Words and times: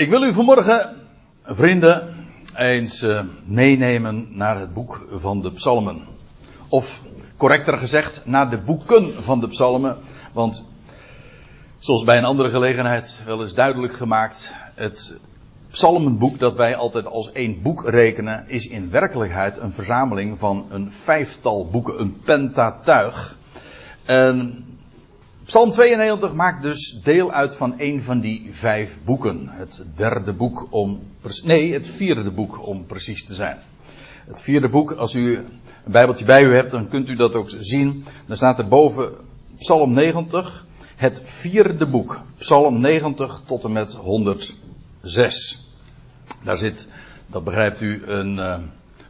Ik 0.00 0.10
wil 0.10 0.22
u 0.22 0.32
vanmorgen, 0.32 0.96
vrienden, 1.44 2.14
eens 2.56 3.02
uh, 3.02 3.20
meenemen 3.44 4.28
naar 4.30 4.60
het 4.60 4.74
boek 4.74 5.08
van 5.12 5.42
de 5.42 5.50
Psalmen. 5.50 6.06
Of 6.68 7.00
correcter 7.36 7.78
gezegd, 7.78 8.22
naar 8.24 8.50
de 8.50 8.58
boeken 8.58 9.22
van 9.22 9.40
de 9.40 9.48
Psalmen. 9.48 9.96
Want, 10.32 10.64
zoals 11.78 12.04
bij 12.04 12.18
een 12.18 12.24
andere 12.24 12.50
gelegenheid 12.50 13.22
wel 13.24 13.42
eens 13.42 13.54
duidelijk 13.54 13.92
gemaakt, 13.92 14.54
het 14.74 15.16
Psalmenboek 15.70 16.38
dat 16.38 16.54
wij 16.54 16.76
altijd 16.76 17.06
als 17.06 17.32
één 17.32 17.62
boek 17.62 17.88
rekenen, 17.88 18.48
is 18.48 18.68
in 18.68 18.90
werkelijkheid 18.90 19.58
een 19.58 19.72
verzameling 19.72 20.38
van 20.38 20.66
een 20.70 20.92
vijftal 20.92 21.68
boeken, 21.68 22.00
een 22.00 22.20
pentatuig. 22.20 23.36
En 24.04 24.64
Psalm 25.50 25.70
92 25.72 26.32
maakt 26.32 26.62
dus 26.62 27.00
deel 27.02 27.32
uit 27.32 27.54
van 27.54 27.74
een 27.76 28.02
van 28.02 28.20
die 28.20 28.48
vijf 28.50 28.98
boeken. 29.04 29.48
Het 29.48 29.82
derde 29.96 30.32
boek 30.32 30.66
om, 30.70 31.00
nee, 31.44 31.72
het 31.72 31.88
vierde 31.88 32.30
boek 32.30 32.66
om 32.66 32.86
precies 32.86 33.24
te 33.24 33.34
zijn. 33.34 33.58
Het 34.26 34.40
vierde 34.40 34.68
boek, 34.68 34.92
als 34.92 35.14
u 35.14 35.36
een 35.36 35.92
bijbeltje 35.92 36.24
bij 36.24 36.44
u 36.44 36.54
hebt, 36.54 36.70
dan 36.70 36.88
kunt 36.88 37.08
u 37.08 37.16
dat 37.16 37.34
ook 37.34 37.50
zien. 37.58 38.04
Dan 38.26 38.36
staat 38.36 38.58
er 38.58 38.68
boven 38.68 39.12
Psalm 39.58 39.92
90, 39.92 40.66
het 40.96 41.20
vierde 41.24 41.86
boek. 41.86 42.20
Psalm 42.36 42.80
90 42.80 43.42
tot 43.46 43.64
en 43.64 43.72
met 43.72 43.92
106. 43.92 45.68
Daar 46.44 46.56
zit, 46.56 46.88
dat 47.26 47.44
begrijpt 47.44 47.80
u, 47.80 48.02
een, 48.06 48.38
eh, 48.38 48.58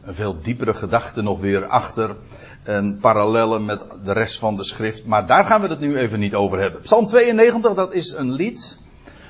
een 0.03 0.15
veel 0.15 0.41
diepere 0.41 0.73
gedachte 0.73 1.21
nog 1.21 1.39
weer 1.39 1.65
achter 1.65 2.15
en 2.63 2.97
parallellen 2.97 3.65
met 3.65 3.85
de 4.03 4.11
rest 4.11 4.39
van 4.39 4.55
de 4.55 4.63
schrift. 4.63 5.05
Maar 5.05 5.27
daar 5.27 5.45
gaan 5.45 5.61
we 5.61 5.67
het 5.67 5.79
nu 5.79 5.97
even 5.97 6.19
niet 6.19 6.35
over 6.35 6.59
hebben. 6.59 6.81
Psalm 6.81 7.07
92, 7.07 7.73
dat 7.73 7.93
is 7.93 8.11
een 8.11 8.31
lied. 8.31 8.79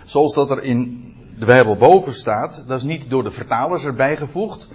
Zoals 0.05 0.33
dat 0.33 0.51
er 0.51 0.63
in 0.63 1.11
de 1.39 1.45
Bijbel 1.45 1.75
boven 1.75 2.13
staat. 2.13 2.63
Dat 2.67 2.77
is 2.77 2.83
niet 2.83 3.09
door 3.09 3.23
de 3.23 3.31
vertalers 3.31 3.83
erbij 3.83 4.17
gevoegd. 4.17 4.69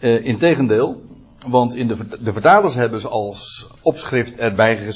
Uh, 0.00 0.24
Integendeel. 0.24 1.02
Want 1.46 1.74
in 1.74 1.88
de, 1.88 1.96
de 2.20 2.32
vertalers 2.32 2.74
hebben 2.74 3.00
ze 3.00 3.08
als 3.08 3.66
opschrift 3.82 4.36
erbij 4.36 4.92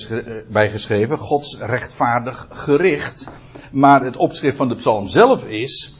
bij 0.48 0.70
geschreven. 0.70 1.18
Gods 1.18 1.58
rechtvaardig 1.58 2.46
gericht. 2.50 3.28
Maar 3.72 4.04
het 4.04 4.16
opschrift 4.16 4.56
van 4.56 4.68
de 4.68 4.74
psalm 4.74 5.08
zelf 5.08 5.48
is. 5.48 5.94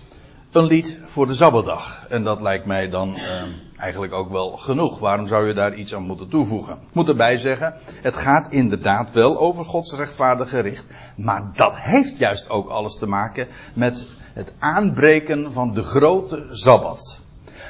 Een 0.53 0.65
lied 0.65 0.99
voor 1.17 1.27
de 1.27 1.35
Zabbatdag. 1.35 2.07
En 2.09 2.23
dat 2.23 2.41
lijkt 2.41 2.67
mij 2.67 2.89
dan. 2.89 3.15
Uh, 3.15 3.23
eigenlijk 3.77 4.13
ook 4.13 4.31
wel 4.31 4.57
genoeg. 4.57 4.99
Waarom 4.99 5.27
zou 5.27 5.47
je 5.47 5.55
daar 5.55 5.75
iets 5.75 5.95
aan 5.95 6.03
moeten 6.03 6.29
toevoegen? 6.29 6.75
Ik 6.75 6.95
moet 6.95 7.09
erbij 7.09 7.37
zeggen, 7.37 7.75
het 8.03 8.17
gaat 8.17 8.53
inderdaad 8.53 9.13
wel 9.13 9.39
over 9.39 9.65
Gods 9.65 9.95
rechtvaardige 9.95 10.57
gericht. 10.57 10.85
Maar 11.17 11.51
dat 11.55 11.79
heeft 11.79 12.19
juist 12.19 12.49
ook 12.49 12.69
alles 12.69 12.99
te 12.99 13.07
maken 13.07 13.49
met 13.75 14.07
het 14.35 14.55
aanbreken 14.59 15.53
van 15.53 15.75
de 15.75 15.83
grote 15.83 16.49
Sabbat. 16.51 17.23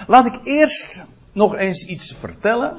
Laat 0.07 0.27
ik 0.27 0.41
eerst 0.45 1.07
nog 1.33 1.57
eens 1.57 1.87
iets 1.87 2.15
vertellen 2.19 2.77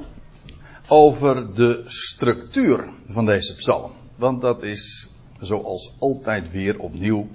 over 0.88 1.56
de 1.56 1.84
structuur 1.86 2.90
van 3.10 3.26
deze 3.26 3.56
psalm. 3.56 3.92
Want 4.16 4.42
dat 4.42 4.64
is 4.64 5.12
zoals 5.40 5.96
altijd 6.00 6.52
weer 6.52 6.80
opnieuw 6.80 7.28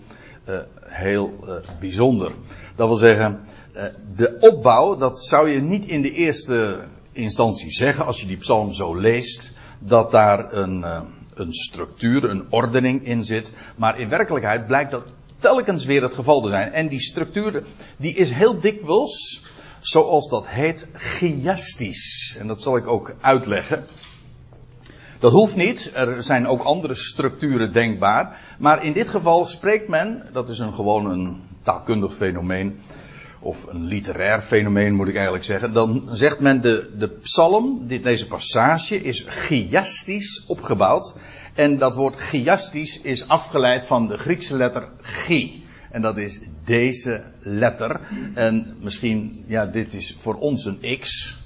uh, 0.52 0.58
heel 0.80 1.38
uh, 1.44 1.54
bijzonder. 1.80 2.32
Dat 2.76 2.88
wil 2.88 2.96
zeggen, 2.96 3.40
eh, 3.72 3.84
de 4.14 4.36
opbouw, 4.40 4.96
dat 4.96 5.20
zou 5.20 5.48
je 5.48 5.60
niet 5.60 5.84
in 5.84 6.02
de 6.02 6.12
eerste 6.12 6.84
instantie 7.12 7.70
zeggen 7.70 8.06
als 8.06 8.20
je 8.20 8.26
die 8.26 8.36
psalm 8.36 8.72
zo 8.72 8.94
leest, 8.94 9.54
dat 9.78 10.10
daar 10.10 10.52
een, 10.52 10.84
eh, 10.84 11.02
een 11.34 11.52
structuur, 11.52 12.24
een 12.24 12.46
ordening 12.50 13.06
in 13.06 13.24
zit. 13.24 13.54
Maar 13.76 14.00
in 14.00 14.08
werkelijkheid 14.08 14.66
blijkt 14.66 14.90
dat 14.90 15.04
telkens 15.38 15.84
weer 15.84 16.02
het 16.02 16.14
geval 16.14 16.40
te 16.40 16.48
zijn. 16.48 16.72
En 16.72 16.88
die 16.88 17.00
structuur, 17.00 17.62
die 17.96 18.14
is 18.14 18.30
heel 18.30 18.60
dikwijls, 18.60 19.44
zoals 19.80 20.28
dat 20.28 20.48
heet, 20.48 20.86
chiastisch. 20.92 22.36
En 22.38 22.46
dat 22.46 22.62
zal 22.62 22.76
ik 22.76 22.86
ook 22.86 23.14
uitleggen. 23.20 23.84
Dat 25.22 25.32
hoeft 25.32 25.56
niet, 25.56 25.90
er 25.94 26.22
zijn 26.22 26.46
ook 26.46 26.62
andere 26.62 26.94
structuren 26.94 27.72
denkbaar. 27.72 28.40
Maar 28.58 28.84
in 28.84 28.92
dit 28.92 29.08
geval 29.08 29.44
spreekt 29.44 29.88
men, 29.88 30.28
dat 30.32 30.48
is 30.48 30.58
een 30.58 30.74
gewoon 30.74 31.10
een 31.10 31.42
taalkundig 31.62 32.14
fenomeen, 32.14 32.80
of 33.40 33.66
een 33.66 33.84
literair 33.84 34.40
fenomeen 34.40 34.94
moet 34.94 35.08
ik 35.08 35.14
eigenlijk 35.14 35.44
zeggen, 35.44 35.72
dan 35.72 36.08
zegt 36.12 36.40
men 36.40 36.60
de, 36.60 36.90
de 36.98 37.08
psalm, 37.08 37.86
dit, 37.86 38.02
deze 38.02 38.26
passage, 38.26 39.02
is 39.02 39.24
chiastisch 39.28 40.44
opgebouwd. 40.46 41.14
En 41.54 41.78
dat 41.78 41.94
woord 41.94 42.16
chiastisch 42.16 43.00
is 43.00 43.28
afgeleid 43.28 43.84
van 43.84 44.08
de 44.08 44.18
Griekse 44.18 44.56
letter 44.56 44.88
chi. 45.00 45.64
En 45.90 46.02
dat 46.02 46.16
is 46.16 46.42
deze 46.64 47.24
letter. 47.40 48.00
En 48.34 48.76
misschien, 48.80 49.44
ja, 49.48 49.66
dit 49.66 49.94
is 49.94 50.16
voor 50.18 50.34
ons 50.34 50.64
een 50.64 50.98
x. 51.00 51.36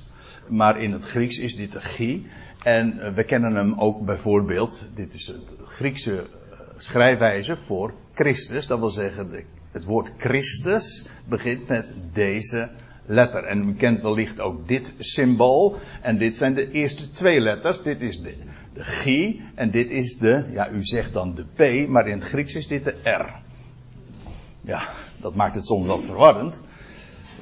Maar 0.49 0.81
in 0.83 0.93
het 0.93 1.07
Grieks 1.07 1.39
is 1.39 1.57
dit 1.57 1.75
een 1.75 1.81
chi. 1.81 2.27
En 2.63 3.15
we 3.15 3.25
kennen 3.25 3.55
hem 3.55 3.75
ook 3.79 4.05
bijvoorbeeld, 4.05 4.89
dit 4.95 5.15
is 5.15 5.27
het 5.27 5.55
Griekse 5.65 6.17
eh, 6.17 6.59
schrijfwijze 6.79 7.57
voor 7.57 7.95
Christus. 8.15 8.67
Dat 8.67 8.79
wil 8.79 8.91
zeggen 8.91 9.31
het 9.71 9.85
woord 9.85 10.13
Christus 10.19 11.09
begint 11.29 11.69
met 11.69 11.95
deze 12.13 12.71
letter. 13.07 13.45
En 13.45 13.69
u 13.69 13.75
kent 13.75 14.03
wellicht 14.03 14.41
ook 14.41 14.69
dit 14.69 14.95
symbool. 14.99 15.77
En 16.03 16.19
dit 16.19 16.37
zijn 16.37 16.55
de 16.55 16.71
eerste 16.71 17.11
twee 17.11 17.41
letters. 17.41 17.83
Dit 17.83 18.01
is 18.01 18.21
de, 18.21 18.35
de 18.73 18.85
G 18.85 19.35
en 19.55 19.71
dit 19.71 19.91
is 19.91 20.19
de, 20.19 20.45
ja 20.51 20.71
u 20.71 20.83
zegt 20.83 21.13
dan 21.13 21.35
de 21.35 21.45
P, 21.45 21.89
maar 21.89 22.09
in 22.09 22.19
het 22.19 22.29
Grieks 22.29 22.55
is 22.55 22.67
dit 22.67 22.85
de 22.85 22.97
R. 23.03 23.45
Ja, 24.61 24.89
dat 25.21 25.35
maakt 25.35 25.55
het 25.55 25.67
soms 25.67 25.87
wat 25.87 26.05
verwarrend. 26.05 26.63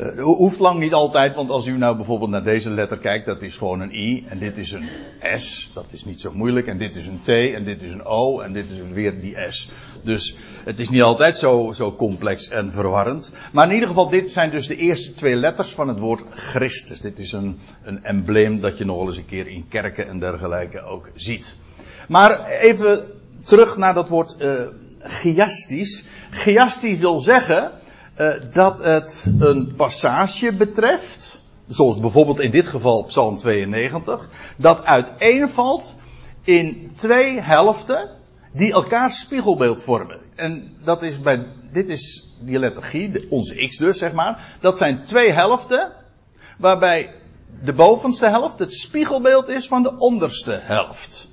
Uh, 0.00 0.22
hoeft 0.22 0.58
lang 0.58 0.80
niet 0.80 0.92
altijd, 0.92 1.34
want 1.34 1.50
als 1.50 1.66
u 1.66 1.76
nou 1.76 1.96
bijvoorbeeld 1.96 2.30
naar 2.30 2.44
deze 2.44 2.70
letter 2.70 2.98
kijkt, 2.98 3.26
dat 3.26 3.42
is 3.42 3.56
gewoon 3.56 3.80
een 3.80 3.94
I 3.94 4.24
en 4.28 4.38
dit 4.38 4.58
is 4.58 4.72
een 4.72 4.88
S, 5.36 5.70
dat 5.74 5.92
is 5.92 6.04
niet 6.04 6.20
zo 6.20 6.32
moeilijk, 6.32 6.66
en 6.66 6.78
dit 6.78 6.96
is 6.96 7.06
een 7.06 7.20
T 7.22 7.28
en 7.28 7.64
dit 7.64 7.82
is 7.82 7.92
een 7.92 8.04
O 8.04 8.40
en 8.40 8.52
dit 8.52 8.70
is 8.70 8.92
weer 8.92 9.20
die 9.20 9.36
S. 9.48 9.70
Dus 10.02 10.36
het 10.64 10.78
is 10.78 10.88
niet 10.88 11.02
altijd 11.02 11.36
zo, 11.36 11.72
zo 11.72 11.92
complex 11.92 12.48
en 12.48 12.72
verwarrend. 12.72 13.32
Maar 13.52 13.66
in 13.66 13.72
ieder 13.72 13.88
geval, 13.88 14.08
dit 14.08 14.30
zijn 14.30 14.50
dus 14.50 14.66
de 14.66 14.76
eerste 14.76 15.12
twee 15.12 15.34
letters 15.34 15.70
van 15.70 15.88
het 15.88 15.98
woord 15.98 16.22
Christus. 16.30 17.00
Dit 17.00 17.18
is 17.18 17.32
een, 17.32 17.58
een 17.84 18.04
embleem 18.04 18.60
dat 18.60 18.78
je 18.78 18.84
nog 18.84 18.96
wel 18.96 19.06
eens 19.06 19.16
een 19.16 19.26
keer 19.26 19.46
in 19.46 19.68
kerken 19.68 20.08
en 20.08 20.18
dergelijke 20.18 20.82
ook 20.82 21.10
ziet. 21.14 21.56
Maar 22.08 22.46
even 22.46 23.10
terug 23.44 23.76
naar 23.76 23.94
dat 23.94 24.08
woord 24.08 24.36
uh, 24.42 24.50
chiastisch. 24.98 26.06
Chiastisch 26.30 26.98
wil 26.98 27.18
zeggen 27.18 27.82
dat 28.52 28.78
het 28.78 29.32
een 29.38 29.74
passage 29.76 30.52
betreft, 30.52 31.40
zoals 31.66 32.00
bijvoorbeeld 32.00 32.40
in 32.40 32.50
dit 32.50 32.66
geval 32.66 33.04
Psalm 33.04 33.38
92, 33.38 34.28
dat 34.56 34.84
uiteenvalt 34.84 35.94
in 36.42 36.92
twee 36.96 37.40
helften 37.40 38.10
die 38.52 38.72
elkaar 38.72 39.10
spiegelbeeld 39.10 39.82
vormen. 39.82 40.20
En 40.34 40.76
dat 40.82 41.02
is 41.02 41.20
bij, 41.20 41.46
dit 41.72 41.88
is 41.88 42.34
die 42.40 42.58
lettergie, 42.58 43.26
onze 43.30 43.66
x 43.66 43.76
dus 43.76 43.98
zeg 43.98 44.12
maar, 44.12 44.56
dat 44.60 44.76
zijn 44.76 45.02
twee 45.02 45.32
helften, 45.32 45.92
waarbij 46.58 47.12
de 47.62 47.72
bovenste 47.72 48.26
helft 48.28 48.58
het 48.58 48.72
spiegelbeeld 48.72 49.48
is 49.48 49.66
van 49.66 49.82
de 49.82 49.96
onderste 49.98 50.60
helft. 50.62 51.28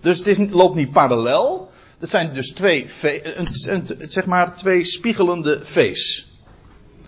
Dus 0.00 0.24
het 0.24 0.50
loopt 0.50 0.74
niet 0.74 0.90
parallel, 0.90 1.69
dat 2.00 2.08
zijn 2.08 2.32
dus 2.32 2.52
twee, 2.52 2.86
een, 3.02 3.46
een, 3.62 3.86
zeg 3.98 4.26
maar 4.26 4.56
twee 4.56 4.84
spiegelende 4.84 5.60
V's. 5.62 6.28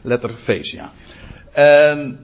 Letter 0.00 0.34
V's, 0.34 0.70
ja. 0.70 0.92
En 1.52 2.18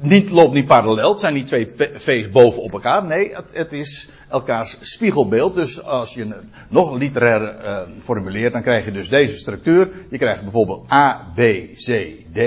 niet, 0.00 0.30
loopt 0.30 0.54
niet 0.54 0.66
parallel, 0.66 1.10
het 1.10 1.20
zijn 1.20 1.34
niet 1.34 1.46
twee 1.46 1.66
V's 1.94 2.30
boven 2.30 2.62
op 2.62 2.72
elkaar. 2.72 3.04
Nee, 3.04 3.34
het, 3.34 3.44
het, 3.52 3.72
is 3.72 4.10
elkaars 4.28 4.76
spiegelbeeld. 4.80 5.54
Dus 5.54 5.82
als 5.82 6.14
je 6.14 6.26
het 6.26 6.44
nog 6.68 6.98
literair 6.98 7.64
uh, 7.64 7.80
formuleert, 7.98 8.52
dan 8.52 8.62
krijg 8.62 8.84
je 8.84 8.92
dus 8.92 9.08
deze 9.08 9.36
structuur. 9.36 9.90
Je 10.10 10.18
krijgt 10.18 10.42
bijvoorbeeld 10.42 10.92
A, 10.92 11.32
B, 11.34 11.40
C, 11.74 12.16
D. 12.32 12.38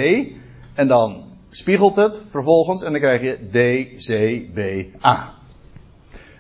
En 0.74 0.88
dan 0.88 1.24
spiegelt 1.50 1.96
het 1.96 2.22
vervolgens 2.30 2.84
en 2.84 2.92
dan 2.92 3.02
krijg 3.02 3.22
je 3.22 3.38
D, 3.52 3.58
C, 4.06 4.54
B, 4.54 4.60
A. 5.06 5.34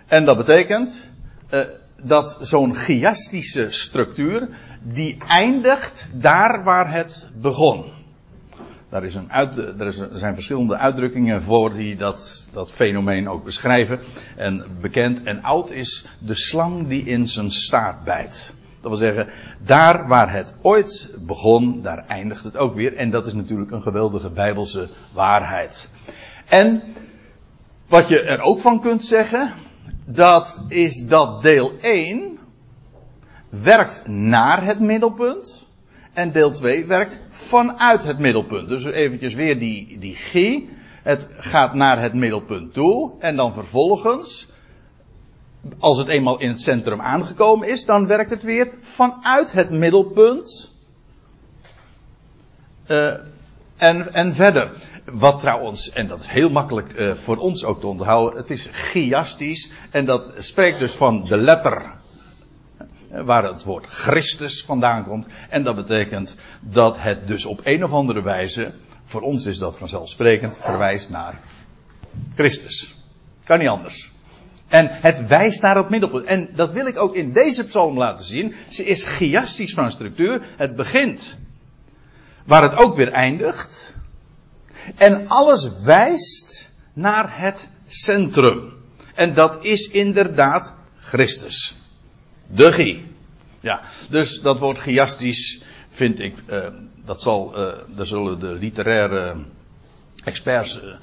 En 0.07 0.25
dat 0.25 0.37
betekent 0.37 1.09
uh, 1.53 1.59
dat 2.03 2.37
zo'n 2.41 2.75
chiastische 2.75 3.71
structuur, 3.71 4.49
die 4.83 5.17
eindigt 5.27 6.11
daar 6.15 6.63
waar 6.63 6.93
het 6.93 7.29
begon. 7.41 7.91
Daar 8.89 9.03
is 9.03 9.15
een 9.15 9.31
uit, 9.31 9.57
er, 9.57 9.85
er 9.85 10.17
zijn 10.17 10.33
verschillende 10.33 10.77
uitdrukkingen 10.77 11.41
voor 11.41 11.73
die 11.73 11.95
dat, 11.95 12.49
dat 12.53 12.71
fenomeen 12.71 13.29
ook 13.29 13.43
beschrijven. 13.43 13.99
En 14.35 14.65
bekend 14.81 15.23
en 15.23 15.41
oud 15.41 15.71
is 15.71 16.07
de 16.19 16.35
slang 16.35 16.87
die 16.87 17.05
in 17.05 17.27
zijn 17.27 17.51
staart 17.51 18.03
bijt. 18.03 18.53
Dat 18.81 18.91
wil 18.91 18.99
zeggen, 18.99 19.27
daar 19.65 20.07
waar 20.07 20.31
het 20.31 20.55
ooit 20.61 21.09
begon, 21.19 21.81
daar 21.81 22.05
eindigt 22.07 22.43
het 22.43 22.57
ook 22.57 22.75
weer. 22.75 22.95
En 22.95 23.09
dat 23.09 23.27
is 23.27 23.33
natuurlijk 23.33 23.71
een 23.71 23.81
geweldige 23.81 24.29
bijbelse 24.29 24.87
waarheid. 25.13 25.89
En 26.49 26.83
wat 27.87 28.07
je 28.07 28.21
er 28.21 28.41
ook 28.41 28.59
van 28.59 28.81
kunt 28.81 29.03
zeggen, 29.03 29.53
dat 30.13 30.63
is 30.67 31.07
dat 31.07 31.41
deel 31.41 31.71
1 31.81 32.39
werkt 33.49 34.07
naar 34.07 34.63
het 34.63 34.79
middelpunt. 34.79 35.69
En 36.13 36.31
deel 36.31 36.51
2 36.51 36.85
werkt 36.85 37.21
vanuit 37.29 38.03
het 38.03 38.19
middelpunt. 38.19 38.69
Dus 38.69 38.85
eventjes 38.85 39.33
weer 39.33 39.59
die, 39.59 39.99
die 39.99 40.15
G. 40.15 40.59
Het 41.03 41.27
gaat 41.37 41.73
naar 41.73 42.01
het 42.01 42.13
middelpunt 42.13 42.73
toe. 42.73 43.11
En 43.19 43.35
dan 43.35 43.53
vervolgens, 43.53 44.47
als 45.79 45.97
het 45.97 46.07
eenmaal 46.07 46.39
in 46.39 46.49
het 46.49 46.61
centrum 46.61 47.01
aangekomen 47.01 47.67
is, 47.67 47.85
dan 47.85 48.07
werkt 48.07 48.29
het 48.29 48.43
weer 48.43 48.69
vanuit 48.79 49.51
het 49.51 49.69
middelpunt. 49.69 50.73
Uh, 52.87 53.13
en, 53.77 54.13
en 54.13 54.35
verder. 54.35 54.71
Wat 55.11 55.39
trouwens, 55.39 55.89
en 55.89 56.07
dat 56.07 56.19
is 56.19 56.27
heel 56.27 56.49
makkelijk 56.49 56.93
uh, 56.93 57.15
voor 57.15 57.37
ons 57.37 57.63
ook 57.63 57.79
te 57.79 57.87
onthouden, 57.87 58.39
het 58.39 58.49
is 58.49 58.69
chiastisch. 58.71 59.71
En 59.91 60.05
dat 60.05 60.31
spreekt 60.37 60.79
dus 60.79 60.93
van 60.93 61.23
de 61.23 61.37
letter 61.37 61.91
waar 63.11 63.43
het 63.43 63.63
woord 63.63 63.85
Christus 63.85 64.63
vandaan 64.63 65.03
komt. 65.03 65.27
En 65.49 65.63
dat 65.63 65.75
betekent 65.75 66.37
dat 66.59 66.99
het 66.99 67.27
dus 67.27 67.45
op 67.45 67.61
een 67.63 67.83
of 67.83 67.91
andere 67.91 68.21
wijze, 68.21 68.73
voor 69.03 69.21
ons 69.21 69.45
is 69.45 69.57
dat 69.57 69.77
vanzelfsprekend, 69.77 70.57
verwijst 70.57 71.09
naar 71.09 71.39
Christus. 72.35 72.95
Kan 73.43 73.59
niet 73.59 73.67
anders. 73.67 74.11
En 74.67 74.87
het 74.91 75.27
wijst 75.27 75.61
naar 75.61 75.77
het 75.77 75.89
middelpunt. 75.89 76.25
En 76.25 76.49
dat 76.55 76.71
wil 76.71 76.85
ik 76.85 76.99
ook 76.99 77.15
in 77.15 77.31
deze 77.31 77.65
psalm 77.65 77.97
laten 77.97 78.25
zien. 78.25 78.55
Ze 78.67 78.85
is 78.85 79.07
chiastisch 79.07 79.73
van 79.73 79.91
structuur. 79.91 80.53
Het 80.57 80.75
begint 80.75 81.37
waar 82.45 82.63
het 82.63 82.75
ook 82.75 82.95
weer 82.95 83.11
eindigt. 83.11 83.95
En 84.97 85.27
alles 85.27 85.83
wijst 85.83 86.71
naar 86.93 87.41
het 87.41 87.71
centrum. 87.87 88.73
En 89.15 89.33
dat 89.33 89.63
is 89.63 89.87
inderdaad 89.87 90.75
Christus. 90.99 91.75
De 92.47 92.71
G. 92.71 92.99
Ja, 93.59 93.81
dus 94.09 94.41
dat 94.41 94.59
woord 94.59 94.77
chiastisch 94.77 95.63
vind 95.89 96.19
ik, 96.19 96.35
uh, 96.47 96.67
dat 97.05 97.21
zal, 97.21 97.59
uh, 97.59 97.73
daar 97.95 98.05
zullen 98.05 98.39
de 98.39 98.53
literaire 98.53 99.35
experts 100.23 100.81
uh, 100.81 100.93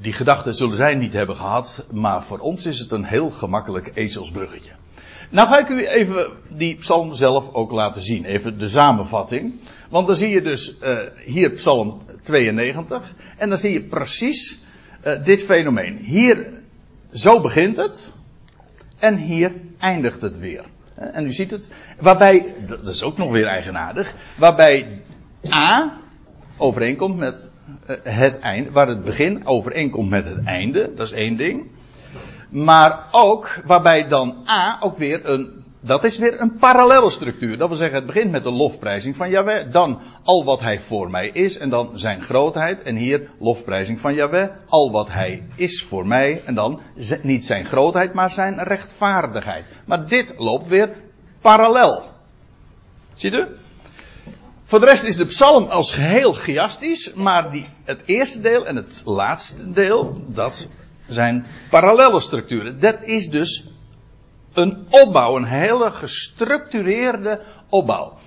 die 0.00 0.12
gedachten 0.12 0.54
zullen 0.54 0.76
zij 0.76 0.94
niet 0.94 1.12
hebben 1.12 1.36
gehad, 1.36 1.84
maar 1.90 2.24
voor 2.24 2.38
ons 2.38 2.66
is 2.66 2.78
het 2.78 2.90
een 2.90 3.04
heel 3.04 3.30
gemakkelijk 3.30 3.90
ezelsbruggetje. 3.94 4.70
Nou 5.30 5.48
ga 5.48 5.58
ik 5.58 5.68
u 5.68 5.86
even 5.86 6.30
die 6.48 6.76
psalm 6.76 7.14
zelf 7.14 7.52
ook 7.52 7.70
laten 7.70 8.02
zien, 8.02 8.24
even 8.24 8.58
de 8.58 8.68
samenvatting. 8.68 9.60
Want 9.88 10.06
dan 10.06 10.16
zie 10.16 10.28
je 10.28 10.42
dus 10.42 10.74
hier 11.24 11.50
psalm 11.50 12.00
92 12.22 13.12
en 13.36 13.48
dan 13.48 13.58
zie 13.58 13.72
je 13.72 13.82
precies 13.82 14.58
dit 15.22 15.42
fenomeen. 15.42 15.96
Hier, 15.96 16.62
zo 17.12 17.40
begint 17.40 17.76
het. 17.76 18.12
En 18.98 19.16
hier 19.16 19.52
eindigt 19.78 20.20
het 20.20 20.38
weer. 20.38 20.64
En 20.94 21.24
u 21.24 21.32
ziet 21.32 21.50
het. 21.50 21.72
Waarbij, 21.98 22.54
dat 22.66 22.88
is 22.88 23.02
ook 23.02 23.16
nog 23.16 23.30
weer 23.30 23.46
eigenaardig. 23.46 24.14
Waarbij 24.38 25.02
A 25.52 25.98
overeenkomt 26.56 27.16
met 27.16 27.48
eh, 27.86 27.96
het 28.02 28.38
einde. 28.38 28.70
Waar 28.70 28.88
het 28.88 29.04
begin 29.04 29.46
overeenkomt 29.46 30.08
met 30.08 30.24
het 30.24 30.44
einde. 30.44 30.92
Dat 30.94 31.06
is 31.06 31.12
één 31.12 31.36
ding. 31.36 31.66
Maar 32.50 33.08
ook 33.10 33.60
waarbij 33.64 34.08
dan 34.08 34.36
A 34.48 34.78
ook 34.80 34.98
weer 34.98 35.28
een 35.28 35.64
dat 35.80 36.04
is 36.04 36.18
weer 36.18 36.40
een 36.40 36.56
parallelle 36.56 37.10
structuur. 37.10 37.58
Dat 37.58 37.68
wil 37.68 37.76
zeggen, 37.76 37.96
het 37.96 38.06
begint 38.06 38.30
met 38.30 38.42
de 38.42 38.50
lofprijzing 38.50 39.16
van 39.16 39.30
Yahweh. 39.30 39.72
Dan 39.72 40.00
al 40.22 40.44
wat 40.44 40.60
hij 40.60 40.80
voor 40.80 41.10
mij 41.10 41.28
is. 41.28 41.58
En 41.58 41.68
dan 41.68 41.98
zijn 41.98 42.22
grootheid. 42.22 42.82
En 42.82 42.96
hier 42.96 43.30
lofprijzing 43.38 44.00
van 44.00 44.14
Yahweh. 44.14 44.48
Al 44.66 44.90
wat 44.90 45.08
hij 45.08 45.46
is 45.56 45.82
voor 45.82 46.06
mij. 46.06 46.42
En 46.44 46.54
dan 46.54 46.80
niet 47.22 47.44
zijn 47.44 47.64
grootheid, 47.64 48.14
maar 48.14 48.30
zijn 48.30 48.62
rechtvaardigheid. 48.62 49.64
Maar 49.86 50.08
dit 50.08 50.34
loopt 50.36 50.68
weer 50.68 51.04
parallel. 51.40 52.04
Ziet 53.14 53.32
u? 53.32 53.46
Voor 54.64 54.80
de 54.80 54.86
rest 54.86 55.04
is 55.04 55.16
de 55.16 55.26
psalm 55.26 55.64
als 55.64 55.94
geheel 55.94 56.32
chiastisch. 56.32 57.12
Maar 57.12 57.50
die, 57.50 57.68
het 57.84 58.02
eerste 58.04 58.40
deel 58.40 58.66
en 58.66 58.76
het 58.76 59.02
laatste 59.04 59.70
deel, 59.70 60.24
dat 60.28 60.68
zijn 61.08 61.46
parallelle 61.70 62.20
structuren. 62.20 62.80
Dat 62.80 63.04
is 63.04 63.28
dus 63.28 63.68
een 64.52 64.86
opbouw, 64.90 65.36
een 65.36 65.44
hele 65.44 65.90
gestructureerde 65.90 67.40
opbouw. 67.68 68.18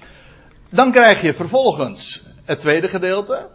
Dan 0.70 0.92
krijg 0.92 1.22
je 1.22 1.34
vervolgens 1.34 2.24
het 2.44 2.60
tweede 2.60 2.88
gedeelte, 2.88 3.48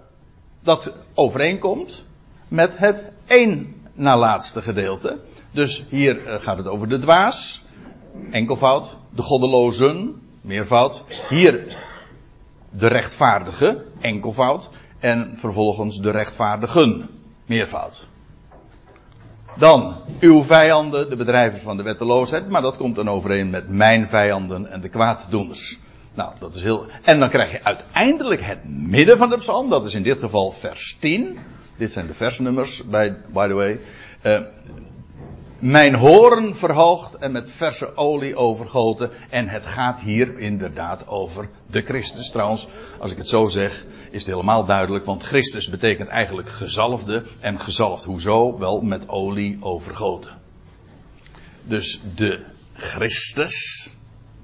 dat 0.62 0.94
overeenkomt 1.14 2.04
met 2.48 2.78
het 2.78 3.04
één 3.26 3.74
na 3.92 4.16
laatste 4.16 4.62
gedeelte. 4.62 5.18
Dus 5.50 5.84
hier 5.88 6.26
eh, 6.26 6.40
gaat 6.40 6.56
het 6.56 6.66
over 6.66 6.88
de 6.88 6.98
dwaas, 6.98 7.62
enkelvoud, 8.30 8.96
de 9.10 9.22
goddelozen, 9.22 10.22
meervoud. 10.40 11.04
Hier 11.28 11.76
de 12.70 12.86
rechtvaardige, 12.86 13.84
enkelvoud. 14.00 14.70
En 14.98 15.34
vervolgens 15.36 16.00
de 16.00 16.10
rechtvaardigen, 16.10 17.08
meervoud. 17.46 18.06
Dan 19.58 19.96
uw 20.20 20.42
vijanden, 20.42 21.10
de 21.10 21.16
bedrijvers 21.16 21.62
van 21.62 21.76
de 21.76 21.82
wetteloosheid. 21.82 22.48
Maar 22.48 22.62
dat 22.62 22.76
komt 22.76 22.96
dan 22.96 23.08
overeen 23.08 23.50
met 23.50 23.68
mijn 23.68 24.08
vijanden 24.08 24.70
en 24.70 24.80
de 24.80 24.88
kwaaddoeners. 24.88 25.78
Nou, 26.14 26.32
dat 26.38 26.54
is 26.54 26.62
heel. 26.62 26.86
En 27.02 27.18
dan 27.18 27.28
krijg 27.28 27.52
je 27.52 27.64
uiteindelijk 27.64 28.40
het 28.42 28.58
midden 28.64 29.18
van 29.18 29.30
de 29.30 29.36
psalm. 29.36 29.70
Dat 29.70 29.86
is 29.86 29.94
in 29.94 30.02
dit 30.02 30.18
geval 30.18 30.50
vers 30.50 30.96
10. 31.00 31.38
Dit 31.76 31.92
zijn 31.92 32.06
de 32.06 32.14
versnummers, 32.14 32.84
by, 32.84 33.12
by 33.32 33.46
the 33.48 33.54
way. 33.54 33.80
Uh, 34.22 34.40
mijn 35.58 35.94
hoorn 35.94 36.54
verhoogd 36.54 37.14
en 37.14 37.32
met 37.32 37.50
verse 37.50 37.96
olie 37.96 38.36
overgoten. 38.36 39.10
En 39.30 39.48
het 39.48 39.66
gaat 39.66 40.00
hier 40.00 40.38
inderdaad 40.38 41.08
over 41.08 41.48
de 41.66 41.80
Christus. 41.82 42.30
Trouwens, 42.30 42.66
als 42.98 43.10
ik 43.10 43.18
het 43.18 43.28
zo 43.28 43.46
zeg, 43.46 43.84
is 44.10 44.20
het 44.20 44.30
helemaal 44.30 44.64
duidelijk. 44.64 45.04
Want 45.04 45.22
Christus 45.22 45.68
betekent 45.68 46.08
eigenlijk 46.08 46.48
gezalfde. 46.48 47.24
En 47.40 47.60
gezalfd 47.60 48.04
hoezo? 48.04 48.58
Wel 48.58 48.80
met 48.80 49.08
olie 49.08 49.58
overgoten. 49.60 50.38
Dus 51.62 52.00
de 52.14 52.44
Christus, 52.72 53.90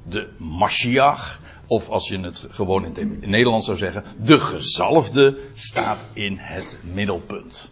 de 0.03 0.29
Mashiach, 0.39 1.41
of 1.67 1.89
als 1.89 2.09
je 2.09 2.19
het 2.19 2.47
gewoon 2.51 2.97
in 2.97 3.11
het 3.21 3.27
Nederlands 3.27 3.67
zou 3.67 3.79
zeggen, 3.79 4.05
de 4.23 4.41
gezalfde 4.41 5.39
staat 5.55 6.09
in 6.13 6.37
het 6.39 6.79
middelpunt. 6.83 7.71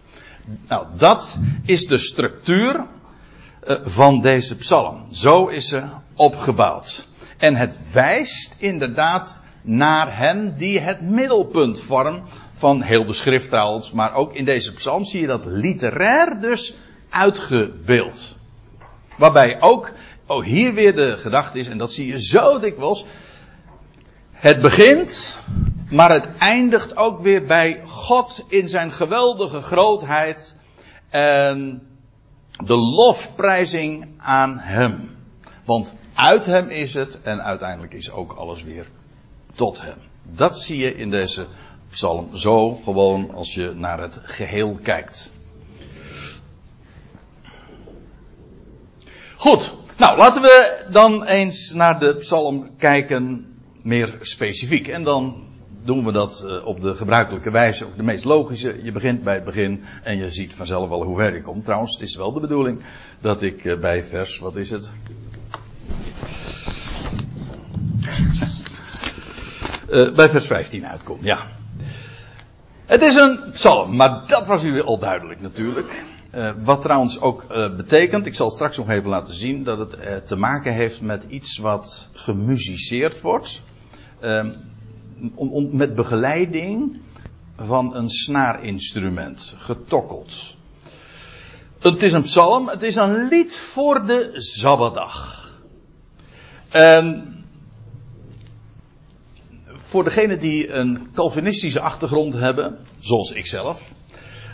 Nou, 0.68 0.86
dat 0.96 1.38
is 1.64 1.86
de 1.86 1.98
structuur 1.98 2.86
van 3.82 4.20
deze 4.20 4.56
psalm. 4.56 5.06
Zo 5.10 5.46
is 5.46 5.68
ze 5.68 5.82
opgebouwd. 6.16 7.08
En 7.38 7.56
het 7.56 7.92
wijst 7.92 8.56
inderdaad 8.58 9.42
naar 9.62 10.16
hem 10.16 10.54
die 10.56 10.78
het 10.80 11.00
middelpunt 11.00 11.80
vormt 11.80 12.22
van 12.54 12.82
heel 12.82 13.06
de 13.06 13.12
schrift 13.12 13.48
trouwens, 13.48 13.92
maar 13.92 14.14
ook 14.14 14.34
in 14.34 14.44
deze 14.44 14.72
psalm 14.72 15.04
zie 15.04 15.20
je 15.20 15.26
dat 15.26 15.44
literair 15.44 16.40
dus 16.40 16.74
uitgebeeld. 17.10 18.36
Waarbij 19.18 19.60
ook, 19.60 19.92
oh 20.26 20.44
hier 20.44 20.74
weer 20.74 20.94
de 20.94 21.16
gedachte 21.16 21.58
is, 21.58 21.68
en 21.68 21.78
dat 21.78 21.92
zie 21.92 22.06
je 22.06 22.22
zo 22.22 22.58
dikwijls, 22.58 23.06
het 24.32 24.60
begint, 24.60 25.40
maar 25.90 26.10
het 26.10 26.36
eindigt 26.38 26.96
ook 26.96 27.20
weer 27.20 27.44
bij 27.44 27.82
God 27.86 28.44
in 28.48 28.68
zijn 28.68 28.92
geweldige 28.92 29.60
grootheid 29.60 30.56
en 31.10 31.89
de 32.64 32.76
lofprijzing 32.76 34.08
aan 34.16 34.58
Hem. 34.58 35.16
Want 35.64 35.94
uit 36.14 36.46
Hem 36.46 36.68
is 36.68 36.94
het 36.94 37.22
en 37.22 37.42
uiteindelijk 37.42 37.92
is 37.92 38.10
ook 38.10 38.32
alles 38.32 38.62
weer 38.62 38.86
tot 39.54 39.82
Hem. 39.82 39.98
Dat 40.22 40.58
zie 40.58 40.78
je 40.78 40.94
in 40.94 41.10
deze 41.10 41.46
psalm 41.90 42.36
zo 42.36 42.74
gewoon 42.74 43.34
als 43.34 43.54
je 43.54 43.72
naar 43.74 44.00
het 44.00 44.20
geheel 44.22 44.78
kijkt. 44.82 45.32
Goed, 49.36 49.74
nou 49.96 50.18
laten 50.18 50.42
we 50.42 50.86
dan 50.90 51.24
eens 51.24 51.72
naar 51.72 51.98
de 51.98 52.16
psalm 52.16 52.76
kijken 52.76 53.54
meer 53.82 54.16
specifiek. 54.20 54.88
En 54.88 55.02
dan 55.02 55.49
doen 55.82 56.04
we 56.04 56.12
dat 56.12 56.44
uh, 56.46 56.66
op 56.66 56.80
de 56.80 56.94
gebruikelijke 56.94 57.50
wijze, 57.50 57.86
op 57.86 57.96
de 57.96 58.02
meest 58.02 58.24
logische. 58.24 58.80
Je 58.82 58.92
begint 58.92 59.22
bij 59.22 59.34
het 59.34 59.44
begin 59.44 59.84
en 60.02 60.16
je 60.16 60.30
ziet 60.30 60.54
vanzelf 60.54 60.88
wel 60.88 61.04
hoe 61.04 61.16
ver 61.16 61.34
je 61.34 61.42
komt. 61.42 61.64
Trouwens, 61.64 61.92
het 61.92 62.02
is 62.02 62.16
wel 62.16 62.32
de 62.32 62.40
bedoeling 62.40 62.82
dat 63.20 63.42
ik 63.42 63.64
uh, 63.64 63.80
bij 63.80 64.02
vers, 64.02 64.38
wat 64.38 64.56
is 64.56 64.70
het? 64.70 64.94
uh, 69.90 70.14
bij 70.16 70.28
vers 70.28 70.46
15 70.46 70.86
uitkom, 70.86 71.18
ja. 71.20 71.46
Het 72.86 73.02
is 73.02 73.14
een 73.14 73.38
psalm, 73.52 73.96
maar 73.96 74.26
dat 74.26 74.46
was 74.46 74.64
u 74.64 74.82
al 74.82 74.98
duidelijk 74.98 75.40
natuurlijk. 75.40 76.04
wat 76.64 76.82
trouwens 76.82 77.20
ook 77.20 77.46
betekent, 77.76 78.26
ik 78.26 78.34
zal 78.34 78.50
straks 78.50 78.76
nog 78.76 78.90
even 78.90 79.08
laten 79.08 79.34
zien, 79.34 79.64
dat 79.64 79.78
het 79.78 80.26
te 80.26 80.36
maken 80.36 80.72
heeft 80.72 81.00
met 81.00 81.24
iets 81.28 81.58
wat 81.58 82.08
gemusiceerd 82.12 83.20
wordt. 83.20 83.62
Ehm, 85.20 85.76
met 85.76 85.94
begeleiding 85.94 87.00
van 87.56 87.96
een 87.96 88.08
snaarinstrument, 88.08 89.54
getokkeld. 89.56 90.54
Het 91.78 92.02
is 92.02 92.12
een 92.12 92.22
psalm, 92.22 92.68
het 92.68 92.82
is 92.82 92.96
een 92.96 93.28
lied 93.28 93.58
voor 93.58 94.06
de 94.06 94.32
Zabbadag. 94.34 95.50
En 96.70 97.34
voor 99.66 100.04
degenen 100.04 100.38
die 100.38 100.70
een 100.72 101.08
Calvinistische 101.14 101.80
achtergrond 101.80 102.34
hebben, 102.34 102.78
zoals 102.98 103.32
ik 103.32 103.46
zelf, 103.46 103.92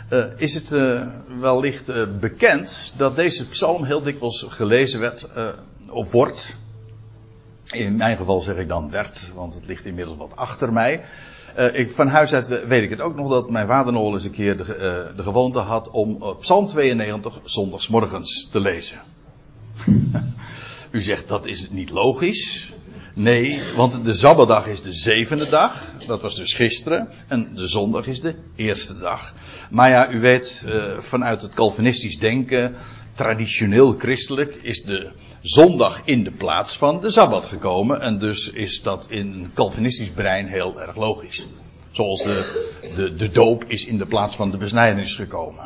uh, 0.09 0.25
is 0.37 0.53
het 0.53 0.71
uh, 0.71 1.07
wellicht 1.39 1.89
uh, 1.89 2.17
bekend 2.19 2.93
dat 2.97 3.15
deze 3.15 3.47
psalm 3.47 3.83
heel 3.83 4.01
dikwijls 4.01 4.45
gelezen 4.49 4.99
werd, 4.99 5.27
of 5.89 6.11
wordt. 6.11 6.57
In 7.71 7.95
mijn 7.95 8.17
geval 8.17 8.41
zeg 8.41 8.55
ik 8.55 8.67
dan 8.67 8.89
werd, 8.89 9.31
want 9.33 9.53
het 9.53 9.65
ligt 9.65 9.85
inmiddels 9.85 10.17
wat 10.17 10.35
achter 10.35 10.73
mij. 10.73 11.03
ik, 11.73 11.91
van 11.91 12.07
huis 12.07 12.33
uit 12.33 12.67
weet 12.67 12.83
ik 12.83 12.89
het 12.89 13.01
ook 13.01 13.15
nog 13.15 13.29
dat 13.29 13.49
mijn 13.49 13.67
vader 13.67 13.93
nog 13.93 14.13
eens 14.13 14.23
een 14.23 14.31
keer 14.31 14.57
de, 14.57 15.11
de 15.15 15.23
gewoonte 15.23 15.59
had 15.59 15.89
om 15.89 16.35
Psalm 16.39 16.67
92 16.67 17.39
zondagsmorgens 17.43 18.49
te 18.51 18.59
lezen. 18.59 19.01
U 20.91 21.01
zegt 21.01 21.27
dat 21.27 21.45
is 21.45 21.69
niet 21.69 21.89
logisch. 21.89 22.71
Nee, 23.13 23.59
want 23.75 24.05
de 24.05 24.13
Zabbadag 24.13 24.67
is 24.67 24.81
de 24.81 24.93
zevende 24.93 25.49
dag. 25.49 25.87
Dat 26.07 26.21
was 26.21 26.35
dus 26.35 26.53
gisteren. 26.53 27.09
En 27.27 27.49
de 27.53 27.67
zondag 27.67 28.07
is 28.07 28.21
de 28.21 28.35
eerste 28.55 28.97
dag. 28.97 29.33
Maar 29.69 29.89
ja, 29.89 30.11
u 30.11 30.19
weet, 30.19 30.63
uh, 30.67 30.99
vanuit 30.99 31.41
het 31.41 31.53
Calvinistisch 31.53 32.17
denken, 32.17 32.75
traditioneel 33.15 33.91
christelijk, 33.91 34.55
is 34.55 34.83
de 34.83 35.11
zondag 35.47 36.01
in 36.05 36.23
de 36.23 36.31
plaats 36.31 36.77
van 36.77 37.01
de 37.01 37.11
Sabbat 37.11 37.45
gekomen. 37.45 38.01
En 38.01 38.17
dus 38.17 38.51
is 38.51 38.81
dat 38.81 39.07
in 39.09 39.33
een 39.33 39.51
Calvinistisch 39.53 40.09
brein 40.09 40.47
heel 40.47 40.81
erg 40.81 40.95
logisch. 40.95 41.47
Zoals 41.91 42.23
de, 42.23 42.69
de, 42.95 43.15
de 43.15 43.29
doop 43.29 43.63
is 43.67 43.85
in 43.85 43.97
de 43.97 44.05
plaats 44.05 44.35
van 44.35 44.51
de 44.51 44.57
besnijdenis 44.57 45.15
gekomen. 45.15 45.65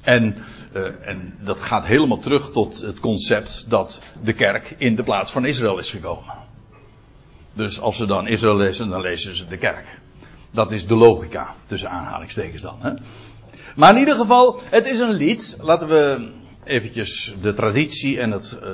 En, 0.00 0.36
uh, 0.74 1.08
en 1.08 1.34
dat 1.40 1.60
gaat 1.60 1.86
helemaal 1.86 2.18
terug 2.18 2.50
tot 2.50 2.80
het 2.80 3.00
concept 3.00 3.64
dat 3.68 4.00
de 4.22 4.32
kerk 4.32 4.74
in 4.78 4.96
de 4.96 5.02
plaats 5.02 5.32
van 5.32 5.44
Israël 5.44 5.78
is 5.78 5.90
gekomen. 5.90 6.34
Dus 7.52 7.80
als 7.80 7.96
ze 7.96 8.06
dan 8.06 8.26
Israël 8.26 8.56
lezen, 8.56 8.88
dan 8.88 9.00
lezen 9.00 9.36
ze 9.36 9.46
de 9.46 9.58
kerk. 9.58 10.00
Dat 10.50 10.72
is 10.72 10.86
de 10.86 10.94
logica, 10.94 11.54
tussen 11.66 11.90
aanhalingstekens 11.90 12.62
dan. 12.62 12.78
Hè? 12.80 12.92
Maar 13.76 13.92
in 13.92 13.98
ieder 13.98 14.14
geval, 14.14 14.60
het 14.64 14.90
is 14.90 14.98
een 14.98 15.12
lied. 15.12 15.56
Laten 15.60 15.88
we 15.88 16.30
eventjes 16.68 17.34
de 17.40 17.54
traditie 17.54 18.20
en 18.20 18.30
het, 18.30 18.58
uh, 18.62 18.70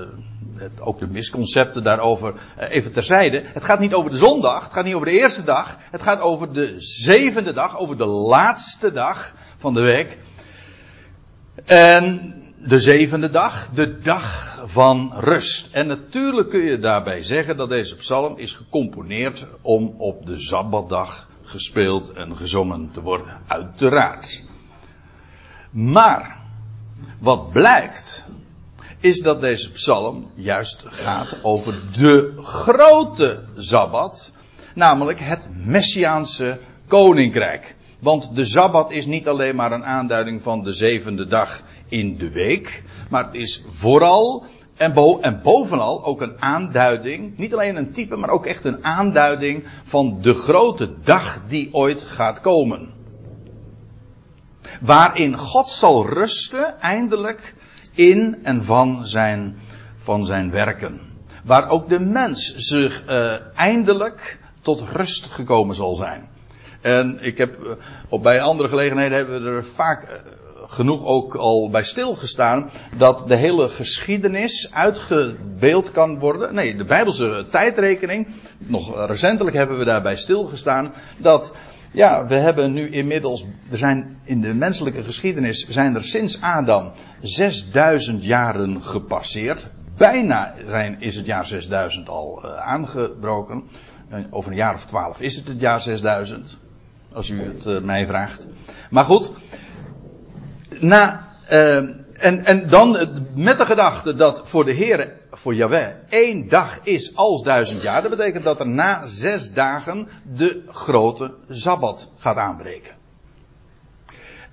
het 0.55 0.81
ook 0.81 0.99
de 0.99 1.07
misconcepten 1.07 1.83
daarover 1.83 2.35
uh, 2.35 2.71
even 2.71 2.93
terzijde. 2.93 3.43
Het 3.45 3.65
gaat 3.65 3.81
niet 3.81 3.95
over 3.95 4.11
de 4.11 4.17
zondag, 4.17 4.63
het 4.63 4.73
gaat 4.73 4.85
niet 4.85 4.95
over 4.95 5.07
de 5.07 5.19
eerste 5.19 5.45
dag. 5.45 5.79
Het 5.91 6.03
gaat 6.03 6.21
over 6.21 6.53
de 6.53 6.75
zevende 6.79 7.53
dag, 7.53 7.79
over 7.79 7.97
de 7.97 8.07
laatste 8.07 8.93
dag 8.93 9.35
van 9.57 9.75
de 9.75 9.81
week. 9.81 10.19
En 11.65 12.35
de 12.67 12.81
zevende 12.81 13.31
dag, 13.31 13.69
de 13.69 13.99
dag 13.99 14.59
van 14.67 15.13
rust. 15.17 15.69
En 15.73 15.87
natuurlijk 15.87 16.51
kun 16.51 16.63
je 16.63 16.79
daarbij 16.79 17.23
zeggen 17.23 17.57
dat 17.57 17.69
deze 17.69 17.95
psalm 17.95 18.39
is 18.39 18.53
gecomponeerd 18.53 19.47
om 19.63 19.95
op 19.99 20.27
de 20.27 20.39
Sabbatdag 20.39 21.29
gespeeld 21.43 22.13
en 22.13 22.37
gezongen 22.37 22.91
te 22.93 23.01
worden. 23.01 23.41
Uiteraard. 23.47 24.45
Maar, 25.71 26.44
wat 27.25 27.53
blijkt, 27.53 28.25
is 29.01 29.21
dat 29.21 29.41
deze 29.41 29.71
psalm 29.71 30.31
juist 30.35 30.85
gaat 30.87 31.39
over 31.43 31.75
de 31.93 32.35
grote 32.43 33.43
Sabbat, 33.57 34.33
namelijk 34.75 35.21
het 35.21 35.51
Messiaanse 35.55 36.61
koninkrijk. 36.87 37.77
Want 37.99 38.37
de 38.37 38.45
Sabbat 38.45 38.93
is 38.93 39.07
niet 39.07 39.29
alleen 39.29 39.57
maar 39.57 39.73
een 39.73 39.85
aanduiding 39.85 40.43
van 40.43 40.63
de 40.63 40.73
zevende 40.73 41.27
dag 41.27 41.63
in 41.89 42.17
de 42.17 42.33
week. 42.33 42.83
Maar 43.11 43.25
het 43.25 43.35
is 43.35 43.63
vooral 43.71 44.45
en, 44.77 44.93
bo 44.93 45.19
en 45.21 45.41
bovenal 45.43 46.05
ook 46.05 46.21
een 46.21 46.43
aanduiding, 46.43 47.39
niet 47.39 47.53
alleen 47.53 47.77
een 47.77 47.93
type, 47.93 48.17
maar 48.17 48.31
ook 48.31 48.47
echt 48.47 48.65
een 48.65 48.85
aanduiding 48.85 49.65
van 49.83 50.19
de 50.21 50.35
grote 50.35 50.95
dag 51.03 51.43
die 51.49 51.69
ooit 51.73 52.03
gaat 52.03 52.41
komen. 52.41 52.93
Waarin 54.85 55.37
God 55.37 55.69
zal 55.69 56.09
rusten, 56.09 56.81
eindelijk, 56.81 57.55
in 57.95 58.39
en 58.43 58.63
van 58.63 59.07
zijn, 59.07 59.57
van 59.97 60.25
zijn 60.25 60.51
werken. 60.51 61.01
Waar 61.45 61.69
ook 61.69 61.89
de 61.89 62.01
mens 62.01 62.55
zich 62.55 63.03
uh, 63.09 63.35
eindelijk 63.55 64.39
tot 64.61 64.83
rust 64.93 65.31
gekomen 65.31 65.75
zal 65.75 65.95
zijn. 65.95 66.29
En 66.81 67.19
ik 67.21 67.39
heb, 67.39 67.59
uh, 67.63 67.71
op 68.09 68.23
bij 68.23 68.41
andere 68.41 68.69
gelegenheden 68.69 69.17
hebben 69.17 69.43
we 69.43 69.51
er 69.51 69.65
vaak 69.65 70.03
uh, 70.03 70.17
genoeg 70.67 71.05
ook 71.05 71.35
al 71.35 71.71
bij 71.71 71.85
stilgestaan 71.85 72.71
dat 72.99 73.29
de 73.29 73.37
hele 73.37 73.69
geschiedenis 73.69 74.73
uitgebeeld 74.73 75.91
kan 75.91 76.19
worden. 76.19 76.55
Nee, 76.55 76.77
de 76.77 76.85
Bijbelse 76.85 77.47
tijdrekening, 77.51 78.27
nog 78.59 79.07
recentelijk 79.07 79.57
hebben 79.57 79.79
we 79.79 79.85
daarbij 79.85 80.17
stilgestaan 80.17 80.95
dat 81.19 81.53
ja, 81.95 82.27
we 82.27 82.35
hebben 82.35 82.73
nu 82.73 82.89
inmiddels, 82.89 83.45
er 83.71 83.79
zijn 83.79 84.19
in 84.25 84.41
de 84.41 84.55
menselijke 84.55 85.03
geschiedenis 85.03 85.67
zijn 85.69 85.95
er 85.95 86.05
sinds 86.05 86.41
Adam 86.41 86.93
6000 87.21 88.25
jaren 88.25 88.83
gepasseerd. 88.83 89.71
Bijna 89.97 90.55
zijn, 90.67 91.01
is 91.01 91.17
het 91.17 91.27
jaar 91.27 91.47
6000 91.47 92.09
al 92.09 92.43
uh, 92.45 92.57
aangebroken. 92.57 93.63
Uh, 94.13 94.19
over 94.31 94.51
een 94.51 94.57
jaar 94.57 94.75
of 94.75 94.85
twaalf 94.85 95.21
is 95.21 95.37
het 95.37 95.49
het 95.49 95.61
jaar 95.61 95.81
6000. 95.81 96.59
Als 97.13 97.29
u 97.29 97.43
het 97.43 97.67
uh, 97.67 97.81
mij 97.81 98.07
vraagt. 98.07 98.47
Maar 98.91 99.05
goed, 99.05 99.33
na, 100.81 101.29
en, 102.19 102.45
en 102.45 102.69
dan 102.69 102.97
met 103.35 103.59
de 103.59 103.67
gedachte 103.67 104.15
dat 104.15 104.43
voor 104.45 104.65
de 104.65 104.73
Heer, 104.73 105.13
voor 105.31 105.55
Yahweh, 105.55 105.89
één 106.09 106.49
dag 106.49 106.81
is 106.83 107.17
als 107.17 107.43
duizend 107.43 107.83
jaar. 107.83 108.03
Dat 108.03 108.11
betekent 108.11 108.45
dat 108.45 108.61
er 108.61 108.69
na 108.69 109.07
zes 109.07 109.53
dagen 109.53 110.09
de 110.37 110.63
grote 110.69 111.35
Sabbat 111.49 112.13
gaat 112.19 112.37
aanbreken. 112.37 112.93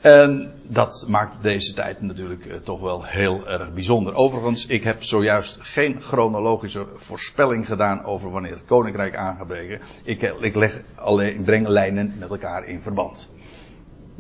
En 0.02 0.54
dat 0.64 1.06
maakt 1.08 1.44
deze 1.44 1.74
tijd 1.74 2.02
natuurlijk 2.02 2.46
uh, 2.46 2.56
toch 2.56 2.80
wel 2.80 3.06
heel 3.06 3.48
erg 3.48 3.74
bijzonder. 3.74 4.14
Overigens, 4.14 4.66
ik 4.66 4.84
heb 4.84 5.04
zojuist 5.04 5.58
geen 5.62 6.02
chronologische 6.02 6.88
voorspelling 6.96 7.66
gedaan 7.66 8.06
over 8.06 8.32
wanneer 8.32 8.52
het 8.52 8.66
koninkrijk 8.66 9.16
aan 9.16 9.38
gaat 9.38 9.48
breken. 9.48 9.80
Ik, 10.04 10.22
ik, 10.22 10.56
leg 10.56 10.82
alleen, 10.96 11.36
ik 11.36 11.46
breng 11.46 11.68
lijnen 11.68 12.16
met 12.20 12.30
elkaar 12.30 12.64
in 12.64 12.82
verband. 12.82 13.30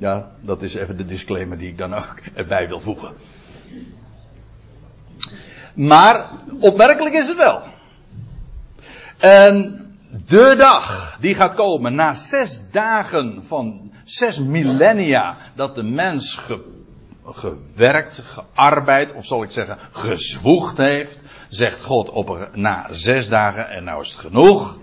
Ja, 0.02 0.32
dat 0.40 0.62
is 0.62 0.74
even 0.74 0.98
de 0.98 1.06
disclaimer 1.06 1.58
die 1.58 1.70
ik 1.70 1.78
dan 1.78 1.94
ook 1.94 2.16
erbij 2.34 2.68
wil 2.68 2.80
voegen. 2.80 3.14
Maar 5.74 6.30
opmerkelijk 6.60 7.16
is 7.16 7.28
het 7.28 7.38
wel. 7.38 7.62
En 9.18 9.80
de 10.28 10.56
dag 10.58 11.18
die 11.20 11.36
gaat 11.36 11.54
komen 11.54 11.96
na 11.96 12.14
zes 12.14 12.62
dagen 12.72 13.46
van 13.46 13.92
zes 14.04 14.40
millennia 14.40 15.38
dat 15.56 15.76
de 15.76 15.84
mens 15.84 16.36
ge, 16.36 16.62
gewerkt, 17.26 18.24
gearbeid, 18.26 19.14
of 19.14 19.26
zal 19.26 19.44
ik 19.44 19.52
zeggen 19.52 19.78
gezwoegd 19.92 20.78
heeft, 20.78 21.20
zegt 21.50 21.84
God 21.84 22.10
op, 22.10 22.50
na 22.54 22.88
zes 22.92 23.30
dagen 23.30 23.70
en 23.70 23.84
nou 23.84 24.02
is 24.02 24.12
het 24.12 24.20
genoeg. 24.20 24.78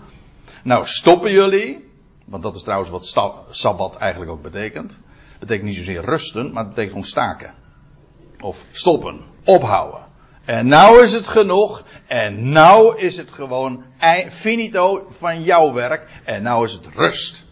Nou 0.63 0.87
stoppen 0.87 1.33
jullie, 1.33 1.89
want 2.25 2.43
dat 2.43 2.55
is 2.55 2.63
trouwens 2.63 2.91
wat 2.91 3.45
Sabbat 3.51 3.97
eigenlijk 3.97 4.31
ook 4.31 4.43
betekent. 4.43 4.99
Het 5.39 5.49
betekent 5.49 5.69
niet 5.69 5.77
zozeer 5.77 6.05
rusten, 6.05 6.53
maar 6.53 6.65
het 6.65 6.69
betekent 6.69 6.91
gewoon 6.91 7.07
staken. 7.07 7.55
Of 8.41 8.65
stoppen, 8.71 9.21
ophouden. 9.45 10.01
En 10.45 10.69
nou 10.69 11.03
is 11.03 11.13
het 11.13 11.29
genoeg. 11.29 11.85
En 12.07 12.49
nou 12.49 12.99
is 12.99 13.17
het 13.17 13.31
gewoon 13.31 13.85
finito 14.31 15.07
van 15.11 15.43
jouw 15.43 15.73
werk. 15.73 16.21
En 16.25 16.43
nou 16.43 16.65
is 16.65 16.73
het 16.73 16.87
rust. 16.95 17.45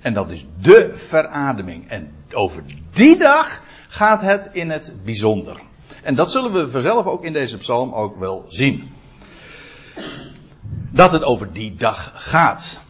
En 0.00 0.14
dat 0.14 0.30
is 0.30 0.46
de 0.60 0.92
verademing. 0.94 1.90
En 1.90 2.14
over 2.30 2.64
die 2.90 3.18
dag 3.18 3.62
gaat 3.88 4.20
het 4.20 4.48
in 4.52 4.70
het 4.70 4.94
bijzonder. 5.04 5.60
En 6.02 6.14
dat 6.14 6.30
zullen 6.32 6.52
we 6.52 6.70
vanzelf 6.70 7.06
ook 7.06 7.24
in 7.24 7.32
deze 7.32 7.58
psalm 7.58 7.94
ook 7.94 8.18
wel 8.18 8.44
zien. 8.48 8.90
Dat 10.90 11.12
het 11.12 11.24
over 11.24 11.52
die 11.52 11.74
dag 11.74 12.12
gaat. 12.14 12.80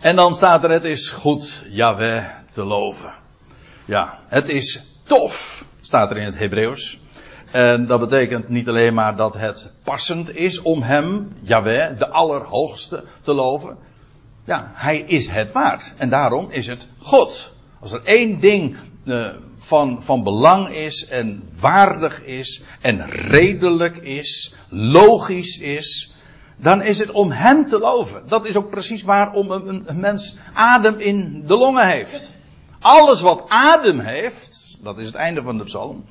En 0.00 0.16
dan 0.16 0.34
staat 0.34 0.64
er, 0.64 0.70
het 0.70 0.84
is 0.84 1.08
goed 1.08 1.64
Yahweh 1.68 2.24
te 2.56 2.64
loven. 2.64 3.12
Ja, 3.84 4.18
het 4.28 4.48
is 4.48 4.98
tof, 5.02 5.64
staat 5.80 6.10
er 6.10 6.16
in 6.16 6.24
het 6.24 6.38
Hebreeuws. 6.38 6.98
En 7.50 7.86
dat 7.86 8.00
betekent 8.00 8.48
niet 8.48 8.68
alleen 8.68 8.94
maar 8.94 9.16
dat 9.16 9.34
het 9.34 9.72
passend 9.82 10.36
is 10.36 10.62
om 10.62 10.82
hem, 10.82 11.32
Yahweh, 11.42 11.98
de 11.98 12.08
Allerhoogste, 12.08 13.04
te 13.22 13.32
loven. 13.32 13.76
Ja, 14.44 14.70
hij 14.74 14.98
is 14.98 15.28
het 15.28 15.52
waard. 15.52 15.94
En 15.96 16.08
daarom 16.08 16.50
is 16.50 16.66
het 16.66 16.88
God. 16.98 17.54
Als 17.80 17.92
er 17.92 18.00
één 18.04 18.40
ding 18.40 18.76
uh, 19.04 19.26
van, 19.58 20.02
van 20.02 20.22
belang 20.22 20.68
is 20.68 21.06
en 21.06 21.48
waardig 21.60 22.24
is 22.24 22.62
en 22.80 23.10
redelijk 23.10 23.96
is, 23.96 24.54
logisch 24.68 25.58
is, 25.58 26.14
dan 26.56 26.82
is 26.82 26.98
het 26.98 27.10
om 27.10 27.30
hem 27.30 27.66
te 27.66 27.78
loven. 27.78 28.22
Dat 28.28 28.46
is 28.46 28.56
ook 28.56 28.70
precies 28.70 29.02
waarom 29.02 29.50
een, 29.50 29.82
een 29.86 30.00
mens 30.00 30.36
adem 30.54 30.98
in 30.98 31.42
de 31.46 31.56
longen 31.56 31.88
heeft. 31.88 32.35
Alles 32.86 33.20
wat 33.20 33.44
adem 33.48 33.98
heeft, 33.98 34.78
dat 34.82 34.98
is 34.98 35.06
het 35.06 35.14
einde 35.14 35.42
van 35.42 35.58
de 35.58 35.64
psalm, 35.64 36.04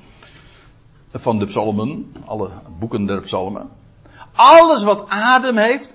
van 1.12 1.38
de 1.38 1.46
psalmen, 1.46 2.14
alle 2.26 2.50
boeken 2.78 3.06
der 3.06 3.20
psalmen. 3.20 3.68
Alles 4.34 4.82
wat 4.82 5.04
adem 5.08 5.56
heeft, 5.56 5.94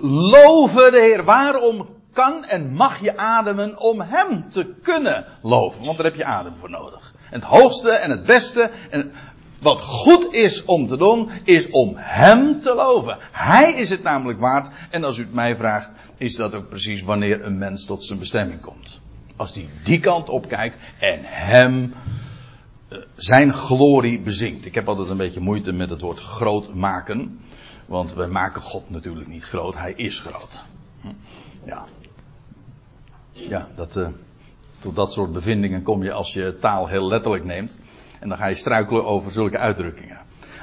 Loven 0.00 0.92
de 0.92 1.00
Heer. 1.00 1.24
Waarom 1.24 1.88
kan 2.12 2.44
en 2.44 2.72
mag 2.72 3.00
je 3.00 3.16
ademen 3.16 3.78
om 3.78 4.00
Hem 4.00 4.50
te 4.50 4.74
kunnen 4.82 5.24
loven? 5.42 5.84
Want 5.84 5.96
daar 5.96 6.06
heb 6.06 6.16
je 6.16 6.24
adem 6.24 6.56
voor 6.56 6.70
nodig. 6.70 7.14
En 7.30 7.40
het 7.40 7.48
hoogste 7.48 7.90
en 7.90 8.10
het 8.10 8.26
beste 8.26 8.70
en 8.90 9.12
wat 9.58 9.80
goed 9.80 10.34
is 10.34 10.64
om 10.64 10.86
te 10.86 10.96
doen, 10.96 11.30
is 11.44 11.70
om 11.70 11.92
Hem 11.96 12.60
te 12.60 12.74
loven. 12.74 13.18
Hij 13.32 13.72
is 13.72 13.90
het 13.90 14.02
namelijk 14.02 14.40
waard. 14.40 14.72
En 14.90 15.04
als 15.04 15.18
u 15.18 15.22
het 15.22 15.34
mij 15.34 15.56
vraagt, 15.56 15.92
is 16.16 16.36
dat 16.36 16.54
ook 16.54 16.68
precies 16.68 17.02
wanneer 17.02 17.44
een 17.44 17.58
mens 17.58 17.84
tot 17.84 18.04
zijn 18.04 18.18
bestemming 18.18 18.60
komt. 18.60 19.00
Als 19.38 19.54
hij 19.54 19.68
die 19.84 20.00
kant 20.00 20.28
op 20.28 20.48
kijkt 20.48 20.82
en 21.00 21.20
Hem 21.22 21.94
eh, 22.88 22.98
zijn 23.16 23.52
glorie 23.52 24.20
bezinkt. 24.20 24.64
Ik 24.64 24.74
heb 24.74 24.88
altijd 24.88 25.08
een 25.08 25.16
beetje 25.16 25.40
moeite 25.40 25.72
met 25.72 25.90
het 25.90 26.00
woord 26.00 26.20
groot 26.20 26.74
maken. 26.74 27.40
Want 27.86 28.14
wij 28.14 28.26
maken 28.26 28.60
God 28.60 28.90
natuurlijk 28.90 29.26
niet 29.26 29.44
groot, 29.44 29.74
hij 29.74 29.92
is 29.92 30.20
groot. 30.20 30.62
Hm. 31.00 31.08
Ja. 31.64 31.84
Ja, 33.32 33.68
dat, 33.76 33.96
uh, 33.96 34.08
tot 34.78 34.96
dat 34.96 35.12
soort 35.12 35.32
bevindingen 35.32 35.82
kom 35.82 36.02
je 36.02 36.12
als 36.12 36.32
je 36.32 36.56
taal 36.60 36.88
heel 36.88 37.08
letterlijk 37.08 37.44
neemt. 37.44 37.76
En 38.20 38.28
dan 38.28 38.38
ga 38.38 38.46
je 38.46 38.54
struikelen 38.54 39.04
over 39.04 39.32
zulke 39.32 39.58
uitdrukkingen. 39.58 40.18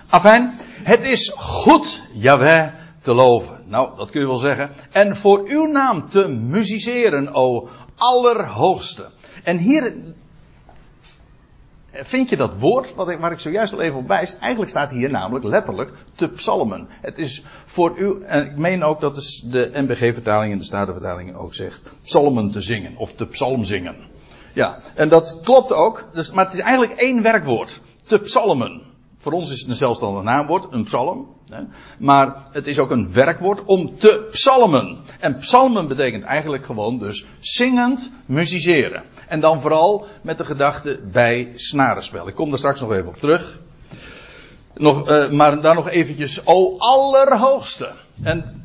Afijn, 0.10 0.58
het 0.84 1.08
is 1.08 1.34
goed, 1.36 2.04
Jaweh, 2.14 2.74
te 3.02 3.14
loven. 3.14 3.64
Nou, 3.66 3.98
dat 3.98 4.10
kun 4.10 4.22
je 4.22 4.28
wel 4.28 4.38
zeggen. 4.38 4.70
En 4.92 5.16
voor 5.16 5.44
uw 5.48 5.66
naam 5.66 6.10
te 6.10 6.30
musiceren, 6.30 7.34
o 7.34 7.70
Allerhoogste. 7.96 9.10
En 9.44 9.58
hier 9.58 9.96
vind 12.04 12.30
je 12.30 12.38
dat 12.38 12.60
woord, 12.60 12.96
wat 12.96 13.10
ik, 13.10 13.20
waar 13.20 13.32
ik 13.32 13.40
zojuist 13.40 13.74
al 13.74 13.82
even 13.82 13.98
op 13.98 14.08
wijs, 14.08 14.38
eigenlijk 14.38 14.72
staat 14.72 14.92
hier 14.92 15.12
namelijk 15.12 15.46
letterlijk 15.46 15.92
te 16.16 16.30
psalmen. 16.30 16.88
Het 16.90 17.18
is 17.18 17.44
voor 17.66 17.98
u, 17.98 18.22
en 18.24 18.46
ik 18.46 18.58
meen 18.58 18.84
ook 18.84 19.02
dat 19.02 19.42
de 19.44 19.70
NBG-vertaling 19.74 20.52
en 20.52 20.58
de 20.58 20.66
Statenvertaling 20.66 21.36
ook 21.36 21.54
zegt, 21.54 21.98
psalmen 22.04 22.52
te 22.52 22.62
zingen, 22.62 22.98
of 22.98 23.14
te 23.14 23.26
psalmzingen. 23.26 23.96
Ja, 24.54 24.78
en 24.96 25.10
dat 25.10 25.40
klopt 25.44 25.74
ook, 25.74 26.10
dus, 26.14 26.32
maar 26.32 26.46
het 26.46 26.54
is 26.54 26.60
eigenlijk 26.60 27.00
één 27.00 27.22
werkwoord, 27.22 27.82
te 28.04 28.20
psalmen. 28.20 28.82
Voor 29.18 29.32
ons 29.32 29.52
is 29.52 29.60
het 29.60 29.70
een 29.70 29.76
zelfstandig 29.76 30.24
naamwoord, 30.24 30.74
een 30.74 30.84
psalm. 30.84 31.35
Maar 31.98 32.36
het 32.52 32.68
is 32.68 32.80
ook 32.80 32.90
een 32.90 33.14
werkwoord 33.14 33.66
om 33.66 33.98
te 33.98 34.28
psalmen. 34.32 34.98
En 35.20 35.38
psalmen 35.38 35.88
betekent 35.88 36.24
eigenlijk 36.24 36.66
gewoon 36.66 37.00
dus 37.00 37.26
zingend 37.40 38.12
musiceren. 38.26 39.04
En 39.28 39.40
dan 39.40 39.62
vooral 39.62 40.06
met 40.22 40.38
de 40.38 40.46
gedachte 40.46 41.00
bij 41.12 41.52
snarenspel. 41.56 42.28
Ik 42.28 42.36
kom 42.36 42.50
daar 42.50 42.58
straks 42.58 42.80
nog 42.80 42.92
even 42.92 43.08
op 43.08 43.18
terug. 43.18 43.60
Nog, 44.74 45.10
uh, 45.10 45.30
maar 45.30 45.62
dan 45.62 45.76
nog 45.76 45.90
eventjes, 45.90 46.42
o 46.46 46.78
allerhoogste. 46.78 47.92
En 48.24 48.64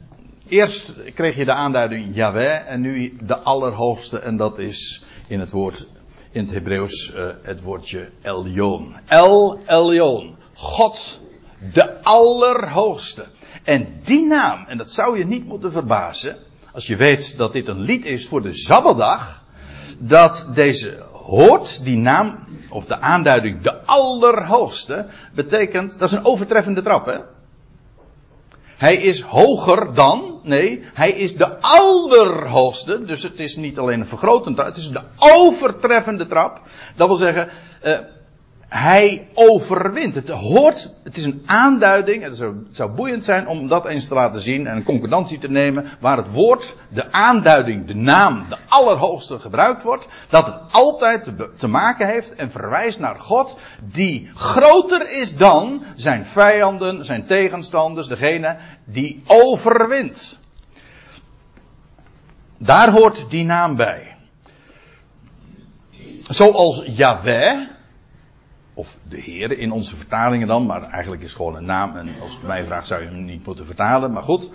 eerst 0.49 0.95
kreeg 1.15 1.37
je 1.37 1.45
de 1.45 1.53
aanduiding 1.53 2.15
Yahweh 2.15 2.69
en 2.69 2.81
nu 2.81 3.17
de 3.21 3.39
allerhoogste. 3.39 4.19
En 4.19 4.37
dat 4.37 4.59
is 4.59 5.05
in 5.27 5.41
het 5.41 5.53
woord, 5.53 5.89
in 6.31 6.43
het 6.43 6.53
Hebreeuws, 6.53 7.15
uh, 7.15 7.27
het 7.43 7.63
woordje 7.63 8.09
Elyon. 8.23 8.97
El 9.07 9.59
Elyon. 9.67 10.37
God, 10.55 11.21
de 11.73 12.03
allerhoogste. 12.03 13.25
En 13.65 14.01
die 14.03 14.27
naam, 14.27 14.65
en 14.67 14.79
dat 14.79 14.91
zou 14.91 15.19
je 15.19 15.27
niet 15.27 15.47
moeten 15.47 15.73
verbazen, 15.73 16.37
als 16.73 16.87
je 16.87 16.97
weet 16.97 17.37
dat 17.37 17.53
dit 17.53 17.69
een 17.69 17.81
lied 17.81 18.05
is 18.05 18.29
voor 18.29 18.43
de 18.43 18.53
Zabbadag, 18.53 19.43
dat 19.99 20.49
deze 20.55 21.03
hoort, 21.13 21.85
die 21.85 21.97
naam, 21.97 22.39
of 22.71 22.87
de 22.87 23.01
aanduiding, 23.01 23.63
de 23.63 23.85
allerhoogste, 23.85 25.07
betekent, 25.35 25.99
dat 25.99 26.11
is 26.11 26.17
een 26.17 26.25
overtreffende 26.25 26.83
trap, 26.83 27.07
hè? 27.07 27.19
Hij 28.77 28.97
is 28.97 29.21
hoger 29.21 29.95
dan, 29.95 30.41
nee, 30.43 30.85
hij 30.95 31.11
is 31.11 31.37
de 31.37 31.61
allerhoogste, 31.61 33.05
dus 33.05 33.23
het 33.23 33.41
is 33.41 33.57
niet 33.57 33.79
alleen 33.79 34.01
een 34.01 34.07
vergrotende 34.07 34.55
trap, 34.55 34.69
het 34.69 34.77
is 34.77 34.91
de 34.91 35.03
overtreffende 35.19 36.27
trap. 36.27 36.61
Dat 36.97 37.09
wil 37.09 37.17
zeggen, 37.17 37.49
uh, 37.85 37.99
hij 38.71 39.29
overwint. 39.35 40.15
Het 40.15 40.29
hoort, 40.29 40.91
het 41.05 41.17
is 41.17 41.25
een 41.25 41.43
aanduiding. 41.47 42.23
Het 42.23 42.37
zou, 42.37 42.57
het 42.67 42.77
zou, 42.77 42.91
boeiend 42.91 43.25
zijn 43.25 43.49
om 43.49 43.69
dat 43.69 43.87
eens 43.87 44.09
te 44.09 44.15
laten 44.15 44.41
zien 44.41 44.67
en 44.67 44.77
een 44.77 44.85
concordantie 44.85 45.39
te 45.39 45.51
nemen. 45.51 45.91
Waar 46.01 46.17
het 46.17 46.33
woord, 46.33 46.77
de 46.89 47.13
aanduiding, 47.13 47.87
de 47.87 47.95
naam, 47.95 48.49
de 48.49 48.57
allerhoogste 48.69 49.39
gebruikt 49.39 49.83
wordt. 49.83 50.09
Dat 50.29 50.47
het 50.47 50.55
altijd 50.71 51.33
te, 51.57 51.67
maken 51.69 52.07
heeft 52.07 52.35
en 52.35 52.51
verwijst 52.51 52.99
naar 52.99 53.19
God. 53.19 53.59
Die 53.83 54.31
groter 54.35 55.21
is 55.21 55.37
dan 55.37 55.85
zijn 55.97 56.27
vijanden, 56.27 57.05
zijn 57.05 57.27
tegenstanders, 57.27 58.07
degene 58.07 58.57
die 58.85 59.23
overwint. 59.27 60.39
Daar 62.59 62.91
hoort 62.91 63.31
die 63.31 63.45
naam 63.45 63.77
bij. 63.77 64.17
Zoals 66.23 66.83
Yahweh 66.87 67.79
of 68.75 68.97
de 69.09 69.21
Heer 69.21 69.59
in 69.59 69.73
onze 69.73 69.97
vertalingen 69.97 70.49
dan, 70.49 70.67
maar 70.67 70.83
eigenlijk 70.83 71.23
is 71.23 71.29
het 71.29 71.37
gewoon 71.37 71.57
een 71.57 71.65
naam. 71.65 71.97
En 71.97 72.09
als 72.21 72.33
het 72.33 72.43
mij 72.43 72.65
vraagt 72.65 72.87
zou 72.87 73.03
je 73.03 73.09
hem 73.09 73.25
niet 73.25 73.47
moeten 73.47 73.67
vertalen, 73.67 74.13
maar 74.13 74.23
goed. 74.23 74.51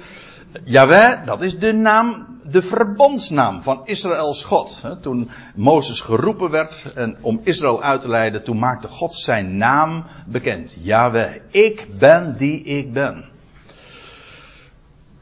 Jaweh, 0.64 1.26
dat 1.26 1.42
is 1.42 1.60
de 1.60 1.72
naam, 1.72 2.38
de 2.44 2.62
verbondsnaam 2.62 3.62
van 3.62 3.82
Israëls 3.86 4.44
God. 4.44 4.82
Toen 5.02 5.30
Mozes 5.56 6.02
geroepen 6.02 6.50
werd 6.50 6.94
en 6.96 7.18
om 7.22 7.42
Israël 7.44 7.84
uit 7.84 8.02
te 8.02 8.10
leiden, 8.10 8.44
toen 8.44 8.60
maakte 8.60 8.88
God 8.88 9.16
zijn 9.16 9.58
naam 9.58 10.06
bekend. 10.28 10.76
Jaweh, 10.80 11.36
ik 11.50 11.88
ben 11.98 12.38
die 12.38 12.64
ik 12.64 12.94
ben. 12.94 13.26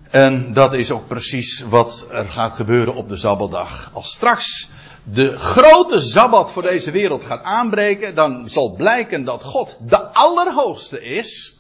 En 0.10 0.54
dat 0.54 0.74
is 0.74 0.92
ook 0.92 1.08
precies 1.08 1.62
wat 1.62 2.08
er 2.12 2.30
gaat 2.30 2.54
gebeuren 2.54 2.96
op 2.96 3.10
de 3.10 3.18
Zabbatdag. 3.18 3.90
Als 3.94 4.12
straks 4.12 4.70
de 5.04 5.40
grote 5.40 6.02
Zabbat 6.02 6.52
voor 6.52 6.62
deze 6.62 6.92
wereld 6.92 7.24
gaat 7.24 7.44
aanbreken, 7.44 8.16
dan 8.16 8.50
zal 8.50 8.76
blijken 8.76 9.24
dat 9.24 9.44
God 9.44 9.78
de 9.82 10.14
Allerhoogste 10.14 11.04
is. 11.04 11.58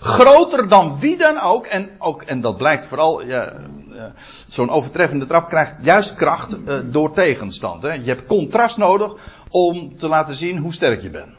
Groter 0.00 0.68
dan 0.68 0.98
wie 0.98 1.16
dan 1.16 1.40
ook. 1.40 1.66
En, 1.66 1.90
ook, 1.98 2.22
en 2.22 2.40
dat 2.40 2.56
blijkt 2.56 2.84
vooral, 2.84 3.22
ja, 3.22 3.52
zo'n 4.46 4.70
overtreffende 4.70 5.26
trap 5.26 5.48
krijgt 5.48 5.74
juist 5.82 6.14
kracht 6.14 6.58
uh, 6.58 6.74
door 6.84 7.12
tegenstand. 7.12 7.82
Hè. 7.82 7.92
Je 7.92 8.04
hebt 8.04 8.26
contrast 8.26 8.76
nodig 8.76 9.14
om 9.50 9.96
te 9.96 10.08
laten 10.08 10.34
zien 10.34 10.58
hoe 10.58 10.72
sterk 10.72 11.02
je 11.02 11.10
bent. 11.10 11.34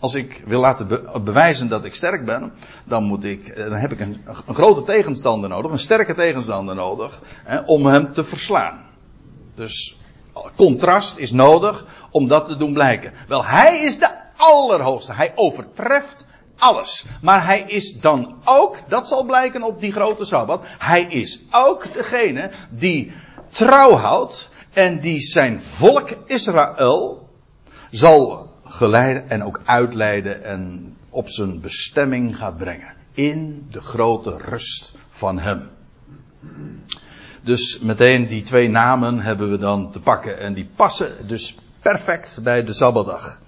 Als 0.00 0.14
ik 0.14 0.42
wil 0.44 0.60
laten 0.60 0.88
be 0.88 1.20
bewijzen 1.24 1.68
dat 1.68 1.84
ik 1.84 1.94
sterk 1.94 2.24
ben, 2.24 2.52
dan, 2.84 3.04
moet 3.04 3.24
ik, 3.24 3.48
eh, 3.48 3.64
dan 3.64 3.76
heb 3.76 3.92
ik 3.92 4.00
een, 4.00 4.20
een 4.46 4.54
grote 4.54 4.82
tegenstander 4.82 5.48
nodig, 5.48 5.70
een 5.70 5.78
sterke 5.78 6.14
tegenstander 6.14 6.74
nodig, 6.74 7.20
hè, 7.44 7.58
om 7.60 7.86
hem 7.86 8.12
te 8.12 8.24
verslaan. 8.24 8.84
Dus 9.54 9.96
contrast 10.56 11.18
is 11.18 11.32
nodig 11.32 11.86
om 12.10 12.28
dat 12.28 12.46
te 12.46 12.56
doen 12.56 12.72
blijken. 12.72 13.12
Wel, 13.28 13.44
hij 13.44 13.82
is 13.82 13.98
de 13.98 14.10
allerhoogste. 14.36 15.12
Hij 15.12 15.32
overtreft 15.34 16.26
alles. 16.58 17.04
Maar 17.22 17.44
hij 17.46 17.60
is 17.60 18.00
dan 18.00 18.36
ook, 18.44 18.78
dat 18.88 19.08
zal 19.08 19.24
blijken 19.24 19.62
op 19.62 19.80
die 19.80 19.92
grote 19.92 20.24
Sabbat, 20.24 20.62
hij 20.78 21.02
is 21.02 21.42
ook 21.50 21.92
degene 21.92 22.50
die 22.70 23.12
trouw 23.48 23.92
houdt 23.92 24.50
en 24.72 25.00
die 25.00 25.20
zijn 25.20 25.62
volk 25.62 26.08
Israël 26.26 27.28
zal 27.90 28.48
geleiden 28.64 29.30
en 29.30 29.44
ook 29.44 29.60
uitleiden 29.64 30.44
en 30.44 30.96
op 31.10 31.28
zijn 31.28 31.60
bestemming 31.60 32.36
gaat 32.36 32.56
brengen. 32.56 32.94
In 33.12 33.66
de 33.70 33.80
grote 33.80 34.36
rust 34.36 34.94
van 35.08 35.38
hem. 35.38 35.70
Dus 37.42 37.78
meteen 37.78 38.26
die 38.26 38.42
twee 38.42 38.68
namen 38.68 39.20
hebben 39.20 39.50
we 39.50 39.58
dan 39.58 39.90
te 39.90 40.00
pakken. 40.00 40.38
En 40.38 40.54
die 40.54 40.70
passen 40.76 41.28
dus 41.28 41.56
perfect 41.82 42.38
bij 42.42 42.64
de 42.64 42.72
Sabbatdag. 42.72 43.40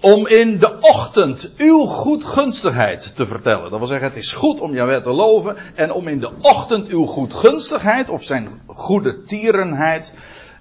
Om 0.00 0.26
in 0.26 0.58
de 0.58 0.78
ochtend 0.80 1.52
uw 1.56 1.84
goedgunstigheid 1.84 3.16
te 3.16 3.26
vertellen. 3.26 3.70
Dat 3.70 3.78
wil 3.78 3.88
zeggen, 3.88 4.08
het 4.08 4.16
is 4.16 4.32
goed 4.32 4.60
om 4.60 4.74
Jaweh 4.74 5.02
te 5.02 5.10
loven. 5.10 5.56
En 5.74 5.92
om 5.92 6.08
in 6.08 6.20
de 6.20 6.30
ochtend 6.40 6.86
uw 6.86 7.06
goedgunstigheid 7.06 8.08
of 8.08 8.22
zijn 8.22 8.60
goede 8.66 9.22
tierenheid 9.22 10.14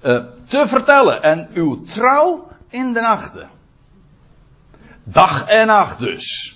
uh, 0.04 0.24
te 0.48 0.68
vertellen. 0.68 1.24
En 1.24 1.50
uw 1.54 1.84
trouw 1.84 2.48
in 2.70 2.94
de 2.94 3.00
nachten. 3.00 3.50
Dag 5.04 5.48
en 5.48 5.68
nacht 5.68 6.00
dus. 6.00 6.56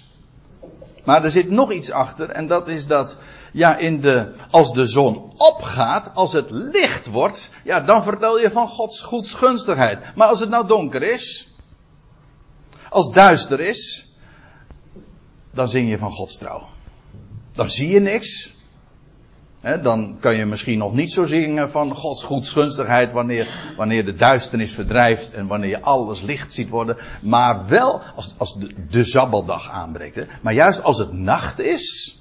Maar 1.06 1.24
er 1.24 1.32
zit 1.32 1.50
nog 1.50 1.72
iets 1.72 1.92
achter 1.92 2.30
en 2.30 2.48
dat 2.48 2.68
is 2.68 2.88
dat 2.88 3.18
ja, 3.52 3.78
in 3.78 4.02
de, 4.02 4.32
als 4.50 4.74
de 4.74 4.88
zon 4.88 5.32
opgaat, 5.38 6.12
als 6.14 6.34
het 6.34 6.50
licht 6.50 7.08
wordt, 7.08 7.52
ja, 7.64 7.82
dan 7.82 8.04
vertel 8.04 8.40
je 8.40 8.52
van 8.52 8.68
Gods 8.68 9.02
goedsgunstigheid. 9.02 10.16
Maar 10.16 10.28
als 10.28 10.40
het 10.40 10.50
nou 10.50 10.68
donker 10.68 11.04
is, 11.04 11.56
als 12.90 13.12
duister 13.12 13.60
is, 13.60 14.14
dan 15.54 15.70
zing 15.70 15.90
je 15.90 15.98
van 15.98 16.12
Gods 16.12 16.38
trouw. 16.38 16.68
Dan 17.54 17.70
zie 17.70 17.90
je 17.90 18.00
niks. 18.00 18.60
Dan 19.62 20.18
kan 20.20 20.36
je 20.36 20.46
misschien 20.46 20.78
nog 20.78 20.94
niet 20.94 21.12
zo 21.12 21.26
zingen 21.26 21.72
van 21.72 21.96
Gods 21.96 22.24
goedsgunstigheid 22.24 23.12
wanneer, 23.12 23.74
wanneer 23.78 24.06
de 24.06 24.16
duisternis 24.16 24.74
verdrijft 24.74 25.34
en 25.34 25.48
wanneer 25.48 25.70
je 25.70 25.82
alles 25.82 26.22
licht 26.22 26.54
ziet 26.54 26.70
worden. 26.70 26.98
Maar 27.22 27.68
wel 27.68 28.02
als, 28.16 28.36
als 28.38 28.58
de, 28.58 28.74
de 28.90 29.54
aanbreekt. 29.72 30.28
Maar 30.42 30.54
juist 30.54 30.84
als 30.84 30.98
het 30.98 31.14
nacht 31.14 31.60
is, 31.60 32.16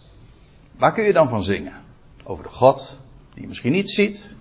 Waar 0.81 0.93
kun 0.93 1.05
je 1.05 1.13
dan 1.13 1.29
van 1.29 1.43
zingen? 1.43 1.75
Over 2.25 2.45
de 2.45 2.51
God 2.51 2.99
die 3.33 3.43
je 3.43 3.49
misschien 3.49 3.73
niet 3.73 3.91
ziet. 3.91 4.35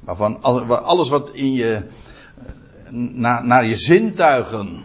Waarvan 0.00 0.42
alles 0.82 1.08
wat 1.08 1.30
in 1.30 1.52
je, 1.52 1.74
eh, 1.74 2.90
na, 2.92 3.42
naar 3.42 3.66
je 3.66 3.76
zintuigen 3.76 4.84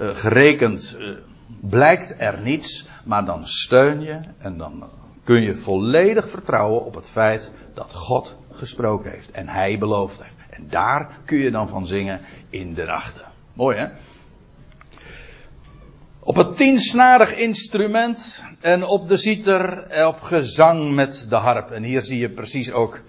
uh, 0.00 0.14
gerekend 0.14 0.96
uh, 0.98 1.16
blijkt 1.60 2.14
er 2.18 2.40
niets. 2.42 2.88
Maar 3.04 3.24
dan 3.24 3.46
steun 3.46 4.00
je 4.00 4.20
en 4.38 4.56
dan 4.56 4.84
kun 5.24 5.42
je 5.42 5.56
volledig 5.56 6.30
vertrouwen 6.30 6.84
op 6.84 6.94
het 6.94 7.08
feit 7.08 7.50
dat 7.74 7.92
God 7.92 8.36
gesproken 8.50 9.10
heeft. 9.10 9.30
En 9.30 9.48
hij 9.48 9.78
beloofd 9.78 10.22
heeft. 10.22 10.36
En 10.50 10.68
daar 10.68 11.18
kun 11.24 11.38
je 11.38 11.50
dan 11.50 11.68
van 11.68 11.86
zingen 11.86 12.20
in 12.50 12.74
de 12.74 12.84
nachten. 12.84 13.24
Mooi 13.52 13.76
hè? 13.76 13.86
Op 16.24 16.34
het 16.34 16.56
tiensnarig 16.56 17.36
instrument 17.36 18.44
en 18.60 18.84
op 18.84 19.08
de 19.08 19.16
citer, 19.16 19.86
op 20.06 20.20
gezang 20.20 20.94
met 20.94 21.26
de 21.28 21.36
harp. 21.36 21.70
En 21.70 21.82
hier 21.82 22.00
zie 22.00 22.18
je 22.18 22.30
precies 22.30 22.72
ook 22.72 23.00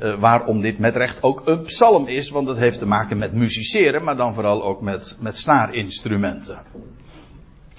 uh, 0.00 0.18
waarom 0.18 0.60
dit 0.60 0.78
met 0.78 0.96
recht 0.96 1.22
ook 1.22 1.42
een 1.44 1.62
psalm 1.62 2.06
is. 2.06 2.30
Want 2.30 2.48
het 2.48 2.56
heeft 2.56 2.78
te 2.78 2.86
maken 2.86 3.18
met 3.18 3.32
musiceren, 3.32 4.04
maar 4.04 4.16
dan 4.16 4.34
vooral 4.34 4.62
ook 4.62 4.80
met, 4.80 5.16
met 5.20 5.38
snaarinstrumenten. 5.38 6.58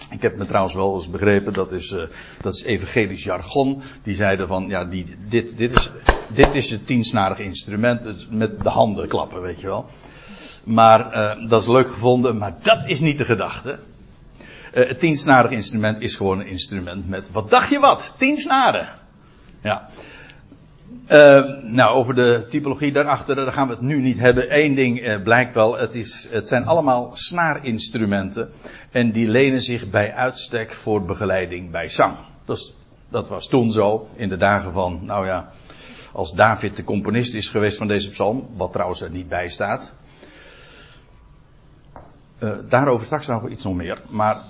Ik 0.10 0.22
heb 0.22 0.38
me 0.38 0.46
trouwens 0.46 0.76
wel 0.76 0.96
eens 0.96 1.10
begrepen, 1.10 1.54
dat 1.54 1.72
is, 1.72 1.92
uh, 1.92 2.04
dat 2.42 2.54
is 2.54 2.64
evangelisch 2.64 3.24
jargon. 3.24 3.82
Die 4.04 4.16
zeiden 4.16 4.48
van, 4.48 4.68
ja, 4.68 4.86
die, 4.86 5.16
dit, 5.30 5.58
dit, 5.58 5.72
is, 5.72 5.92
dit 6.34 6.56
is 6.56 6.70
het 6.70 6.86
tiensnarig 6.86 7.38
instrument. 7.38 8.28
Met 8.32 8.60
de 8.60 8.70
handen 8.70 9.08
klappen, 9.08 9.42
weet 9.42 9.62
je 9.62 9.68
wel. 9.68 9.86
Maar 10.64 11.14
uh, 11.14 11.50
dat 11.50 11.62
is 11.62 11.68
leuk 11.68 11.90
gevonden, 11.90 12.38
maar 12.38 12.56
dat 12.62 12.82
is 12.86 13.00
niet 13.00 13.18
de 13.18 13.26
gedachte. 13.26 13.80
Uh, 14.74 14.88
het 14.88 15.00
tiensnarig 15.00 15.52
instrument 15.52 16.02
is 16.02 16.16
gewoon 16.16 16.40
een 16.40 16.48
instrument 16.48 17.10
met, 17.10 17.32
wat 17.32 17.50
dacht 17.50 17.70
je 17.70 17.80
wat? 17.80 18.14
Tien 18.18 18.38
snaren. 18.38 18.90
Ja. 19.62 19.88
Uh, 21.10 21.62
nou, 21.62 21.96
over 21.96 22.16
de 22.16 22.46
typologie 22.50 22.92
daarachter, 22.92 23.36
daar 23.36 23.52
gaan 23.52 23.68
we 23.68 23.74
het 23.74 23.82
nu 23.82 24.02
niet 24.02 24.20
hebben. 24.20 24.60
Eén 24.60 24.76
ding 24.76 25.00
uh, 25.00 25.22
blijkt 25.24 25.54
wel, 25.54 25.78
het, 25.78 25.96
is, 25.96 26.30
het 26.32 26.48
zijn 26.48 26.66
allemaal 26.66 27.12
snaarinstrumenten. 27.14 28.52
En 28.92 29.12
die 29.12 29.28
lenen 29.28 29.62
zich 29.62 29.90
bij 29.90 30.14
uitstek 30.14 30.74
voor 30.74 31.06
begeleiding 31.06 31.72
bij 31.72 31.88
zang. 31.88 32.18
Dus, 32.46 32.76
dat 33.10 33.28
was 33.28 33.48
toen 33.48 33.72
zo, 33.72 34.08
in 34.16 34.30
de 34.30 34.38
dagen 34.38 34.72
van, 34.72 35.00
nou 35.06 35.26
ja, 35.26 35.50
als 36.14 36.34
David 36.34 36.76
de 36.76 36.84
componist 36.84 37.34
is 37.34 37.50
geweest 37.50 37.78
van 37.78 37.88
deze 37.88 38.10
psalm, 38.10 38.48
wat 38.58 38.72
trouwens 38.72 39.02
er 39.02 39.12
niet 39.12 39.30
bij 39.30 39.48
staat. 39.48 39.92
Daarover 42.70 43.06
straks 43.06 43.28
nog 43.28 43.50
iets 43.50 43.64
nog 43.64 43.76
meer. 43.76 44.02
Maar 44.10 44.42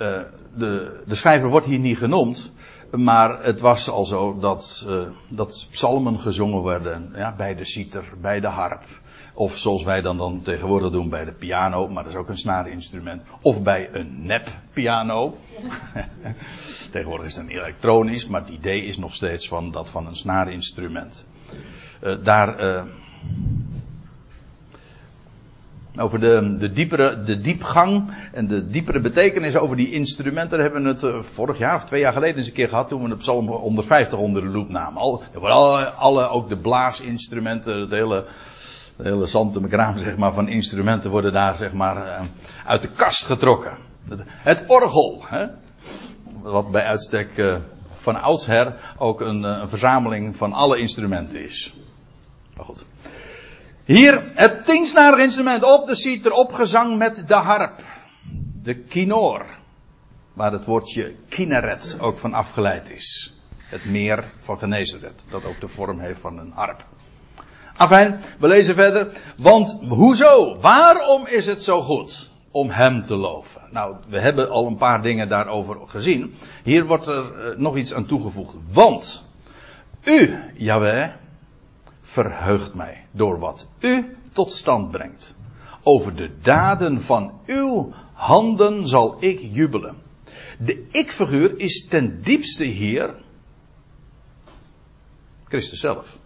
uh, 0.00 0.20
de, 0.54 1.02
de 1.06 1.14
schrijver 1.14 1.48
wordt 1.48 1.66
hier 1.66 1.78
niet 1.78 1.98
genoemd. 1.98 2.52
Maar 2.90 3.42
het 3.42 3.60
was 3.60 3.90
al 3.90 4.04
zo 4.04 4.38
dat, 4.38 4.84
uh, 4.88 5.02
dat 5.28 5.66
psalmen 5.70 6.20
gezongen 6.20 6.62
werden 6.62 7.12
ja, 7.14 7.34
bij 7.36 7.54
de 7.54 7.64
citer, 7.64 8.04
bij 8.20 8.40
de 8.40 8.46
harp. 8.46 8.84
Of 9.34 9.56
zoals 9.56 9.84
wij 9.84 10.00
dan, 10.00 10.16
dan 10.16 10.42
tegenwoordig 10.42 10.90
doen 10.90 11.08
bij 11.08 11.24
de 11.24 11.32
piano, 11.32 11.88
maar 11.88 12.02
dat 12.02 12.12
is 12.12 12.18
ook 12.18 12.28
een 12.28 12.38
snaarinstrument. 12.38 13.24
Of 13.40 13.62
bij 13.62 13.88
een 13.92 14.26
nep 14.26 14.48
piano. 14.72 15.36
tegenwoordig 16.92 17.26
is 17.26 17.36
het 17.36 17.44
een 17.44 17.50
elektronisch, 17.50 18.26
maar 18.26 18.40
het 18.40 18.50
idee 18.50 18.84
is 18.84 18.96
nog 18.96 19.14
steeds 19.14 19.48
van 19.48 19.70
dat 19.70 19.90
van 19.90 20.06
een 20.06 20.16
snaarinstrument. 20.16 21.26
Uh, 22.02 22.16
daar, 22.24 22.64
uh, 22.64 22.82
over 25.98 26.20
de, 26.20 26.56
de, 26.58 26.70
diepere, 26.70 27.22
de 27.22 27.40
diepgang 27.40 28.14
en 28.32 28.46
de 28.46 28.66
diepere 28.66 29.00
betekenis 29.00 29.56
over 29.56 29.76
die 29.76 29.92
instrumenten 29.92 30.60
hebben 30.60 30.82
we 30.82 30.88
het 30.88 31.02
uh, 31.02 31.22
vorig 31.22 31.58
jaar 31.58 31.76
of 31.76 31.84
twee 31.84 32.00
jaar 32.00 32.12
geleden 32.12 32.36
eens 32.36 32.46
een 32.46 32.52
keer 32.52 32.68
gehad 32.68 32.88
toen 32.88 33.02
we 33.02 33.08
de 33.08 33.16
Psalm 33.16 33.48
150 33.48 34.18
onder 34.18 34.42
de 34.42 34.48
loep 34.48 34.68
namen. 34.68 35.00
Al, 35.00 35.22
alle, 35.34 35.90
alle, 35.90 36.28
ook 36.28 36.48
de 36.48 36.56
blaasinstrumenten, 36.56 37.80
het 37.80 37.90
hele, 37.90 38.24
het 38.96 39.06
hele 39.06 39.26
zeg 39.96 40.16
maar, 40.16 40.32
van 40.32 40.48
instrumenten 40.48 41.10
worden 41.10 41.32
daar 41.32 41.56
zeg 41.56 41.72
maar 41.72 41.96
uh, 41.96 42.26
uit 42.64 42.82
de 42.82 42.88
kast 42.88 43.24
getrokken. 43.24 43.76
Het, 44.08 44.24
het 44.26 44.64
orgel, 44.66 45.24
hè? 45.26 45.46
wat 46.42 46.70
bij 46.70 46.82
uitstek 46.82 47.36
uh, 47.36 47.56
van 47.92 48.20
oudsher 48.20 48.94
ook 48.98 49.20
een, 49.20 49.42
een 49.42 49.68
verzameling 49.68 50.36
van 50.36 50.52
alle 50.52 50.78
instrumenten 50.78 51.44
is. 51.44 51.74
Maar 52.56 52.64
goed. 52.64 52.86
Hier 53.86 54.22
het 54.34 54.64
tiensnarig 54.64 55.20
instrument 55.20 55.62
op 55.62 55.86
de 55.86 55.94
citer, 55.94 56.32
opgezang 56.32 56.98
met 56.98 57.24
de 57.26 57.34
harp. 57.34 57.80
De 58.62 58.74
kinoor. 58.74 59.46
Waar 60.32 60.52
het 60.52 60.64
woordje 60.64 61.14
kineret 61.28 61.96
ook 62.00 62.18
van 62.18 62.34
afgeleid 62.34 62.90
is. 62.90 63.34
Het 63.56 63.84
meer 63.84 64.24
van 64.40 64.58
Genezeret. 64.58 65.24
Dat 65.30 65.44
ook 65.44 65.60
de 65.60 65.68
vorm 65.68 65.98
heeft 65.98 66.20
van 66.20 66.38
een 66.38 66.52
harp. 66.54 66.84
Afijn, 67.76 68.20
we 68.38 68.46
lezen 68.48 68.74
verder. 68.74 69.08
Want 69.36 69.78
hoezo? 69.88 70.58
Waarom 70.60 71.26
is 71.26 71.46
het 71.46 71.62
zo 71.62 71.82
goed 71.82 72.30
om 72.50 72.70
hem 72.70 73.04
te 73.04 73.16
loven? 73.16 73.62
Nou, 73.70 73.96
we 74.08 74.20
hebben 74.20 74.50
al 74.50 74.66
een 74.66 74.76
paar 74.76 75.02
dingen 75.02 75.28
daarover 75.28 75.76
gezien. 75.86 76.34
Hier 76.62 76.86
wordt 76.86 77.06
er 77.06 77.54
nog 77.56 77.76
iets 77.76 77.94
aan 77.94 78.06
toegevoegd. 78.06 78.56
Want 78.72 79.24
u, 80.04 80.34
Jaweh, 80.54 81.10
verheugt 82.16 82.74
mij 82.74 83.06
door 83.10 83.38
wat 83.38 83.68
u 83.80 84.16
tot 84.32 84.52
stand 84.52 84.90
brengt. 84.90 85.36
Over 85.82 86.14
de 86.16 86.30
daden 86.42 87.02
van 87.02 87.40
uw 87.46 87.92
handen 88.12 88.88
zal 88.88 89.16
ik 89.20 89.40
jubelen. 89.52 89.96
De 90.58 90.86
ik-figuur 90.90 91.58
is 91.58 91.86
ten 91.86 92.22
diepste 92.22 92.64
hier 92.64 93.14
Christus 95.48 95.80
zelf. 95.80 96.18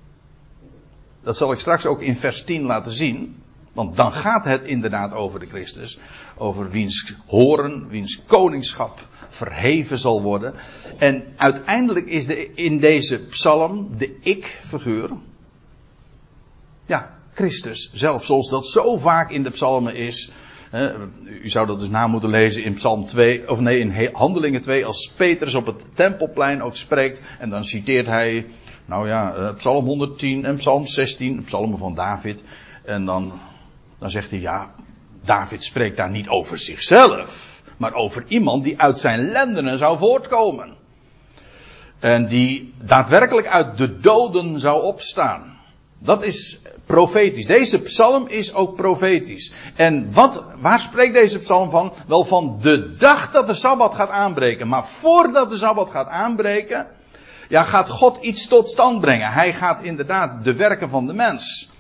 Dat 1.22 1.36
zal 1.36 1.52
ik 1.52 1.58
straks 1.58 1.86
ook 1.86 2.00
in 2.00 2.16
vers 2.16 2.44
10 2.44 2.62
laten 2.62 2.92
zien. 2.92 3.42
Want 3.72 3.96
dan 3.96 4.12
gaat 4.12 4.44
het 4.44 4.62
inderdaad 4.62 5.12
over 5.12 5.40
de 5.40 5.46
Christus. 5.46 5.98
Over 6.36 6.70
wiens 6.70 7.14
horen, 7.26 7.88
wiens 7.88 8.24
koningschap 8.26 9.08
verheven 9.28 9.98
zal 9.98 10.22
worden. 10.22 10.54
En 10.98 11.24
uiteindelijk 11.36 12.06
is 12.06 12.26
de, 12.26 12.54
in 12.54 12.78
deze 12.78 13.18
psalm 13.18 13.96
de 13.96 14.18
ik-figuur, 14.20 15.10
ja, 16.90 17.10
Christus 17.34 17.90
zelf, 17.92 18.24
zoals 18.24 18.50
dat 18.50 18.66
zo 18.66 18.96
vaak 18.96 19.30
in 19.30 19.42
de 19.42 19.50
psalmen 19.50 19.94
is. 19.94 20.30
u 21.42 21.48
zou 21.48 21.66
dat 21.66 21.78
dus 21.78 21.88
na 21.88 22.06
moeten 22.06 22.30
lezen 22.30 22.64
in 22.64 22.74
Psalm 22.74 23.06
2, 23.06 23.50
of 23.50 23.60
nee, 23.60 23.78
in 23.78 24.10
Handelingen 24.12 24.60
2, 24.60 24.84
als 24.84 25.12
Petrus 25.16 25.54
op 25.54 25.66
het 25.66 25.84
tempelplein 25.94 26.62
ook 26.62 26.76
spreekt. 26.76 27.22
En 27.38 27.50
dan 27.50 27.64
citeert 27.64 28.06
hij, 28.06 28.46
nou 28.86 29.08
ja, 29.08 29.34
eh, 29.34 29.54
Psalm 29.54 29.84
110 29.84 30.44
en 30.44 30.56
Psalm 30.56 30.86
16, 30.86 31.42
psalmen 31.44 31.78
van 31.78 31.94
David. 31.94 32.42
En 32.84 33.04
dan, 33.04 33.32
dan 33.98 34.10
zegt 34.10 34.30
hij, 34.30 34.40
ja, 34.40 34.74
David 35.24 35.64
spreekt 35.64 35.96
daar 35.96 36.10
niet 36.10 36.28
over 36.28 36.58
zichzelf, 36.58 37.62
maar 37.76 37.94
over 37.94 38.24
iemand 38.28 38.62
die 38.62 38.80
uit 38.80 38.98
zijn 38.98 39.30
lendenen 39.30 39.78
zou 39.78 39.98
voortkomen. 39.98 40.74
En 41.98 42.26
die 42.26 42.74
daadwerkelijk 42.82 43.46
uit 43.46 43.78
de 43.78 43.98
doden 43.98 44.60
zou 44.60 44.82
opstaan. 44.82 45.59
Dat 46.02 46.24
is 46.24 46.60
profetisch. 46.86 47.46
Deze 47.46 47.80
psalm 47.80 48.26
is 48.26 48.54
ook 48.54 48.76
profetisch. 48.76 49.52
En 49.74 50.12
wat, 50.12 50.44
waar 50.60 50.80
spreekt 50.80 51.14
deze 51.14 51.38
psalm 51.38 51.70
van? 51.70 51.92
Wel 52.06 52.24
van 52.24 52.58
de 52.60 52.96
dag 52.96 53.30
dat 53.30 53.46
de 53.46 53.54
Sabbat 53.54 53.94
gaat 53.94 54.10
aanbreken. 54.10 54.68
Maar 54.68 54.86
voordat 54.86 55.50
de 55.50 55.56
Sabbat 55.56 55.90
gaat 55.90 56.08
aanbreken, 56.08 56.86
ja, 57.48 57.64
gaat 57.64 57.88
God 57.88 58.24
iets 58.24 58.46
tot 58.46 58.68
stand 58.68 59.00
brengen. 59.00 59.32
Hij 59.32 59.52
gaat 59.52 59.82
inderdaad 59.82 60.44
de 60.44 60.54
werken 60.54 60.88
van 60.88 61.06
de 61.06 61.14
mens 61.14 61.70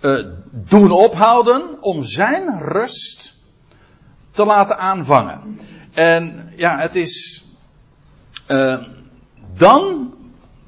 uh, 0.00 0.24
doen 0.50 0.90
ophouden 0.90 1.82
om 1.82 2.04
zijn 2.04 2.60
rust 2.60 3.36
te 4.30 4.44
laten 4.44 4.78
aanvangen. 4.78 5.60
En 5.92 6.52
ja, 6.56 6.78
het 6.78 6.94
is 6.94 7.44
uh, 8.48 8.82
dan 9.54 10.14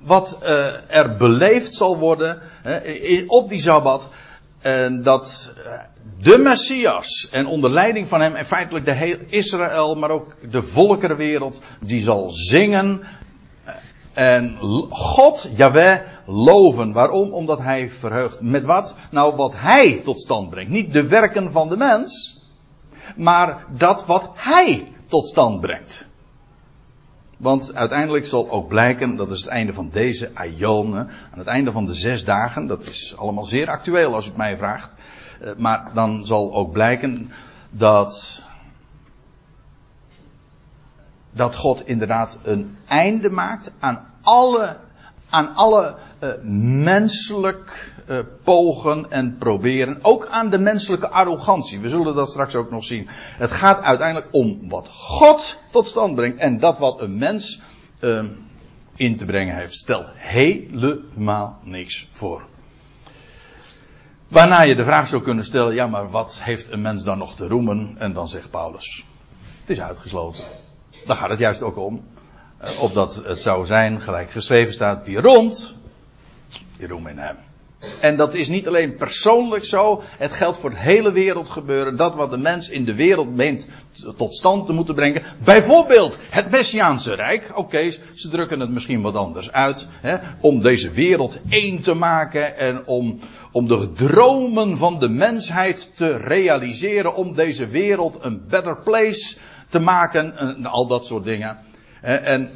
wat 0.01 0.39
uh, 0.43 0.97
er 0.97 1.17
beleefd 1.17 1.75
zal 1.75 1.99
worden 1.99 2.43
op 3.27 3.49
die 3.49 3.61
Sabbat. 3.61 4.09
En 4.63 5.03
dat 5.03 5.53
eh, 5.65 5.73
de 6.19 6.39
Messias 6.39 7.29
en 7.31 7.47
onder 7.47 7.71
leiding 7.71 8.09
van 8.09 8.21
hem 8.21 8.35
en 8.35 8.47
feitelijk 8.47 8.85
de 8.85 8.95
heel 8.95 9.17
Israël, 9.27 9.95
maar 9.95 10.11
ook 10.11 10.51
de 10.51 10.63
volkerenwereld, 10.63 11.63
die 11.81 12.01
zal 12.01 12.31
zingen 12.31 13.03
eh, 13.65 13.75
en 14.13 14.57
God, 14.91 15.51
Yahweh, 15.57 16.01
loven. 16.27 16.93
Waarom? 16.93 17.33
Omdat 17.33 17.59
hij 17.59 17.91
verheugt. 17.91 18.41
Met 18.41 18.65
wat? 18.65 18.95
Nou, 19.11 19.37
wat 19.37 19.55
hij 19.57 20.01
tot 20.05 20.21
stand 20.21 20.51
brengt. 20.51 20.71
Niet 20.71 20.93
de 20.93 21.07
werken 21.07 21.53
van 21.53 21.69
de 21.69 21.77
mens, 21.77 22.41
maar 23.17 23.65
dat 23.77 24.07
wat 24.07 24.31
hij 24.35 24.93
tot 25.07 25.27
stand 25.27 25.61
brengt. 25.61 26.07
Want 27.43 27.75
uiteindelijk 27.75 28.27
zal 28.27 28.51
ook 28.51 28.69
blijken, 28.69 29.17
dat 29.17 29.31
is 29.31 29.41
het 29.41 29.49
einde 29.49 29.73
van 29.73 29.89
deze 29.91 30.31
aion, 30.35 30.97
aan 30.97 31.09
het 31.39 31.47
einde 31.47 31.73
van 31.73 31.85
de 31.85 31.95
zes 31.95 32.25
dagen, 32.25 32.67
dat 32.67 32.87
is 32.87 33.17
allemaal 33.17 33.45
zeer 33.45 33.69
actueel 33.69 34.15
als 34.15 34.25
u 34.25 34.29
het 34.29 34.37
mij 34.37 34.57
vraagt. 34.57 34.93
Eh, 35.41 35.51
maar 35.57 35.91
dan 35.95 36.27
zal 36.27 36.55
ook 36.55 36.73
blijken 36.73 37.31
dat, 37.71 38.45
dat 41.31 41.57
God 41.57 41.87
inderdaad 41.87 42.39
een 42.43 42.77
einde 42.87 43.31
maakt 43.31 43.73
aan 43.79 44.07
alle, 44.21 44.77
aan 45.31 45.55
alle 45.55 45.95
uh, 46.21 46.31
menselijk 46.85 47.92
uh, 48.13 48.19
pogen 48.45 49.11
en 49.11 49.37
proberen. 49.39 49.99
Ook 50.03 50.27
aan 50.27 50.51
de 50.51 50.59
menselijke 50.59 51.09
arrogantie. 51.09 51.81
We 51.81 51.89
zullen 51.89 52.15
dat 52.15 52.31
straks 52.31 52.55
ook 52.55 52.71
nog 52.71 52.85
zien. 52.85 53.09
Het 53.39 53.51
gaat 53.51 53.81
uiteindelijk 53.81 54.35
om 54.35 54.69
wat 54.69 54.89
God 54.89 55.59
tot 55.71 55.87
stand 55.87 56.15
brengt. 56.15 56.39
En 56.39 56.59
dat 56.59 56.79
wat 56.79 57.01
een 57.01 57.19
mens 57.19 57.61
uh, 58.01 58.25
in 58.97 59.17
te 59.17 59.25
brengen 59.25 59.57
heeft. 59.57 59.75
Stel 59.75 60.05
helemaal 60.15 61.59
niks 61.63 62.09
voor. 62.11 62.45
Waarna 64.29 64.63
je 64.63 64.75
de 64.75 64.85
vraag 64.85 65.09
zou 65.09 65.23
kunnen 65.23 65.45
stellen: 65.45 65.75
ja, 65.75 65.87
maar 65.87 66.11
wat 66.11 66.43
heeft 66.43 66.71
een 66.71 66.83
mens 66.83 67.05
dan 67.05 67.19
nog 67.19 67.35
te 67.35 67.49
roemen? 67.49 67.95
En 67.99 68.13
dan 68.13 68.29
zegt 68.29 68.51
Paulus: 68.51 69.07
het 69.61 69.71
is 69.71 69.81
uitgesloten. 69.81 70.45
Daar 71.05 71.17
gaat 71.17 71.31
het 71.31 71.39
juist 71.39 71.63
ook 71.63 71.77
om. 71.77 72.05
Uh, 72.63 72.83
opdat 72.83 73.15
het 73.25 73.43
zou 73.43 73.67
zijn, 73.67 74.01
gelijk 74.01 74.31
geschreven 74.31 74.73
staat, 74.73 75.07
wie 75.07 75.21
rond, 75.21 75.77
die 76.77 76.89
roem 76.89 77.07
in 77.07 77.19
hem. 77.19 77.37
En 78.01 78.17
dat 78.17 78.35
is 78.35 78.49
niet 78.49 78.67
alleen 78.67 78.95
persoonlijk 78.95 79.65
zo, 79.65 80.03
het 80.19 80.33
geldt 80.33 80.59
voor 80.59 80.71
de 80.71 80.79
hele 80.79 81.13
wereld 81.13 81.49
gebeuren. 81.49 81.97
Dat 81.97 82.15
wat 82.15 82.31
de 82.31 82.37
mens 82.37 82.69
in 82.69 82.85
de 82.85 82.95
wereld 82.95 83.35
meent 83.35 83.69
tot 84.17 84.35
stand 84.35 84.67
te 84.67 84.73
moeten 84.73 84.95
brengen. 84.95 85.23
Bijvoorbeeld 85.45 86.19
het 86.31 86.51
Messiaanse 86.51 87.15
Rijk. 87.15 87.53
Oké, 87.55 87.91
ze 88.15 88.29
drukken 88.29 88.61
het 88.61 88.71
misschien 88.71 89.03
wat 89.03 89.15
anders 89.15 89.53
uit. 89.53 89.87
Hè, 89.91 90.17
om 90.41 90.61
deze 90.61 90.91
wereld 90.91 91.41
één 91.49 91.83
te 91.83 91.95
maken 91.95 92.57
en 92.57 92.87
om, 92.87 93.19
om 93.53 93.69
de 93.69 93.93
dromen 93.93 94.77
van 94.77 94.99
de 94.99 95.09
mensheid 95.09 95.97
te 95.97 96.17
realiseren. 96.17 97.15
Om 97.15 97.35
deze 97.35 97.67
wereld 97.67 98.19
een 98.21 98.43
better 98.49 98.77
place 98.77 99.37
te 99.69 99.79
maken. 99.79 100.37
En 100.37 100.67
al 100.67 100.87
dat 100.87 101.07
soort 101.07 101.25
dingen. 101.25 101.59
En 102.01 102.51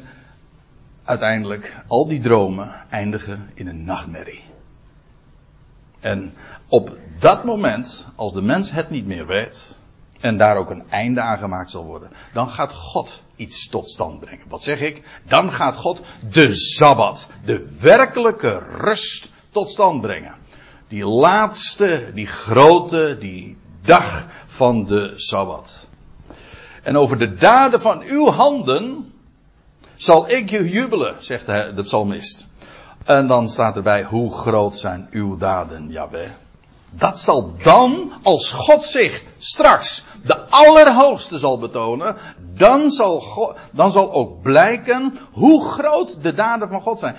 uiteindelijk, 1.03 1.77
al 1.87 2.07
die 2.07 2.19
dromen 2.19 2.71
eindigen 2.89 3.49
in 3.53 3.67
een 3.67 3.83
nachtmerrie. 3.83 4.46
En 5.99 6.33
op 6.67 6.97
dat 7.19 7.43
moment, 7.43 8.07
als 8.15 8.33
de 8.33 8.41
mens 8.41 8.71
het 8.71 8.89
niet 8.89 9.05
meer 9.05 9.27
weet, 9.27 9.77
en 10.19 10.37
daar 10.37 10.57
ook 10.57 10.69
een 10.69 10.89
einde 10.89 11.21
aan 11.21 11.37
gemaakt 11.37 11.69
zal 11.69 11.85
worden, 11.85 12.09
dan 12.33 12.49
gaat 12.49 12.73
God 12.73 13.21
iets 13.35 13.69
tot 13.69 13.89
stand 13.89 14.19
brengen. 14.19 14.45
Wat 14.47 14.63
zeg 14.63 14.79
ik? 14.79 15.21
Dan 15.27 15.51
gaat 15.51 15.75
God 15.75 16.01
de 16.31 16.53
Sabbat, 16.53 17.29
de 17.45 17.77
werkelijke 17.81 18.57
rust 18.57 19.31
tot 19.49 19.69
stand 19.69 20.01
brengen. 20.01 20.35
Die 20.87 21.05
laatste, 21.05 22.11
die 22.13 22.27
grote, 22.27 23.17
die 23.19 23.57
dag 23.81 24.27
van 24.45 24.85
de 24.85 25.11
Sabbat. 25.15 25.87
En 26.83 26.97
over 26.97 27.17
de 27.17 27.35
daden 27.35 27.81
van 27.81 28.01
uw 28.01 28.29
handen 28.29 29.13
zal 29.95 30.29
ik 30.29 30.49
je 30.49 30.69
jubelen, 30.69 31.23
zegt 31.23 31.45
de 31.45 31.81
psalmist. 31.81 32.46
En 33.07 33.27
dan 33.27 33.49
staat 33.49 33.75
erbij, 33.75 34.03
hoe 34.03 34.33
groot 34.33 34.75
zijn 34.75 35.07
uw 35.11 35.37
daden, 35.37 35.89
Jaweh. 35.89 36.29
Dat 36.89 37.19
zal 37.19 37.53
dan, 37.63 38.11
als 38.23 38.51
God 38.51 38.83
zich 38.83 39.23
straks 39.37 40.05
de 40.23 40.49
Allerhoogste 40.49 41.39
zal 41.39 41.59
betonen, 41.59 42.15
dan 42.53 42.91
zal, 42.91 43.19
God, 43.19 43.55
dan 43.71 43.91
zal 43.91 44.11
ook 44.11 44.41
blijken 44.41 45.13
hoe 45.31 45.63
groot 45.63 46.23
de 46.23 46.33
daden 46.33 46.69
van 46.69 46.81
God 46.81 46.99
zijn. 46.99 47.15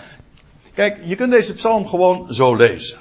Kijk, 0.74 1.00
je 1.04 1.14
kunt 1.14 1.30
deze 1.30 1.54
psalm 1.54 1.86
gewoon 1.86 2.34
zo 2.34 2.54
lezen. 2.54 2.98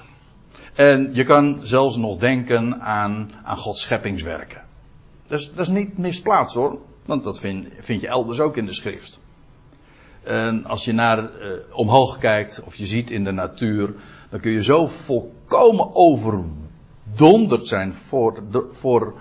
En 0.76 1.10
je 1.14 1.24
kan 1.24 1.60
zelfs 1.62 1.96
nog 1.96 2.18
denken 2.18 2.82
aan, 2.82 3.32
aan 3.44 3.58
Gods 3.58 3.82
scheppingswerken. 3.82 4.64
Dus 5.28 5.54
dat 5.54 5.60
is 5.60 5.74
niet 5.74 5.98
misplaatst 5.98 6.56
hoor, 6.56 6.80
want 7.06 7.24
dat 7.24 7.40
vind, 7.40 7.68
vind 7.80 8.02
je 8.02 8.08
elders 8.08 8.40
ook 8.40 8.58
in 8.58 8.66
de 8.66 8.74
schrift. 8.74 9.20
En 10.28 10.66
als 10.66 10.86
je 10.86 10.94
naar 10.94 11.20
uh, 11.20 11.30
omhoog 11.72 12.18
kijkt 12.18 12.62
of 12.66 12.76
je 12.76 12.86
ziet 12.86 13.12
in 13.12 13.24
de 13.24 13.32
natuur, 13.32 13.94
dan 14.30 14.40
kun 14.40 14.52
je 14.52 14.64
zo 14.64 14.88
volkomen 14.88 15.96
overdonderd 15.96 17.68
zijn 17.68 17.94
voor 17.94 18.44
de, 18.52 18.68
voor, 18.72 19.14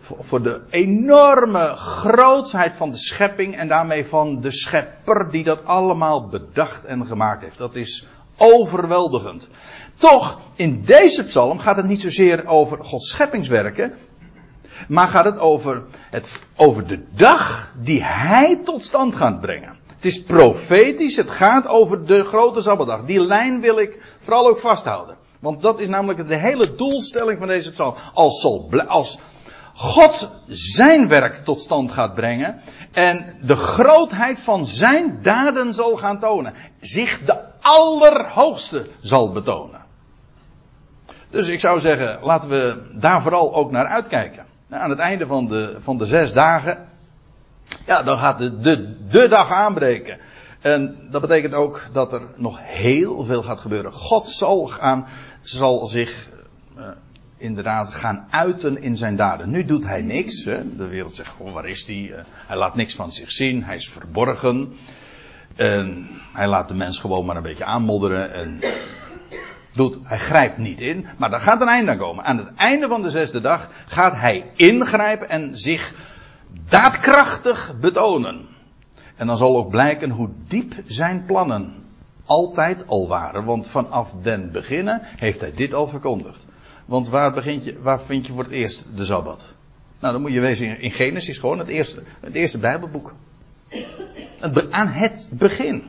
voor 0.00 0.42
de 0.42 0.60
enorme 0.70 1.66
grootheid 1.76 2.74
van 2.74 2.90
de 2.90 2.96
schepping 2.96 3.56
en 3.56 3.68
daarmee 3.68 4.06
van 4.06 4.40
de 4.40 4.50
schepper 4.50 5.30
die 5.30 5.44
dat 5.44 5.64
allemaal 5.64 6.28
bedacht 6.28 6.84
en 6.84 7.06
gemaakt 7.06 7.42
heeft. 7.42 7.58
Dat 7.58 7.74
is 7.74 8.06
overweldigend. 8.36 9.48
Toch, 9.94 10.40
in 10.54 10.82
deze 10.84 11.24
psalm 11.24 11.58
gaat 11.58 11.76
het 11.76 11.86
niet 11.86 12.00
zozeer 12.00 12.46
over 12.46 12.84
Gods 12.84 13.08
scheppingswerken, 13.08 13.94
maar 14.88 15.08
gaat 15.08 15.24
het 15.24 15.38
over, 15.38 15.82
het 16.10 16.42
over 16.56 16.86
de 16.86 17.04
dag 17.10 17.72
die 17.80 18.04
Hij 18.04 18.60
tot 18.64 18.82
stand 18.82 19.16
gaat 19.16 19.40
brengen. 19.40 19.79
Het 20.00 20.12
is 20.12 20.22
profetisch, 20.22 21.16
het 21.16 21.30
gaat 21.30 21.68
over 21.68 22.06
de 22.06 22.24
grote 22.24 22.62
Sabbatdag. 22.62 23.04
Die 23.04 23.24
lijn 23.24 23.60
wil 23.60 23.78
ik 23.78 24.02
vooral 24.20 24.48
ook 24.48 24.58
vasthouden. 24.58 25.16
Want 25.40 25.62
dat 25.62 25.80
is 25.80 25.88
namelijk 25.88 26.28
de 26.28 26.36
hele 26.36 26.74
doelstelling 26.74 27.38
van 27.38 27.48
deze 27.48 27.70
psalm. 27.70 27.94
Als, 28.14 28.46
als 28.86 29.18
God 29.74 30.42
zijn 30.46 31.08
werk 31.08 31.44
tot 31.44 31.60
stand 31.60 31.92
gaat 31.92 32.14
brengen 32.14 32.60
en 32.92 33.38
de 33.42 33.56
grootheid 33.56 34.40
van 34.40 34.66
zijn 34.66 35.18
daden 35.22 35.74
zal 35.74 35.96
gaan 35.96 36.18
tonen. 36.18 36.54
Zich 36.80 37.22
de 37.24 37.38
Allerhoogste 37.60 38.86
zal 39.00 39.32
betonen. 39.32 39.80
Dus 41.30 41.48
ik 41.48 41.60
zou 41.60 41.80
zeggen, 41.80 42.18
laten 42.22 42.48
we 42.48 42.82
daar 42.92 43.22
vooral 43.22 43.54
ook 43.54 43.70
naar 43.70 43.86
uitkijken. 43.86 44.44
Aan 44.70 44.90
het 44.90 44.98
einde 44.98 45.26
van 45.26 45.46
de, 45.46 45.76
van 45.80 45.98
de 45.98 46.06
zes 46.06 46.32
dagen 46.32 46.88
ja, 47.86 48.02
dan 48.02 48.18
gaat 48.18 48.38
de, 48.38 48.58
de, 48.58 49.06
de 49.08 49.28
dag 49.28 49.52
aanbreken. 49.52 50.18
En 50.60 51.06
dat 51.10 51.20
betekent 51.20 51.54
ook 51.54 51.88
dat 51.92 52.12
er 52.12 52.22
nog 52.36 52.58
heel 52.62 53.24
veel 53.24 53.42
gaat 53.42 53.60
gebeuren. 53.60 53.92
God 53.92 54.26
zal, 54.26 54.66
gaan, 54.66 55.06
zal 55.42 55.86
zich 55.86 56.28
uh, 56.78 56.88
inderdaad 57.36 57.94
gaan 57.94 58.26
uiten 58.30 58.82
in 58.82 58.96
zijn 58.96 59.16
daden. 59.16 59.50
Nu 59.50 59.64
doet 59.64 59.86
hij 59.86 60.02
niks. 60.02 60.44
Hè. 60.44 60.76
De 60.76 60.86
wereld 60.88 61.14
zegt 61.14 61.32
waar 61.38 61.68
is 61.68 61.86
hij? 61.86 61.96
Uh, 61.96 62.18
hij 62.46 62.56
laat 62.56 62.74
niks 62.74 62.94
van 62.94 63.12
zich 63.12 63.30
zien. 63.30 63.64
Hij 63.64 63.76
is 63.76 63.88
verborgen. 63.88 64.72
En 65.56 66.08
hij 66.32 66.48
laat 66.48 66.68
de 66.68 66.74
mens 66.74 66.98
gewoon 66.98 67.26
maar 67.26 67.36
een 67.36 67.42
beetje 67.42 67.64
aanmodderen. 67.64 68.32
En 68.32 68.60
doet, 69.74 69.98
hij 70.02 70.18
grijpt 70.18 70.58
niet 70.58 70.80
in. 70.80 71.06
Maar 71.18 71.30
daar 71.30 71.40
gaat 71.40 71.60
een 71.60 71.68
einde 71.68 71.96
komen. 71.96 72.24
Aan 72.24 72.38
het 72.38 72.54
einde 72.54 72.88
van 72.88 73.02
de 73.02 73.10
zesde 73.10 73.40
dag 73.40 73.70
gaat 73.86 74.14
hij 74.14 74.50
ingrijpen 74.54 75.28
en 75.28 75.58
zich 75.58 75.94
daadkrachtig 76.68 77.74
betonen. 77.80 78.46
En 79.16 79.26
dan 79.26 79.36
zal 79.36 79.56
ook 79.56 79.70
blijken 79.70 80.10
hoe 80.10 80.32
diep 80.46 80.74
zijn 80.86 81.24
plannen 81.24 81.74
altijd 82.24 82.86
al 82.86 83.08
waren. 83.08 83.44
Want 83.44 83.68
vanaf 83.68 84.14
den 84.22 84.52
beginnen 84.52 85.00
heeft 85.02 85.40
hij 85.40 85.52
dit 85.54 85.74
al 85.74 85.86
verkondigd. 85.86 86.46
Want 86.84 87.08
waar, 87.08 87.32
begint 87.32 87.64
je, 87.64 87.80
waar 87.80 88.00
vind 88.00 88.26
je 88.26 88.32
voor 88.32 88.42
het 88.42 88.52
eerst 88.52 88.86
de 88.96 89.04
Sabbat? 89.04 89.52
Nou, 90.00 90.12
dan 90.12 90.22
moet 90.22 90.32
je 90.32 90.40
wezen 90.40 90.80
in 90.80 90.90
Genesis 90.90 91.38
gewoon 91.38 91.58
het 91.58 91.68
eerste, 91.68 92.02
het 92.20 92.34
eerste 92.34 92.58
Bijbelboek. 92.58 93.12
Aan 94.70 94.86
het 94.86 95.30
begin. 95.32 95.82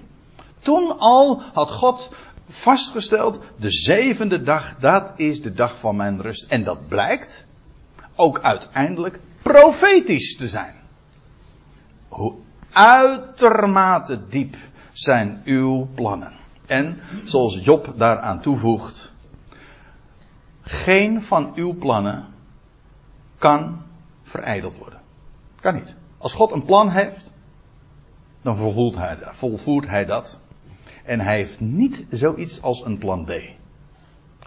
Toen 0.60 1.00
al 1.00 1.41
had 1.54 1.71
God 1.71 2.12
vastgesteld, 2.45 3.39
de 3.56 3.71
zevende 3.71 4.41
dag, 4.41 4.76
dat 4.80 5.12
is 5.15 5.41
de 5.41 5.54
dag 5.54 5.78
van 5.78 5.95
mijn 5.95 6.21
rust. 6.21 6.52
En 6.52 6.63
dat 6.63 6.88
blijkt 6.88 7.45
ook 8.15 8.39
uiteindelijk 8.39 9.19
profetisch 9.41 10.38
te 10.38 10.47
zijn. 10.47 10.75
Hoe 12.08 12.36
uitermate 12.71 14.27
diep 14.27 14.56
zijn 14.91 15.41
uw 15.43 15.88
plannen. 15.95 16.32
En, 16.65 16.99
zoals 17.23 17.60
Job 17.63 17.93
daaraan 17.95 18.41
toevoegt, 18.41 19.13
geen 20.62 21.23
van 21.23 21.51
uw 21.56 21.73
plannen 21.73 22.25
kan 23.38 23.82
verijdeld 24.21 24.77
worden. 24.77 25.01
Kan 25.62 25.73
niet. 25.73 25.95
Als 26.17 26.34
God 26.34 26.51
een 26.51 26.65
plan 26.65 26.89
heeft, 26.89 27.32
dan 28.41 28.56
volvoert 28.56 28.95
hij, 28.95 29.17
volvoert 29.32 29.88
hij 29.88 30.06
dat. 30.06 30.39
En 31.04 31.19
hij 31.19 31.36
heeft 31.36 31.60
niet 31.60 32.06
zoiets 32.10 32.62
als 32.62 32.86
een 32.86 32.97
plan 32.97 33.25
B. 33.25 33.32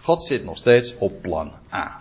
God 0.01 0.23
zit 0.23 0.43
nog 0.43 0.57
steeds 0.57 0.97
op 0.97 1.21
plan 1.21 1.51
A. 1.73 1.99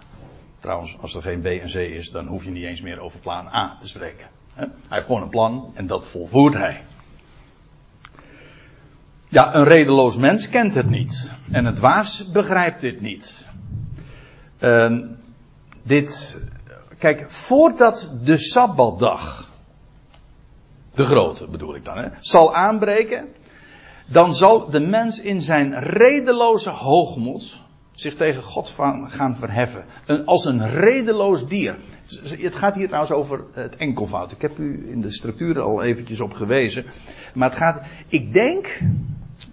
Trouwens, 0.65 0.97
als 1.01 1.15
er 1.15 1.23
geen 1.23 1.41
B 1.41 1.47
en 1.47 1.69
C 1.69 1.75
is, 1.75 2.11
dan 2.11 2.27
hoef 2.27 2.45
je 2.45 2.51
niet 2.51 2.65
eens 2.65 2.81
meer 2.81 3.01
over 3.01 3.21
plan 3.21 3.47
A 3.47 3.77
te 3.81 3.89
spreken. 3.89 4.27
Hij 4.55 4.69
heeft 4.89 5.07
gewoon 5.07 5.23
een 5.23 5.29
plan 5.29 5.73
en 5.75 5.87
dat 5.87 6.07
volvoert 6.07 6.55
hij. 6.55 6.85
Ja, 9.29 9.55
een 9.55 9.65
redeloos 9.65 10.17
mens 10.17 10.49
kent 10.49 10.75
het 10.75 10.91
niet. 10.91 11.35
En 11.51 11.65
het 11.65 11.79
waas 11.79 12.31
begrijpt 12.31 12.81
dit 12.81 13.01
niet. 13.01 13.49
Uh, 14.61 14.99
dit, 15.83 16.41
kijk, 16.99 17.31
voordat 17.31 18.11
de 18.23 18.39
Sabbatdag, 18.39 19.51
de 20.95 21.05
grote 21.05 21.47
bedoel 21.47 21.75
ik 21.75 21.85
dan, 21.85 21.99
hè, 21.99 22.09
zal 22.21 22.55
aanbreken, 22.55 23.29
dan 24.07 24.35
zal 24.35 24.71
de 24.71 24.81
mens 24.81 25.21
in 25.21 25.43
zijn 25.43 25.79
redeloze 25.79 26.71
hoogmoed, 26.71 27.63
zich 27.95 28.15
tegen 28.15 28.43
God 28.43 28.71
van 28.71 29.11
gaan 29.11 29.37
verheffen. 29.37 29.85
Als 30.25 30.45
een 30.45 30.71
redeloos 30.71 31.49
dier. 31.49 31.77
Het 32.23 32.55
gaat 32.55 32.75
hier 32.75 32.87
trouwens 32.87 33.13
over 33.13 33.45
het 33.53 33.77
enkelvoud. 33.77 34.33
Ik 34.33 34.41
heb 34.41 34.59
u 34.59 34.91
in 34.91 35.01
de 35.01 35.13
structuren 35.13 35.63
al 35.63 35.83
eventjes 35.83 36.21
op 36.21 36.33
gewezen. 36.33 36.85
Maar 37.35 37.49
het 37.49 37.59
gaat, 37.59 37.83
ik 38.09 38.33
denk, 38.33 38.81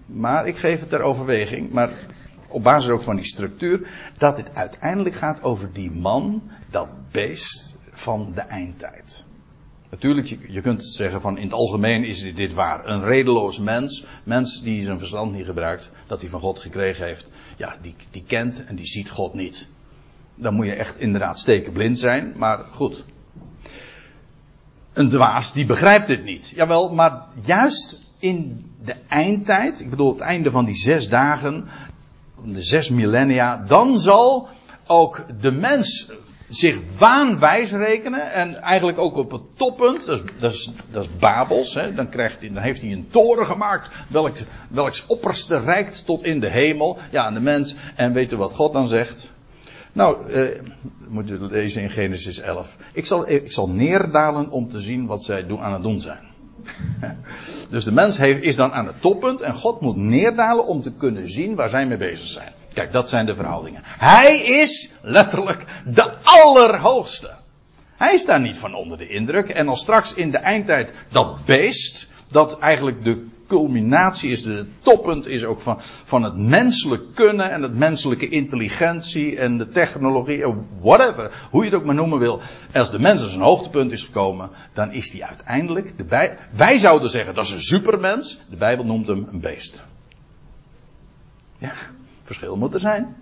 maar 0.05 0.47
ik 0.47 0.57
geef 0.57 0.79
het 0.79 0.89
ter 0.89 1.01
overweging, 1.01 1.71
maar 1.71 2.07
op 2.49 2.63
basis 2.63 2.89
ook 2.89 3.01
van 3.01 3.15
die 3.15 3.25
structuur, 3.25 3.87
dat 4.17 4.37
het 4.37 4.55
uiteindelijk 4.55 5.15
gaat 5.15 5.43
over 5.43 5.73
die 5.73 5.91
man, 5.91 6.41
dat 6.69 6.87
beest 7.11 7.77
van 7.91 8.31
de 8.35 8.41
eindtijd. 8.41 9.25
Natuurlijk, 9.91 10.37
je, 10.47 10.61
kunt 10.61 10.85
zeggen 10.85 11.21
van 11.21 11.37
in 11.37 11.43
het 11.43 11.53
algemeen 11.53 12.03
is 12.03 12.33
dit 12.33 12.53
waar. 12.53 12.85
Een 12.85 13.03
redeloos 13.03 13.59
mens, 13.59 14.05
mens 14.23 14.61
die 14.61 14.83
zijn 14.83 14.99
verstand 14.99 15.33
niet 15.33 15.45
gebruikt, 15.45 15.91
dat 16.07 16.21
hij 16.21 16.29
van 16.29 16.39
God 16.39 16.59
gekregen 16.59 17.05
heeft, 17.05 17.29
ja, 17.57 17.77
die, 17.81 17.95
die 18.11 18.23
kent 18.27 18.65
en 18.65 18.75
die 18.75 18.85
ziet 18.85 19.09
God 19.09 19.33
niet. 19.33 19.67
Dan 20.35 20.53
moet 20.53 20.65
je 20.65 20.75
echt 20.75 20.99
inderdaad 20.99 21.39
stekenblind 21.39 21.99
zijn, 21.99 22.33
maar 22.35 22.65
goed. 22.69 23.03
Een 24.93 25.09
dwaas 25.09 25.53
die 25.53 25.65
begrijpt 25.65 26.07
dit 26.07 26.23
niet. 26.23 26.53
Jawel, 26.55 26.93
maar 26.93 27.25
juist 27.43 27.99
in 28.19 28.65
de 28.83 28.95
eindtijd, 29.07 29.79
ik 29.79 29.89
bedoel 29.89 30.11
het 30.11 30.21
einde 30.21 30.51
van 30.51 30.65
die 30.65 30.77
zes 30.77 31.09
dagen, 31.09 31.67
de 32.43 32.63
zes 32.63 32.89
millennia, 32.89 33.63
dan 33.67 33.99
zal 33.99 34.49
ook 34.87 35.25
de 35.41 35.51
mens 35.51 36.11
zich 36.51 36.97
waanwijs 36.97 37.71
rekenen 37.71 38.31
en 38.31 38.55
eigenlijk 38.55 38.97
ook 38.97 39.15
op 39.15 39.31
het 39.31 39.41
toppunt, 39.57 40.05
dat 40.05 40.17
is, 40.17 40.31
dat 40.39 40.53
is, 40.53 40.71
dat 40.91 41.03
is 41.03 41.17
Babels, 41.19 41.73
hè, 41.73 41.93
dan, 41.93 42.09
krijgt 42.09 42.39
hij, 42.39 42.53
dan 42.53 42.63
heeft 42.63 42.81
hij 42.81 42.91
een 42.91 43.07
toren 43.07 43.45
gemaakt, 43.45 43.89
welk, 44.09 44.37
welks 44.69 45.05
opperste 45.05 45.59
reikt 45.59 46.05
tot 46.05 46.23
in 46.23 46.39
de 46.39 46.49
hemel. 46.49 46.97
Ja, 47.11 47.27
en 47.27 47.33
de 47.33 47.39
mens, 47.39 47.75
en 47.95 48.13
weet 48.13 48.31
u 48.31 48.37
wat 48.37 48.53
God 48.53 48.73
dan 48.73 48.87
zegt? 48.87 49.31
Nou, 49.93 50.31
eh, 50.31 50.61
moet 51.07 51.27
je 51.27 51.37
lezen 51.39 51.81
in 51.81 51.89
Genesis 51.89 52.39
11. 52.39 52.77
Ik 52.93 53.05
zal, 53.05 53.29
ik 53.29 53.51
zal 53.51 53.69
neerdalen 53.69 54.49
om 54.49 54.69
te 54.69 54.79
zien 54.79 55.05
wat 55.05 55.23
zij 55.23 55.47
doen, 55.47 55.59
aan 55.59 55.73
het 55.73 55.83
doen 55.83 56.01
zijn. 56.01 56.29
dus 57.69 57.83
de 57.83 57.91
mens 57.91 58.17
heeft, 58.17 58.43
is 58.43 58.55
dan 58.55 58.71
aan 58.71 58.85
het 58.85 59.01
toppunt 59.01 59.41
en 59.41 59.53
God 59.53 59.81
moet 59.81 59.95
neerdalen 59.95 60.65
om 60.65 60.81
te 60.81 60.95
kunnen 60.95 61.29
zien 61.29 61.55
waar 61.55 61.69
zij 61.69 61.85
mee 61.85 61.97
bezig 61.97 62.27
zijn. 62.27 62.53
Kijk, 62.73 62.91
dat 62.91 63.09
zijn 63.09 63.25
de 63.25 63.35
verhoudingen. 63.35 63.81
Hij 63.83 64.39
is 64.39 64.91
letterlijk 65.01 65.65
de 65.85 66.11
Allerhoogste. 66.23 67.31
Hij 67.97 68.13
is 68.13 68.25
daar 68.25 68.41
niet 68.41 68.57
van 68.57 68.73
onder 68.73 68.97
de 68.97 69.07
indruk. 69.07 69.49
En 69.49 69.67
als 69.67 69.81
straks 69.81 70.13
in 70.13 70.31
de 70.31 70.37
eindtijd 70.37 70.93
dat 71.11 71.45
beest, 71.45 72.07
dat 72.27 72.59
eigenlijk 72.59 73.03
de 73.03 73.25
culminatie 73.47 74.31
is, 74.31 74.43
de 74.43 74.65
toppunt 74.81 75.27
is 75.27 75.43
ook 75.43 75.61
van, 75.61 75.81
van 76.03 76.23
het 76.23 76.37
menselijk 76.37 77.15
kunnen 77.15 77.51
en 77.51 77.61
het 77.61 77.75
menselijke 77.75 78.29
intelligentie 78.29 79.37
en 79.37 79.57
de 79.57 79.67
technologie, 79.67 80.45
whatever, 80.81 81.47
hoe 81.49 81.63
je 81.63 81.69
het 81.69 81.79
ook 81.79 81.85
maar 81.85 81.95
noemen 81.95 82.19
wil. 82.19 82.41
Als 82.73 82.91
de 82.91 82.99
mens 82.99 83.23
als 83.23 83.35
een 83.35 83.41
hoogtepunt 83.41 83.91
is 83.91 84.03
gekomen, 84.03 84.49
dan 84.73 84.91
is 84.91 85.09
die 85.11 85.25
uiteindelijk, 85.25 85.97
de 85.97 86.03
bij, 86.03 86.37
wij 86.51 86.77
zouden 86.77 87.09
zeggen 87.09 87.35
dat 87.35 87.43
is 87.43 87.51
een 87.51 87.61
supermens, 87.61 88.41
de 88.49 88.55
Bijbel 88.55 88.85
noemt 88.85 89.07
hem 89.07 89.27
een 89.31 89.41
beest. 89.41 89.83
Ja, 91.57 91.71
verschil 92.33 92.55
moet 92.55 92.73
er 92.73 92.79
zijn. 92.79 93.15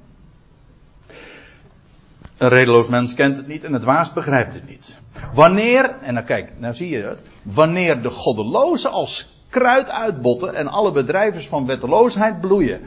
Een 2.38 2.50
redeloos 2.50 2.90
mens 2.90 3.14
kent 3.14 3.38
het 3.38 3.48
niet 3.48 3.64
en 3.64 3.74
het 3.74 3.84
waas 3.84 4.14
begrijpt 4.14 4.54
het 4.54 4.70
niet. 4.70 5.00
Wanneer, 5.34 5.96
en 6.02 6.14
dan 6.14 6.24
kijk, 6.24 6.60
nou 6.60 6.74
zie 6.74 6.90
je 6.90 7.04
het, 7.04 7.22
wanneer 7.44 8.02
de 8.02 8.10
goddeloze 8.10 8.90
als 8.90 9.38
kruid 9.50 9.90
uitbotten 9.90 10.56
en 10.56 10.68
alle 10.68 10.92
bedrijvers 10.92 11.48
van 11.48 11.66
wetteloosheid 11.66 12.42
bloeien. 12.42 12.82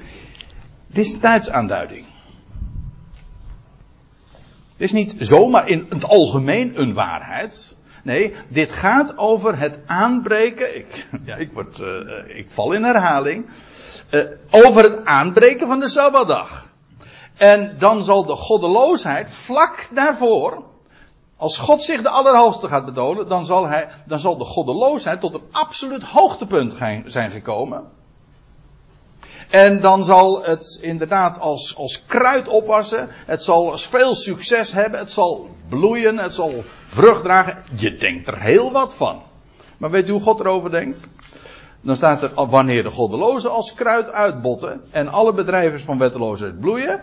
Dit 0.86 1.04
is 1.04 1.18
tijdsaanduiding. 1.18 2.04
Dit 4.76 4.90
is 4.90 4.92
niet 4.92 5.14
zomaar 5.18 5.68
in 5.68 5.86
het 5.88 6.04
algemeen 6.04 6.80
een 6.80 6.94
waarheid. 6.94 7.76
Nee, 8.02 8.34
dit 8.48 8.72
gaat 8.72 9.18
over 9.18 9.58
het 9.58 9.78
aanbreken. 9.86 10.76
Ik, 10.76 11.08
ja, 11.24 11.36
ik, 11.36 11.52
word, 11.52 11.78
uh, 11.78 12.36
ik 12.36 12.50
val 12.50 12.72
in 12.72 12.84
herhaling. 12.84 13.46
Uh, 14.12 14.22
over 14.50 14.82
het 14.82 15.04
aanbreken 15.04 15.66
van 15.66 15.80
de 15.80 15.88
Sabbatdag. 15.88 16.70
En 17.36 17.76
dan 17.78 18.04
zal 18.04 18.24
de 18.24 18.36
goddeloosheid 18.36 19.30
vlak 19.30 19.88
daarvoor 19.90 20.62
als 21.42 21.58
God 21.58 21.82
zich 21.82 22.02
de 22.02 22.08
Allerhoogste 22.08 22.68
gaat 22.68 22.84
bedolen, 22.84 23.28
dan 23.28 23.46
zal, 23.46 23.66
hij, 23.66 23.88
dan 24.06 24.18
zal 24.18 24.36
de 24.36 24.44
goddeloosheid 24.44 25.20
tot 25.20 25.34
een 25.34 25.48
absoluut 25.50 26.02
hoogtepunt 26.02 26.74
zijn 27.06 27.30
gekomen. 27.30 27.90
En 29.50 29.80
dan 29.80 30.04
zal 30.04 30.42
het 30.44 30.78
inderdaad 30.82 31.40
als, 31.40 31.76
als 31.76 32.04
kruid 32.06 32.48
opwassen. 32.48 33.08
Het 33.10 33.42
zal 33.42 33.78
veel 33.78 34.14
succes 34.14 34.72
hebben. 34.72 34.98
Het 34.98 35.10
zal 35.10 35.50
bloeien. 35.68 36.18
Het 36.18 36.34
zal 36.34 36.64
vrucht 36.84 37.22
dragen. 37.22 37.62
Je 37.76 37.96
denkt 37.96 38.26
er 38.28 38.40
heel 38.40 38.72
wat 38.72 38.94
van. 38.94 39.22
Maar 39.76 39.90
weet 39.90 40.08
u 40.08 40.12
hoe 40.12 40.20
God 40.20 40.40
erover 40.40 40.70
denkt? 40.70 41.00
Dan 41.82 41.96
staat 41.96 42.22
er, 42.22 42.46
wanneer 42.50 42.82
de 42.82 42.90
goddelozen 42.90 43.50
als 43.50 43.74
kruid 43.74 44.10
uitbotten 44.10 44.80
en 44.90 45.08
alle 45.08 45.32
bedrijvers 45.32 45.82
van 45.82 45.98
wetteloosheid 45.98 46.60
bloeien, 46.60 47.00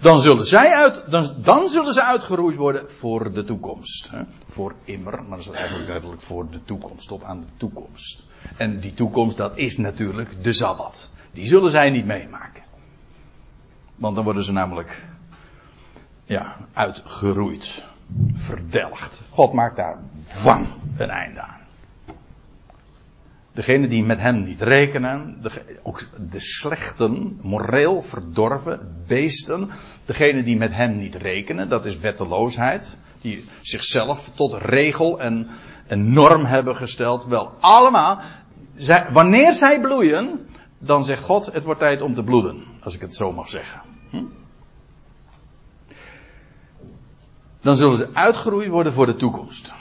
dan 0.00 0.20
zullen 0.20 0.46
zij 0.46 0.74
uit, 0.74 1.04
dan, 1.10 1.34
dan 1.36 1.68
zullen 1.68 1.92
ze 1.92 2.02
uitgeroeid 2.02 2.56
worden 2.56 2.90
voor 2.90 3.32
de 3.32 3.44
toekomst. 3.44 4.10
Hè? 4.10 4.22
Voor 4.44 4.74
immer, 4.84 5.22
maar 5.28 5.38
dat 5.38 5.46
is 5.46 5.60
eigenlijk 5.60 5.88
letterlijk 5.88 6.22
voor 6.22 6.50
de 6.50 6.60
toekomst, 6.64 7.08
tot 7.08 7.22
aan 7.22 7.40
de 7.40 7.46
toekomst. 7.56 8.26
En 8.56 8.80
die 8.80 8.94
toekomst, 8.94 9.36
dat 9.36 9.56
is 9.56 9.76
natuurlijk 9.76 10.44
de 10.44 10.52
Sabbat. 10.52 11.10
Die 11.32 11.46
zullen 11.46 11.70
zij 11.70 11.90
niet 11.90 12.06
meemaken. 12.06 12.62
Want 13.96 14.14
dan 14.14 14.24
worden 14.24 14.44
ze 14.44 14.52
namelijk, 14.52 15.04
ja, 16.24 16.56
uitgeroeid. 16.72 17.84
Verdelgd. 18.34 19.22
God 19.30 19.52
maakt 19.52 19.76
daar 19.76 19.98
van 20.28 20.66
een 20.96 21.10
einde 21.10 21.40
aan. 21.40 21.65
Degene 23.56 23.88
die 23.88 24.04
met 24.04 24.18
hem 24.18 24.44
niet 24.44 24.60
rekenen, 24.60 25.38
de, 25.42 25.78
ook 25.82 26.00
de 26.30 26.40
slechten, 26.40 27.38
moreel 27.42 28.02
verdorven 28.02 29.04
beesten, 29.06 29.70
degene 30.04 30.42
die 30.42 30.56
met 30.56 30.72
hem 30.72 30.96
niet 30.96 31.14
rekenen, 31.14 31.68
dat 31.68 31.84
is 31.84 31.98
wetteloosheid, 31.98 32.98
die 33.20 33.44
zichzelf 33.60 34.30
tot 34.34 34.54
regel 34.54 35.20
en, 35.20 35.48
en 35.86 36.12
norm 36.12 36.44
hebben 36.44 36.76
gesteld. 36.76 37.24
Wel, 37.24 37.52
allemaal, 37.60 38.20
zij, 38.74 39.06
wanneer 39.12 39.52
zij 39.52 39.80
bloeien, 39.80 40.48
dan 40.78 41.04
zegt 41.04 41.22
God, 41.22 41.52
het 41.52 41.64
wordt 41.64 41.80
tijd 41.80 42.00
om 42.00 42.14
te 42.14 42.24
bloeden, 42.24 42.64
als 42.82 42.94
ik 42.94 43.00
het 43.00 43.14
zo 43.14 43.32
mag 43.32 43.48
zeggen. 43.48 43.80
Hm? 44.10 44.24
Dan 47.60 47.76
zullen 47.76 47.96
ze 47.96 48.08
uitgeroeid 48.12 48.68
worden 48.68 48.92
voor 48.92 49.06
de 49.06 49.14
toekomst. 49.14 49.74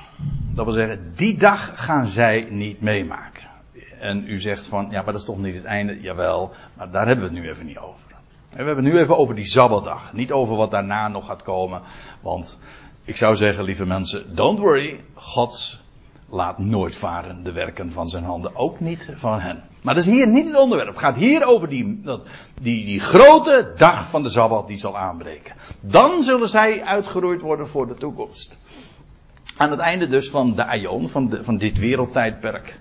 Dat 0.53 0.65
wil 0.65 0.73
zeggen, 0.73 1.11
die 1.15 1.37
dag 1.37 1.71
gaan 1.75 2.07
zij 2.07 2.47
niet 2.49 2.81
meemaken. 2.81 3.34
En 4.05 4.23
u 4.27 4.39
zegt 4.39 4.67
van, 4.67 4.87
ja, 4.89 5.01
maar 5.01 5.13
dat 5.13 5.21
is 5.21 5.25
toch 5.25 5.37
niet 5.37 5.55
het 5.55 5.63
einde? 5.63 6.01
Jawel, 6.01 6.51
maar 6.77 6.91
daar 6.91 7.07
hebben 7.07 7.29
we 7.29 7.35
het 7.35 7.43
nu 7.43 7.49
even 7.49 7.65
niet 7.65 7.77
over. 7.77 8.07
we 8.49 8.55
hebben 8.63 8.83
het 8.83 8.93
nu 8.93 8.99
even 8.99 9.17
over 9.17 9.35
die 9.35 9.45
Sabbatdag. 9.45 10.13
Niet 10.13 10.31
over 10.31 10.55
wat 10.55 10.71
daarna 10.71 11.07
nog 11.07 11.25
gaat 11.25 11.43
komen. 11.43 11.81
Want 12.21 12.59
ik 13.03 13.15
zou 13.15 13.35
zeggen, 13.35 13.63
lieve 13.63 13.85
mensen, 13.85 14.35
don't 14.35 14.59
worry. 14.59 14.99
God 15.13 15.79
laat 16.29 16.57
nooit 16.57 16.95
varen 16.95 17.43
de 17.43 17.51
werken 17.51 17.91
van 17.91 18.09
zijn 18.09 18.23
handen. 18.23 18.55
Ook 18.55 18.79
niet 18.79 19.13
van 19.15 19.39
hen. 19.39 19.63
Maar 19.81 19.95
dat 19.95 20.05
is 20.05 20.13
hier 20.13 20.27
niet 20.27 20.47
het 20.47 20.57
onderwerp. 20.57 20.89
Het 20.89 20.99
gaat 20.99 21.15
hier 21.15 21.45
over 21.45 21.69
die, 21.69 22.01
die, 22.61 22.85
die 22.85 22.99
grote 22.99 23.73
dag 23.77 24.09
van 24.09 24.23
de 24.23 24.29
Sabbat 24.29 24.67
die 24.67 24.77
zal 24.77 24.97
aanbreken. 24.97 25.55
Dan 25.79 26.23
zullen 26.23 26.49
zij 26.49 26.83
uitgeroeid 26.83 27.41
worden 27.41 27.67
voor 27.67 27.87
de 27.87 27.95
toekomst. 27.95 28.57
Aan 29.57 29.71
het 29.71 29.79
einde 29.79 30.07
dus 30.07 30.29
van 30.29 30.55
de 30.55 30.65
Aion, 30.65 31.09
van, 31.09 31.37
van 31.41 31.57
dit 31.57 31.79
wereldtijdperk 31.79 32.79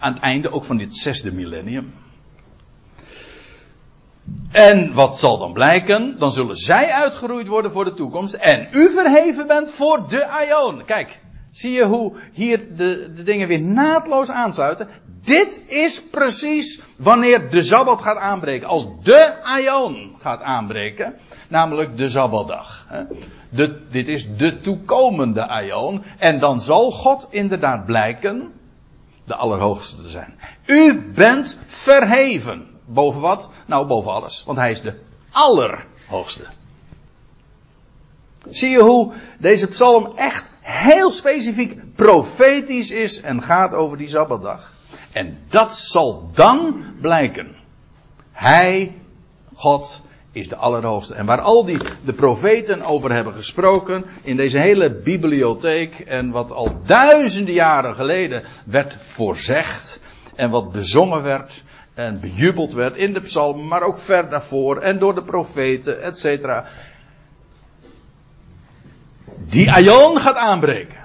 aan 0.00 0.12
het 0.12 0.22
einde 0.22 0.50
ook 0.50 0.64
van 0.64 0.76
dit 0.76 0.96
zesde 0.96 1.32
millennium. 1.32 1.92
En 4.52 4.94
wat 4.94 5.18
zal 5.18 5.38
dan 5.38 5.52
blijken? 5.52 6.18
Dan 6.18 6.32
zullen 6.32 6.56
zij 6.56 6.90
uitgeroeid 6.90 7.46
worden 7.46 7.72
voor 7.72 7.84
de 7.84 7.94
toekomst. 7.94 8.34
En 8.34 8.68
u 8.72 8.90
verheven 8.90 9.46
bent 9.46 9.70
voor 9.70 10.08
de 10.08 10.28
Aion. 10.28 10.84
Kijk, 10.84 11.18
zie 11.52 11.70
je 11.70 11.84
hoe 11.84 12.16
hier 12.32 12.76
de, 12.76 13.12
de 13.14 13.22
dingen 13.22 13.48
weer 13.48 13.60
naadloos 13.60 14.30
aansluiten? 14.30 14.88
Dit 15.24 15.62
is 15.68 16.02
precies 16.02 16.82
wanneer 16.98 17.50
de 17.50 17.62
Sabbat 17.62 18.02
gaat 18.02 18.16
aanbreken. 18.16 18.68
Als 18.68 18.86
de 19.02 19.42
Aion 19.42 20.14
gaat 20.18 20.42
aanbreken. 20.42 21.14
Namelijk 21.48 21.96
de 21.96 22.08
Sabbatdag. 22.08 22.86
Dit 23.90 24.06
is 24.08 24.36
de 24.36 24.56
toekomende 24.56 25.48
Aion. 25.48 26.04
En 26.18 26.38
dan 26.38 26.60
zal 26.60 26.90
God 26.90 27.28
inderdaad 27.30 27.86
blijken 27.86 28.52
de 29.30 29.36
Allerhoogste 29.36 30.02
te 30.02 30.08
zijn. 30.08 30.38
U 30.66 31.10
bent 31.14 31.58
verheven. 31.66 32.66
Boven 32.84 33.20
wat? 33.20 33.50
Nou, 33.66 33.86
boven 33.86 34.12
alles. 34.12 34.42
Want 34.46 34.58
hij 34.58 34.70
is 34.70 34.80
de 34.80 34.98
Allerhoogste. 35.30 36.46
Zie 38.48 38.68
je 38.68 38.80
hoe 38.80 39.12
deze 39.38 39.66
psalm 39.66 40.12
echt 40.16 40.50
heel 40.60 41.10
specifiek 41.10 41.94
profetisch 41.94 42.90
is 42.90 43.20
en 43.20 43.42
gaat 43.42 43.72
over 43.72 43.96
die 43.96 44.08
Sabbatdag. 44.08 44.72
En 45.12 45.38
dat 45.48 45.74
zal 45.74 46.30
dan 46.34 46.84
blijken. 47.00 47.56
Hij, 48.32 48.94
God, 49.54 50.00
is 50.32 50.48
de 50.48 50.56
Allerhoogste. 50.56 51.14
En 51.14 51.26
waar 51.26 51.40
al 51.40 51.64
die 51.64 51.78
de 52.04 52.12
profeten 52.12 52.82
over 52.82 53.12
hebben 53.12 53.34
gesproken 53.34 54.04
in 54.22 54.36
deze 54.36 54.58
hele 54.58 54.94
bibliotheek 54.94 55.98
en 55.98 56.30
wat 56.30 56.52
al 56.52 56.80
duizenden 56.84 57.54
jaren 57.54 57.94
geleden 57.94 58.42
werd 58.64 58.96
voorzegd 58.98 60.00
en 60.34 60.50
wat 60.50 60.72
bezongen 60.72 61.22
werd, 61.22 61.62
en 61.94 62.20
bejubeld 62.20 62.72
werd 62.72 62.96
in 62.96 63.12
de 63.12 63.20
psalmen, 63.20 63.68
maar 63.68 63.82
ook 63.82 63.98
ver 63.98 64.28
daarvoor 64.28 64.76
en 64.76 64.98
door 64.98 65.14
de 65.14 65.22
profeten, 65.22 66.02
et 66.02 66.18
cetera. 66.18 66.66
Die 69.38 69.72
Aion 69.72 70.20
gaat 70.20 70.36
aanbreken. 70.36 70.99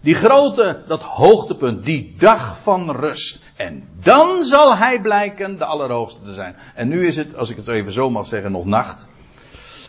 Die 0.00 0.14
grote, 0.14 0.82
dat 0.86 1.02
hoogtepunt, 1.02 1.84
die 1.84 2.14
dag 2.18 2.62
van 2.62 2.90
rust. 2.90 3.42
En 3.56 3.88
dan 4.02 4.44
zal 4.44 4.76
hij 4.76 5.00
blijken 5.00 5.58
de 5.58 5.64
Allerhoogste 5.64 6.22
te 6.22 6.34
zijn. 6.34 6.56
En 6.74 6.88
nu 6.88 7.06
is 7.06 7.16
het, 7.16 7.36
als 7.36 7.50
ik 7.50 7.56
het 7.56 7.68
even 7.68 7.92
zo 7.92 8.10
mag 8.10 8.26
zeggen, 8.26 8.52
nog 8.52 8.64
nacht. 8.64 9.08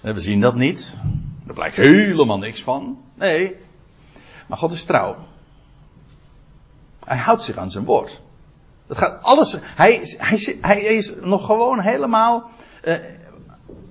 We 0.01 0.21
zien 0.21 0.41
dat 0.41 0.55
niet. 0.55 0.99
Er 1.47 1.53
blijkt 1.53 1.75
helemaal 1.75 2.37
niks 2.37 2.63
van. 2.63 2.97
Nee. 3.13 3.55
Maar 4.47 4.57
God 4.57 4.71
is 4.71 4.83
trouw. 4.83 5.15
Hij 7.05 7.17
houdt 7.17 7.41
zich 7.41 7.57
aan 7.57 7.71
zijn 7.71 7.85
woord. 7.85 8.21
Dat 8.87 8.97
gaat 8.97 9.23
alles. 9.23 9.57
Hij, 9.61 9.99
hij, 10.17 10.57
hij 10.61 10.81
is 10.81 11.13
nog 11.21 11.45
gewoon 11.45 11.79
helemaal 11.79 12.49
uh, 12.83 12.95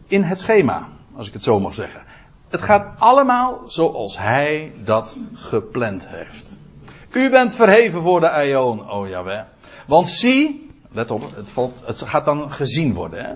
in 0.06 0.22
het 0.22 0.40
schema, 0.40 0.88
als 1.14 1.26
ik 1.26 1.32
het 1.32 1.42
zo 1.42 1.60
mag 1.60 1.74
zeggen. 1.74 2.02
Het 2.50 2.62
gaat 2.62 2.86
allemaal 2.98 3.62
zoals 3.66 4.18
hij 4.18 4.72
dat 4.84 5.16
gepland 5.34 6.08
heeft. 6.08 6.56
U 7.12 7.30
bent 7.30 7.54
verheven 7.54 8.02
voor 8.02 8.20
de 8.20 8.30
Aion, 8.30 8.90
oh 8.90 9.08
jawel. 9.08 9.44
Want 9.86 10.08
zie, 10.08 10.70
let 10.92 11.10
op, 11.10 11.36
het, 11.36 11.50
valt, 11.50 11.80
het 11.84 12.02
gaat 12.02 12.24
dan 12.24 12.52
gezien 12.52 12.94
worden. 12.94 13.24
Hè? 13.24 13.32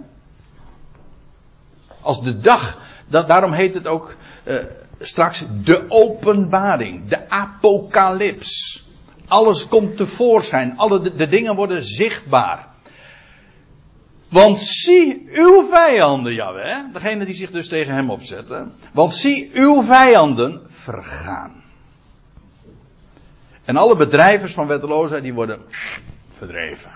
Als 2.00 2.22
de 2.22 2.40
dag, 2.40 2.78
dat, 3.06 3.28
daarom 3.28 3.52
heet 3.52 3.74
het 3.74 3.86
ook 3.86 4.14
uh, 4.44 4.56
straks 4.98 5.44
de 5.64 5.84
openbaring, 5.88 7.08
de 7.08 7.30
apocalyps. 7.30 8.82
Alles 9.28 9.68
komt 9.68 9.96
tevoorschijn, 9.96 10.78
alle 10.78 11.14
de 11.16 11.28
dingen 11.28 11.54
worden 11.54 11.82
zichtbaar. 11.82 12.73
Want 14.34 14.60
zie 14.60 15.26
uw 15.28 15.68
vijanden, 15.68 16.34
Jaweh, 16.34 16.92
degene 16.92 17.24
die 17.24 17.34
zich 17.34 17.50
dus 17.50 17.68
tegen 17.68 17.94
hem 17.94 18.10
opzetten. 18.10 18.72
Want 18.92 19.12
zie 19.12 19.50
uw 19.52 19.82
vijanden 19.82 20.62
vergaan. 20.66 21.62
En 23.64 23.76
alle 23.76 23.96
bedrijvers 23.96 24.52
van 24.52 24.66
wetteloosheid 24.66 25.22
die 25.22 25.34
worden 25.34 25.60
verdreven. 26.26 26.90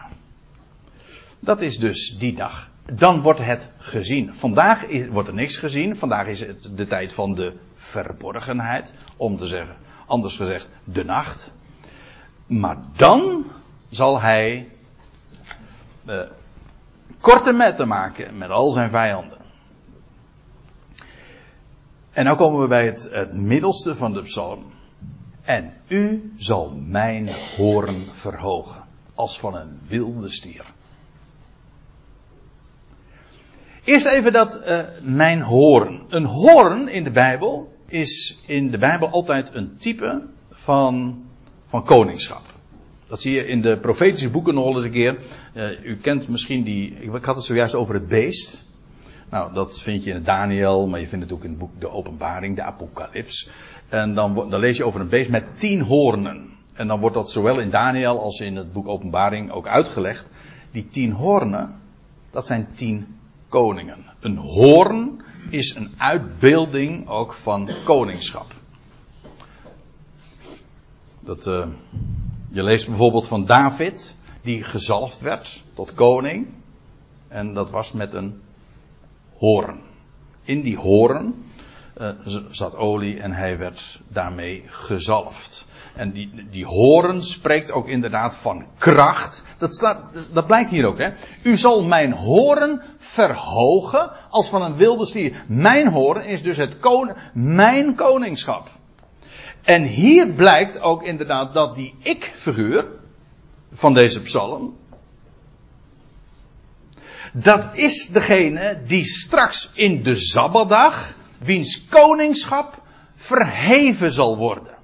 Dat 1.41 1.61
is 1.61 1.79
dus 1.79 2.19
die 2.19 2.35
dag. 2.35 2.71
Dan 2.93 3.21
wordt 3.21 3.41
het 3.41 3.73
gezien. 3.79 4.35
Vandaag 4.35 4.85
wordt 5.11 5.29
er 5.29 5.35
niks 5.35 5.57
gezien. 5.57 5.97
Vandaag 5.97 6.27
is 6.27 6.41
het 6.41 6.71
de 6.77 6.87
tijd 6.87 7.13
van 7.13 7.35
de 7.35 7.57
verborgenheid. 7.75 8.95
Om 9.17 9.37
te 9.37 9.47
zeggen, 9.47 9.77
anders 10.07 10.37
gezegd, 10.37 10.69
de 10.85 11.05
nacht. 11.05 11.55
Maar 12.47 12.77
dan 12.97 13.45
zal 13.91 14.21
hij 14.21 14.69
uh, 16.07 16.23
korte 17.21 17.53
metten 17.53 17.89
maken 17.89 18.39
met 18.39 18.51
al 18.51 18.71
zijn 18.71 18.91
vijanden. 18.91 19.39
En 22.13 22.25
nu 22.25 22.35
komen 22.35 22.61
we 22.61 22.67
bij 22.67 22.87
het, 22.87 23.09
het 23.13 23.33
middelste 23.33 23.95
van 23.95 24.13
de 24.13 24.23
psalm. 24.23 24.65
En 25.43 25.73
u 25.89 26.33
zal 26.37 26.73
mijn 26.75 27.29
hoorn 27.57 28.07
verhogen, 28.11 28.85
als 29.15 29.39
van 29.39 29.55
een 29.55 29.79
wilde 29.87 30.29
stier. 30.29 30.65
Eerst 33.85 34.07
even 34.07 34.33
dat 34.33 34.61
uh, 34.67 34.79
mijn 35.03 35.43
hoorn. 35.43 36.05
Een 36.09 36.25
hoorn 36.25 36.89
in 36.89 37.05
de 37.05 37.11
Bijbel 37.11 37.77
is 37.87 38.43
in 38.47 38.71
de 38.71 38.79
Bijbel 38.79 39.09
altijd 39.09 39.55
een 39.55 39.77
type 39.79 40.27
van, 40.51 41.25
van 41.67 41.85
koningschap. 41.85 42.48
Dat 43.09 43.21
zie 43.21 43.35
je 43.35 43.47
in 43.47 43.61
de 43.61 43.79
profetische 43.79 44.31
boeken 44.31 44.55
nog 44.55 44.75
eens 44.75 44.85
een 44.85 44.91
keer. 44.91 45.19
Uh, 45.55 45.85
u 45.85 45.97
kent 45.97 46.29
misschien 46.29 46.65
die. 46.65 46.91
Ik 46.91 47.25
had 47.25 47.37
het 47.37 47.45
zojuist 47.45 47.75
over 47.75 47.95
het 47.95 48.09
beest. 48.09 48.67
Nou, 49.31 49.55
dat 49.55 49.83
vind 49.83 50.05
je 50.05 50.13
in 50.13 50.23
Daniel, 50.23 50.87
maar 50.87 51.01
je 51.01 51.09
vindt 51.09 51.25
het 51.25 51.35
ook 51.35 51.45
in 51.45 51.51
het 51.51 51.59
boek 51.59 51.81
De 51.81 51.91
Openbaring, 51.91 52.57
de 52.57 52.63
Apocalyps. 52.63 53.51
En 53.89 54.15
dan, 54.15 54.35
dan 54.35 54.61
lees 54.61 54.77
je 54.77 54.85
over 54.85 55.01
een 55.01 55.09
beest 55.09 55.31
met 55.31 55.45
tien 55.59 55.81
hoornen. 55.81 56.49
En 56.75 56.87
dan 56.87 57.01
wordt 57.01 57.15
dat 57.15 57.31
zowel 57.31 57.59
in 57.59 57.71
Daniel 57.71 58.21
als 58.21 58.41
in 58.41 58.57
het 58.57 58.73
boek 58.73 58.89
Openbaring 58.89 59.51
ook 59.51 59.67
uitgelegd. 59.67 60.29
Die 60.71 60.89
tien 60.89 61.13
hoornen, 61.13 61.81
dat 62.31 62.47
zijn 62.47 62.69
tien 62.73 63.19
koningen. 63.49 64.05
Een 64.21 64.37
hoorn 64.37 65.23
is 65.51 65.75
een 65.75 65.91
uitbeelding 65.97 67.09
ook 67.09 67.33
van 67.33 67.71
koningschap. 67.85 68.53
Dat, 71.21 71.47
uh, 71.47 71.67
je 72.51 72.63
leest 72.63 72.87
bijvoorbeeld 72.87 73.29
van 73.29 73.47
David, 73.47 74.17
die 74.43 74.63
gezalfd 74.63 75.21
werd 75.21 75.63
tot 75.75 75.95
koning. 75.95 76.47
En 77.29 77.55
dat 77.55 77.71
was 77.71 77.93
met 77.93 78.15
een 78.15 78.41
hoorn. 79.37 79.81
In 80.43 80.63
die 80.63 80.77
hoorn 80.77 81.35
uh, 82.01 82.09
zat 82.51 82.77
olie 82.77 83.21
en 83.21 83.33
hij 83.33 83.59
werd 83.59 84.01
daarmee 84.09 84.63
gezalfd. 84.67 85.67
En 85.95 86.13
die, 86.13 86.47
die 86.51 86.67
horen 86.67 87.25
spreekt 87.25 87.71
ook 87.71 87.89
inderdaad 87.89 88.37
van 88.37 88.67
kracht. 88.79 89.45
Dat, 89.59 89.75
staat, 89.75 90.01
dat 90.33 90.47
blijkt 90.47 90.71
hier 90.71 90.87
ook. 90.87 90.99
Hè. 90.99 91.11
U 91.43 91.57
zal 91.57 91.83
mijn 91.83 92.13
horen 92.13 92.83
verhogen 92.99 94.11
als 94.31 94.49
van 94.49 94.63
een 94.63 94.77
wilde 94.77 95.07
stier. 95.07 95.45
Mijn 95.47 95.89
horen 95.89 96.25
is 96.25 96.43
dus 96.43 96.57
het 96.57 96.79
koning, 96.79 97.17
mijn 97.35 97.95
koningschap. 97.95 98.69
En 99.69 99.83
hier 99.83 100.29
blijkt 100.29 100.81
ook 100.81 101.03
inderdaad 101.03 101.55
dat 101.55 101.75
die 101.75 101.95
ik-figuur 101.99 102.87
van 103.73 103.95
deze 103.95 104.21
psalm. 104.21 104.77
Dat 107.33 107.77
is 107.77 108.09
degene 108.09 108.83
die 108.87 109.05
straks 109.05 109.71
in 109.75 110.03
de 110.03 110.17
Zabbadag, 110.17 111.15
wiens 111.39 111.85
koningschap 111.89 112.83
verheven 113.15 114.13
zal 114.13 114.37
worden. 114.37 114.77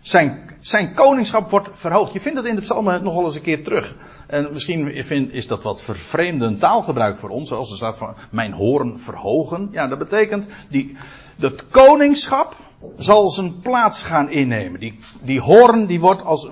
Zijn, 0.00 0.56
zijn 0.60 0.94
koningschap 0.94 1.50
wordt 1.50 1.68
verhoogd. 1.72 2.12
Je 2.12 2.20
vindt 2.20 2.36
dat 2.36 2.46
in 2.46 2.54
de 2.54 2.60
psalmen 2.60 3.04
nogal 3.04 3.24
eens 3.24 3.34
een 3.34 3.42
keer 3.42 3.64
terug. 3.64 3.94
En 4.26 4.52
misschien 4.52 5.32
is 5.32 5.46
dat 5.46 5.62
wat 5.62 5.82
vervreemdend 5.82 6.60
taalgebruik 6.60 7.16
voor 7.16 7.30
ons. 7.30 7.52
Als 7.52 7.70
er 7.70 7.76
staat 7.76 7.98
van 7.98 8.14
mijn 8.30 8.52
hoorn 8.52 8.98
verhogen. 8.98 9.68
Ja, 9.72 9.88
dat 9.88 9.98
betekent 9.98 10.46
die, 10.68 10.96
dat 11.36 11.68
koningschap 11.68 12.56
zal 12.96 13.30
zijn 13.30 13.60
plaats 13.60 14.04
gaan 14.04 14.30
innemen. 14.30 14.80
Die, 14.80 14.98
die 15.22 15.40
hoorn 15.40 15.86
die 15.86 16.00
wordt 16.00 16.24
als, 16.24 16.48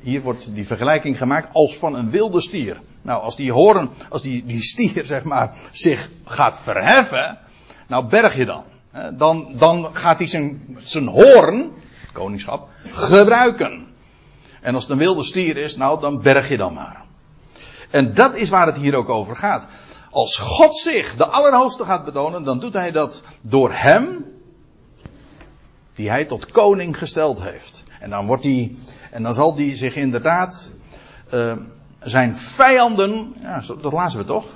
hier 0.00 0.22
wordt 0.22 0.54
die 0.54 0.66
vergelijking 0.66 1.18
gemaakt 1.18 1.54
als 1.54 1.76
van 1.76 1.94
een 1.94 2.10
wilde 2.10 2.40
stier. 2.40 2.80
Nou, 3.02 3.22
als 3.22 3.36
die 3.36 3.52
hoorn, 3.52 3.90
als 4.08 4.22
die, 4.22 4.44
die 4.44 4.62
stier 4.62 5.04
zeg 5.04 5.24
maar 5.24 5.56
zich 5.72 6.10
gaat 6.24 6.58
verheffen, 6.58 7.38
nou 7.88 8.08
berg 8.08 8.36
je 8.36 8.44
dan. 8.44 8.64
Dan, 9.16 9.52
dan 9.58 9.88
gaat 9.92 10.18
hij 10.18 10.26
zijn, 10.26 10.76
zijn 10.78 11.06
hoorn, 11.06 11.72
koningschap, 12.12 12.68
gebruiken. 12.84 13.86
En 14.60 14.74
als 14.74 14.82
het 14.82 14.92
een 14.92 14.98
wilde 14.98 15.24
stier 15.24 15.56
is, 15.56 15.76
nou 15.76 16.00
dan 16.00 16.22
berg 16.22 16.48
je 16.48 16.56
dan 16.56 16.74
maar. 16.74 17.04
En 17.90 18.14
dat 18.14 18.34
is 18.34 18.48
waar 18.48 18.66
het 18.66 18.76
hier 18.76 18.94
ook 18.94 19.08
over 19.08 19.36
gaat. 19.36 19.66
Als 20.10 20.36
God 20.36 20.76
zich 20.76 21.16
de 21.16 21.26
Allerhoogste 21.26 21.84
gaat 21.84 22.04
betonen, 22.04 22.42
dan 22.42 22.58
doet 22.58 22.72
hij 22.72 22.90
dat 22.90 23.22
door 23.40 23.72
hem, 23.72 24.24
die 25.96 26.10
hij 26.10 26.24
tot 26.24 26.50
koning 26.50 26.98
gesteld 26.98 27.42
heeft. 27.42 27.82
En 28.00 28.10
dan 28.10 28.26
wordt 28.26 28.44
hij, 28.44 28.76
en 29.10 29.22
dan 29.22 29.34
zal 29.34 29.56
hij 29.56 29.76
zich 29.76 29.96
inderdaad 29.96 30.74
uh, 31.34 31.52
zijn 32.00 32.36
vijanden, 32.36 33.34
ja, 33.40 33.62
dat 33.80 33.92
lazen 33.92 34.18
we 34.18 34.24
toch? 34.24 34.46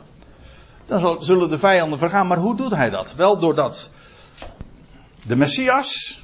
Dan 0.86 1.24
zullen 1.24 1.50
de 1.50 1.58
vijanden 1.58 1.98
vergaan. 1.98 2.26
Maar 2.26 2.38
hoe 2.38 2.56
doet 2.56 2.74
hij 2.74 2.90
dat? 2.90 3.14
Wel 3.14 3.38
doordat 3.38 3.90
de 5.26 5.36
Messias, 5.36 6.22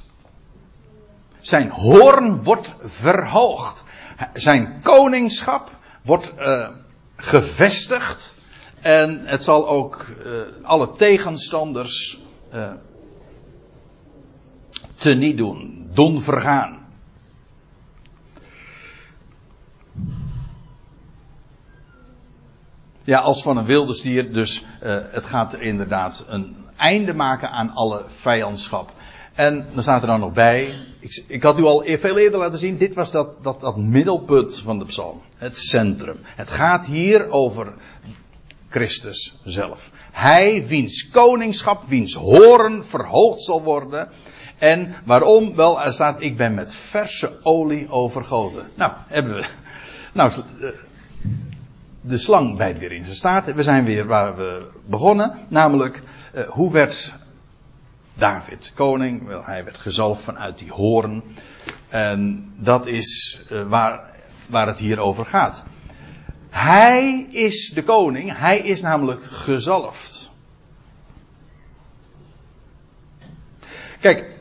zijn 1.39 1.69
hoorn 1.69 2.43
wordt 2.43 2.75
verhoogd. 2.79 3.83
Zijn 4.33 4.79
koningschap 4.81 5.69
wordt 6.03 6.33
uh, 6.39 6.69
gevestigd. 7.15 8.35
En 8.81 9.21
het 9.25 9.43
zal 9.43 9.67
ook 9.67 10.05
uh, 10.25 10.41
alle 10.63 10.91
tegenstanders 10.91 12.19
uh, 12.53 12.71
teniet 14.97 15.37
doen, 15.37 15.89
doen 15.93 16.21
vergaan. 16.21 16.85
Ja, 23.03 23.19
als 23.19 23.41
van 23.41 23.57
een 23.57 23.65
wilde 23.65 23.93
stier, 23.93 24.33
dus 24.33 24.65
uh, 24.83 24.97
het 25.09 25.25
gaat 25.25 25.53
er 25.53 25.61
inderdaad 25.61 26.25
een 26.27 26.55
einde 26.75 27.13
maken 27.13 27.51
aan 27.51 27.69
alle 27.69 28.03
vijandschap. 28.07 28.91
En 29.33 29.67
dan 29.73 29.83
staat 29.83 30.01
er 30.01 30.07
dan 30.07 30.19
nog 30.19 30.33
bij, 30.33 30.73
ik, 30.99 31.23
ik 31.27 31.43
had 31.43 31.59
u 31.59 31.63
al 31.63 31.85
e- 31.85 31.97
veel 31.97 32.17
eerder 32.17 32.39
laten 32.39 32.59
zien, 32.59 32.77
dit 32.77 32.95
was 32.95 33.11
dat, 33.11 33.43
dat, 33.43 33.61
dat 33.61 33.77
middelpunt 33.77 34.59
van 34.59 34.79
de 34.79 34.85
psalm. 34.85 35.21
Het 35.35 35.57
centrum. 35.57 36.17
Het 36.23 36.51
gaat 36.51 36.85
hier 36.85 37.29
over 37.29 37.73
Christus 38.69 39.37
zelf. 39.43 39.91
Hij, 40.11 40.67
wiens 40.67 41.09
koningschap, 41.09 41.83
wiens 41.87 42.13
horen 42.13 42.85
verhoogd 42.85 43.41
zal 43.41 43.63
worden. 43.63 44.09
En 44.57 44.95
waarom? 45.05 45.55
Wel, 45.55 45.81
er 45.81 45.93
staat, 45.93 46.21
ik 46.21 46.37
ben 46.37 46.53
met 46.53 46.75
verse 46.75 47.39
olie 47.43 47.89
overgoten. 47.89 48.67
Nou, 48.75 48.93
hebben 49.07 49.35
we. 49.35 49.45
Nou, 50.13 50.31
de 52.01 52.17
slang 52.17 52.57
bijt 52.57 52.79
weer 52.79 52.91
in 52.91 53.03
zijn 53.03 53.15
staart. 53.15 53.53
We 53.53 53.63
zijn 53.63 53.85
weer 53.85 54.05
waar 54.05 54.37
we 54.37 54.67
begonnen. 54.85 55.37
Namelijk, 55.47 56.01
uh, 56.35 56.43
hoe 56.43 56.71
werd 56.71 57.15
David 58.13 58.71
koning? 58.75 59.27
Wel, 59.27 59.45
hij 59.45 59.63
werd 59.63 59.77
gezalfd 59.77 60.23
vanuit 60.23 60.57
die 60.57 60.71
hoorn. 60.71 61.23
En 61.87 62.51
dat 62.57 62.87
is 62.87 63.41
uh, 63.51 63.67
waar, 63.67 63.99
waar 64.49 64.67
het 64.67 64.77
hier 64.77 64.99
over 64.99 65.25
gaat. 65.25 65.63
Hij 66.49 67.27
is 67.31 67.69
de 67.69 67.83
koning. 67.83 68.37
Hij 68.37 68.59
is 68.59 68.81
namelijk 68.81 69.23
gezalfd. 69.23 70.31
Kijk, 73.99 74.36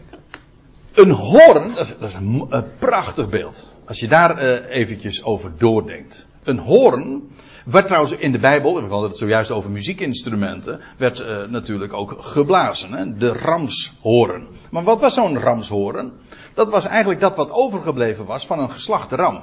een 0.97 1.11
hoorn, 1.11 1.75
dat 1.75 1.97
is, 2.01 2.15
een, 2.15 2.49
prachtig 2.79 3.29
beeld. 3.29 3.69
Als 3.87 4.01
je 4.01 4.09
daar 4.09 4.43
uh, 4.43 4.77
eventjes 4.77 5.25
over 5.25 5.53
doordenkt. 5.59 6.29
Een 6.43 6.59
hoorn 6.59 7.31
werd 7.65 7.87
trouwens 7.87 8.17
in 8.17 8.33
de 8.33 8.39
Bijbel, 8.39 8.75
we 8.75 8.89
hadden 8.89 9.09
het 9.09 9.19
zojuist 9.19 9.51
over 9.51 9.71
muziekinstrumenten, 9.71 10.81
werd 10.97 11.21
uh, 11.21 11.47
natuurlijk 11.47 11.93
ook 11.93 12.23
geblazen. 12.23 12.93
Hè? 12.93 13.17
De 13.17 13.33
ramshoorn. 13.33 14.49
Maar 14.71 14.83
wat 14.83 15.01
was 15.01 15.15
zo'n 15.15 15.39
ramshoorn? 15.39 16.13
Dat 16.55 16.69
was 16.69 16.87
eigenlijk 16.87 17.21
dat 17.21 17.37
wat 17.37 17.51
overgebleven 17.51 18.27
was 18.27 18.47
van 18.47 18.59
een 18.59 18.71
geslachte 18.71 19.17
ram. 19.17 19.43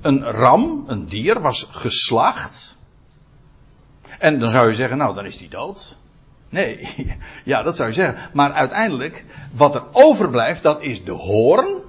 Een 0.00 0.24
ram, 0.24 0.84
een 0.86 1.06
dier, 1.06 1.40
was 1.40 1.68
geslacht. 1.70 2.78
En 4.18 4.38
dan 4.38 4.50
zou 4.50 4.68
je 4.68 4.74
zeggen, 4.74 4.98
nou 4.98 5.14
dan 5.14 5.24
is 5.24 5.38
die 5.38 5.48
dood. 5.48 5.96
Nee, 6.48 6.88
ja, 7.44 7.62
dat 7.62 7.76
zou 7.76 7.88
je 7.88 7.94
zeggen. 7.94 8.30
Maar 8.32 8.52
uiteindelijk, 8.52 9.24
wat 9.52 9.74
er 9.74 9.84
overblijft, 9.92 10.62
dat 10.62 10.82
is 10.82 11.04
de 11.04 11.12
hoorn. 11.12 11.82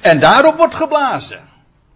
En 0.00 0.20
daarop 0.20 0.56
wordt 0.56 0.74
geblazen. 0.74 1.40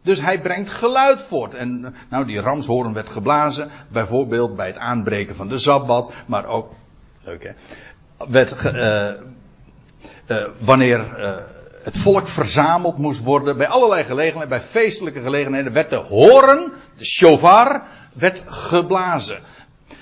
Dus 0.03 0.21
hij 0.21 0.41
brengt 0.41 0.71
geluid 0.71 1.23
voort. 1.23 1.55
En 1.55 1.95
nou, 2.11 2.27
die 2.27 2.41
ramshoorn 2.41 2.93
werd 2.93 3.09
geblazen, 3.09 3.71
bijvoorbeeld 3.89 4.57
bij 4.57 4.67
het 4.67 4.79
aanbreken 4.79 5.37
van 5.37 5.49
de 5.49 5.59
Sabbat, 5.59 6.13
maar 6.27 6.47
ook, 6.47 6.73
leuk 7.23 7.43
hè, 7.43 7.51
werd, 8.29 8.65
uh, 10.29 10.47
wanneer 10.59 11.21
uh, 11.21 11.37
het 11.83 11.99
volk 11.99 12.29
verzameld 12.29 12.99
moest 12.99 13.23
worden, 13.23 13.57
bij 13.57 13.69
allerlei 13.69 14.05
gelegenheden, 14.05 14.49
bij 14.49 14.61
feestelijke 14.61 15.23
gelegenheden, 15.23 15.73
werd 15.73 15.91
de 15.91 15.97
hoorn, 15.97 16.73
de 16.99 17.05
shofar, 17.05 17.83
werd 18.13 18.43
geblazen. 18.47 19.39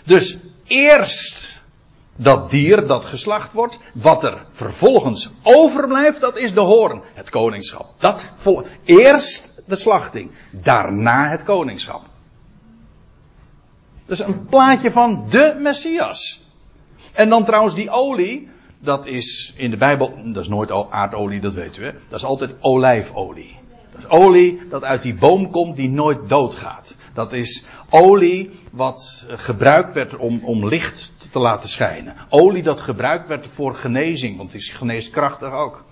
Dus 0.05 0.39
eerst 0.67 1.63
dat 2.17 2.51
dier 2.51 2.87
dat 2.87 3.05
geslacht 3.05 3.53
wordt, 3.53 3.79
wat 3.95 4.25
er 4.25 4.47
vervolgens 4.53 5.31
overblijft, 5.43 6.21
dat 6.21 6.39
is 6.39 6.55
de 6.55 6.61
hoorn, 6.61 7.03
het 7.15 7.31
koningschap. 7.31 7.87
Dat 7.99 8.31
vol, 8.37 8.67
eerst 8.85 9.63
de 9.67 9.77
slachting, 9.77 10.31
daarna 10.53 11.31
het 11.31 11.43
koningschap. 11.43 12.03
Dat 14.07 14.19
is 14.19 14.27
een 14.27 14.47
plaatje 14.47 14.91
van 14.91 15.27
de 15.31 15.57
Messias. 15.59 16.43
En 17.13 17.29
dan 17.29 17.45
trouwens 17.45 17.75
die 17.75 17.91
olie, 17.91 18.49
dat 18.79 19.07
is 19.07 19.53
in 19.57 19.71
de 19.71 19.77
Bijbel, 19.77 20.15
dat 20.25 20.43
is 20.43 20.49
nooit 20.49 20.71
aardolie, 20.91 21.41
dat 21.41 21.57
u 21.57 21.85
hè. 21.85 21.93
Dat 22.09 22.19
is 22.19 22.25
altijd 22.25 22.55
olijfolie. 22.61 23.57
Dat 23.93 24.01
is 24.01 24.09
olie 24.09 24.69
dat 24.69 24.85
uit 24.85 25.03
die 25.03 25.15
boom 25.15 25.51
komt 25.51 25.77
die 25.77 25.89
nooit 25.89 26.29
doodgaat. 26.29 26.97
Dat 27.15 27.33
is 27.33 27.65
olie 27.91 28.51
wat 28.73 29.27
gebruikt 29.29 29.95
werd 29.95 30.17
om, 30.17 30.45
om 30.45 30.67
licht 30.67 31.33
te 31.33 31.39
laten 31.39 31.69
schijnen. 31.69 32.15
Olie 32.29 32.63
dat 32.63 32.81
gebruikt 32.81 33.29
werd 33.29 33.47
voor 33.47 33.75
genezing, 33.75 34.37
want 34.37 34.53
het 34.53 34.61
is 34.61 34.69
geneeskrachtig 34.69 35.53
ook. 35.53 35.85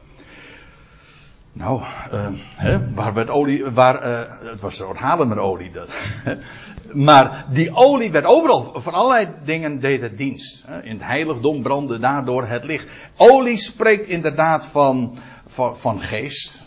Nou, 1.55 1.81
uh, 2.13 2.27
hè, 2.57 2.95
waar 2.95 3.15
werd 3.15 3.31
olie, 3.31 3.65
waar, 3.65 4.07
uh, 4.07 4.51
het 4.51 4.61
was 4.61 4.77
zo'n 4.77 4.97
Halemerolie 4.97 5.71
dat. 5.71 5.91
maar 7.09 7.47
die 7.51 7.75
olie 7.75 8.11
werd 8.11 8.25
overal, 8.25 8.81
van 8.81 8.93
allerlei 8.93 9.29
dingen 9.45 9.81
deed 9.81 10.03
het 10.03 10.19
dienst. 10.19 10.65
Hè. 10.67 10.83
In 10.83 10.93
het 10.93 11.05
heiligdom 11.05 11.63
brandde 11.63 11.99
daardoor 11.99 12.47
het 12.47 12.65
licht. 12.65 12.89
Olie 13.17 13.57
spreekt 13.57 14.07
inderdaad 14.07 14.67
van, 14.67 15.19
van, 15.47 15.77
van 15.77 16.01
geest, 16.01 16.67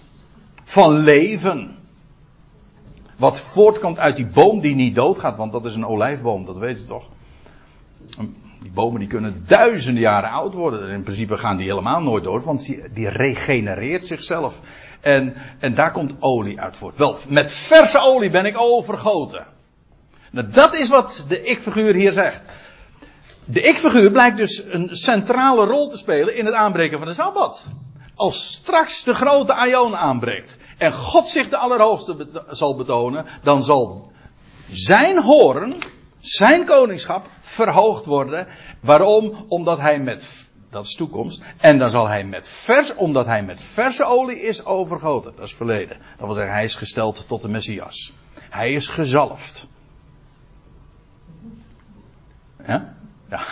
van 0.64 0.98
leven. 0.98 1.75
Wat 3.16 3.40
voortkomt 3.40 4.00
uit 4.00 4.16
die 4.16 4.26
boom 4.26 4.60
die 4.60 4.76
niet 4.76 4.96
doodgaat, 4.96 5.38
want 5.38 5.52
dat 5.52 5.66
is 5.66 5.76
een 5.76 5.86
olijfboom, 5.86 6.46
dat 6.46 6.58
weet 6.58 6.78
je 6.78 6.86
toch. 6.86 7.10
Die 8.62 8.72
bomen 8.74 9.00
die 9.00 9.10
kunnen 9.10 9.44
duizenden 9.48 10.02
jaren 10.02 10.30
oud 10.30 10.54
worden. 10.54 10.90
In 10.90 11.02
principe 11.04 11.38
gaan 11.38 11.58
die 11.58 11.68
helemaal 11.68 12.02
nooit 12.02 12.24
dood, 12.24 12.44
want 12.44 12.66
die, 12.94 13.10
regenereert 13.10 14.08
zichzelf. 14.08 14.62
En, 15.02 15.34
en 15.60 15.76
daar 15.76 15.92
komt 15.92 16.16
olie 16.20 16.60
uit 16.60 16.76
voort. 16.76 16.98
Wel, 16.98 17.18
met 17.30 17.52
verse 17.52 18.00
olie 18.00 18.30
ben 18.30 18.46
ik 18.46 18.58
overgoten. 18.58 19.46
Nou, 20.32 20.48
dat 20.50 20.76
is 20.76 20.90
wat 20.90 21.26
de 21.28 21.44
ik-figuur 21.44 21.94
hier 21.94 22.12
zegt. 22.12 22.44
De 23.46 23.62
ik-figuur 23.62 24.12
blijkt 24.12 24.38
dus 24.38 24.64
een 24.70 24.96
centrale 24.96 25.66
rol 25.66 25.90
te 25.90 25.98
spelen 25.98 26.36
in 26.36 26.46
het 26.46 26.54
aanbreken 26.54 26.98
van 26.98 27.08
de 27.08 27.14
Sabbat. 27.14 27.68
Als 28.16 28.52
straks 28.52 29.04
de 29.04 29.14
grote 29.14 29.54
Aion 29.54 29.96
aanbreekt 29.96 30.60
en 30.78 30.94
God 30.94 31.28
zich 31.28 31.50
de 31.50 31.58
Allerhoogste 31.58 32.44
zal 32.50 32.76
betonen, 32.76 33.26
dan 33.44 33.64
zal 33.64 34.12
zijn 34.72 35.24
hoorn, 35.24 35.84
zijn 36.20 36.66
koningschap, 36.66 37.26
verhoogd 37.42 38.06
worden. 38.06 38.48
Waarom? 38.80 39.46
Omdat 39.48 39.80
hij 39.80 40.00
met, 40.00 40.48
dat 40.70 40.86
is 40.86 40.96
toekomst, 40.96 41.44
en 41.58 41.78
dan 41.78 41.90
zal 41.90 42.08
hij 42.08 42.24
met 42.24 42.50
vers, 42.50 42.96
omdat 42.96 43.26
hij 43.26 43.44
met 43.44 43.62
verse 43.62 44.04
olie 44.04 44.42
is 44.42 44.66
overgoten. 44.66 45.34
Dat 45.36 45.46
is 45.46 45.56
verleden. 45.56 45.98
Dat 46.18 46.26
wil 46.26 46.36
zeggen, 46.36 46.54
hij 46.54 46.64
is 46.64 46.76
gesteld 46.76 47.28
tot 47.28 47.42
de 47.42 47.50
Messias. 47.50 48.14
Hij 48.34 48.74
is 48.74 48.88
gezalfd. 48.88 49.68
Ja? 52.68 52.96
Ja. 53.30 53.46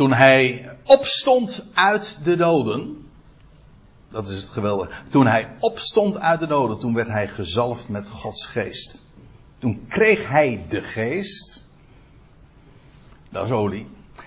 Toen 0.00 0.12
hij 0.12 0.70
opstond 0.84 1.64
uit 1.74 2.20
de 2.24 2.36
doden. 2.36 3.08
Dat 4.10 4.28
is 4.28 4.40
het 4.42 4.48
geweldige. 4.48 4.90
Toen 5.08 5.26
hij 5.26 5.56
opstond 5.58 6.18
uit 6.18 6.40
de 6.40 6.46
doden, 6.46 6.78
toen 6.78 6.94
werd 6.94 7.08
hij 7.08 7.28
gezalfd 7.28 7.88
met 7.88 8.08
Gods 8.08 8.46
geest. 8.46 9.02
Toen 9.58 9.86
kreeg 9.88 10.28
hij 10.28 10.64
de 10.68 10.82
geest. 10.82 11.66
Dat 13.30 13.44
is 13.44 13.50
olie. 13.50 13.86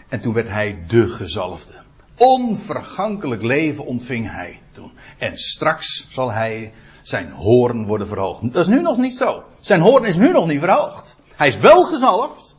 En 0.10 0.20
toen 0.20 0.34
werd 0.34 0.48
hij 0.48 0.84
de 0.88 1.08
gezalfde. 1.08 1.74
Onvergankelijk 2.18 3.42
leven 3.42 3.86
ontving 3.86 4.32
hij 4.32 4.62
toen. 4.72 4.92
En 5.18 5.38
straks 5.38 6.08
zal 6.10 6.32
hij 6.32 6.74
zijn 7.02 7.32
hoorn 7.32 7.86
worden 7.86 8.08
verhoogd. 8.08 8.54
Dat 8.54 8.62
is 8.62 8.68
nu 8.68 8.82
nog 8.82 8.98
niet 8.98 9.16
zo. 9.16 9.44
Zijn 9.60 9.82
hoorn 9.82 10.06
is 10.06 10.16
nu 10.16 10.32
nog 10.32 10.48
niet 10.48 10.60
verhoogd. 10.60 11.16
Hij 11.36 11.48
is 11.48 11.58
wel 11.58 11.84
gezalfd. 11.84 12.58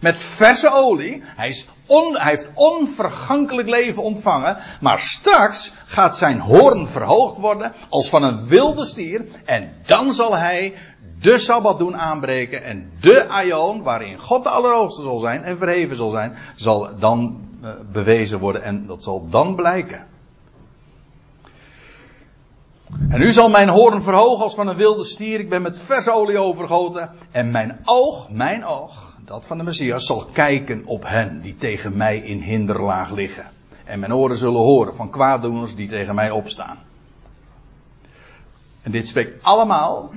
Met 0.00 0.20
verse 0.20 0.70
olie. 0.70 1.22
Hij, 1.24 1.48
is 1.48 1.68
on, 1.92 2.16
hij 2.16 2.30
heeft 2.30 2.50
onvergankelijk 2.54 3.68
leven 3.68 4.02
ontvangen. 4.02 4.58
Maar 4.80 4.98
straks 4.98 5.74
gaat 5.86 6.16
zijn 6.16 6.40
hoorn 6.40 6.88
verhoogd 6.88 7.38
worden. 7.38 7.72
Als 7.88 8.08
van 8.08 8.22
een 8.22 8.46
wilde 8.46 8.84
stier. 8.84 9.24
En 9.44 9.72
dan 9.86 10.14
zal 10.14 10.36
hij 10.36 10.74
de 11.20 11.38
Sabbat 11.38 11.78
doen 11.78 11.96
aanbreken. 11.96 12.64
En 12.64 12.92
de 13.00 13.28
Aion, 13.28 13.82
waarin 13.82 14.18
God 14.18 14.42
de 14.42 14.48
Allerhoogste 14.48 15.02
zal 15.02 15.18
zijn 15.18 15.44
en 15.44 15.58
verheven 15.58 15.96
zal 15.96 16.10
zijn. 16.10 16.36
Zal 16.56 16.88
dan 16.98 17.40
uh, 17.62 17.70
bewezen 17.92 18.38
worden. 18.38 18.62
En 18.62 18.86
dat 18.86 19.02
zal 19.02 19.28
dan 19.28 19.54
blijken. 19.54 20.06
En 23.08 23.18
nu 23.18 23.32
zal 23.32 23.48
mijn 23.48 23.68
hoorn 23.68 24.02
verhogen 24.02 24.44
als 24.44 24.54
van 24.54 24.68
een 24.68 24.76
wilde 24.76 25.04
stier. 25.04 25.40
Ik 25.40 25.48
ben 25.48 25.62
met 25.62 25.78
verse 25.78 26.12
olie 26.12 26.38
overgoten. 26.38 27.10
En 27.30 27.50
mijn 27.50 27.80
oog, 27.84 28.30
mijn 28.30 28.64
oog, 28.64 29.11
dat 29.24 29.46
van 29.46 29.58
de 29.58 29.64
Messias, 29.64 30.06
zal 30.06 30.24
kijken 30.32 30.84
op 30.84 31.04
hen 31.06 31.40
die 31.40 31.56
tegen 31.56 31.96
mij 31.96 32.18
in 32.18 32.40
hinderlaag 32.40 33.10
liggen. 33.10 33.46
En 33.84 34.00
mijn 34.00 34.14
oren 34.14 34.36
zullen 34.36 34.60
horen 34.60 34.94
van 34.94 35.10
kwaaddoeners 35.10 35.74
die 35.74 35.88
tegen 35.88 36.14
mij 36.14 36.30
opstaan. 36.30 36.78
En 38.82 38.90
dit 38.90 39.08
spreekt 39.08 39.42
allemaal 39.42 40.12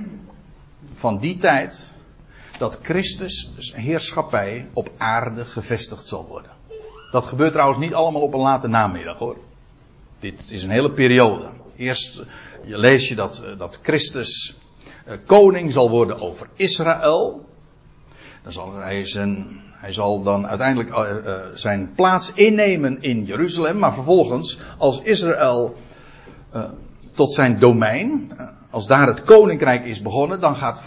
van 0.92 1.18
die 1.18 1.36
tijd 1.36 1.92
dat 2.58 2.78
Christus 2.82 3.72
heerschappij 3.74 4.68
op 4.72 4.90
aarde 4.96 5.44
gevestigd 5.44 6.06
zal 6.06 6.26
worden. 6.26 6.50
Dat 7.10 7.24
gebeurt 7.24 7.52
trouwens 7.52 7.78
niet 7.78 7.94
allemaal 7.94 8.22
op 8.22 8.34
een 8.34 8.40
late 8.40 8.68
namiddag 8.68 9.18
hoor. 9.18 9.36
Dit 10.20 10.50
is 10.50 10.62
een 10.62 10.70
hele 10.70 10.92
periode. 10.92 11.50
Eerst 11.76 12.22
lees 12.64 13.08
je 13.08 13.14
dat, 13.14 13.44
dat 13.58 13.80
Christus 13.82 14.56
koning 15.26 15.72
zal 15.72 15.90
worden 15.90 16.20
over 16.20 16.48
Israël. 16.54 17.44
Dan 18.46 18.54
zal 18.54 18.74
hij, 18.74 19.04
zijn, 19.04 19.60
hij 19.72 19.92
zal 19.92 20.22
dan 20.22 20.46
uiteindelijk 20.46 20.90
uh, 20.90 21.24
uh, 21.24 21.34
zijn 21.54 21.92
plaats 21.94 22.32
innemen 22.32 23.02
in 23.02 23.24
Jeruzalem. 23.24 23.78
Maar 23.78 23.94
vervolgens, 23.94 24.60
als 24.78 25.02
Israël 25.02 25.76
uh, 26.54 26.64
tot 27.14 27.34
zijn 27.34 27.58
domein, 27.58 28.30
als 28.70 28.86
daar 28.86 29.06
het 29.06 29.22
koninkrijk 29.24 29.84
is 29.84 30.02
begonnen, 30.02 30.40
dan 30.40 30.56
gaat 30.56 30.82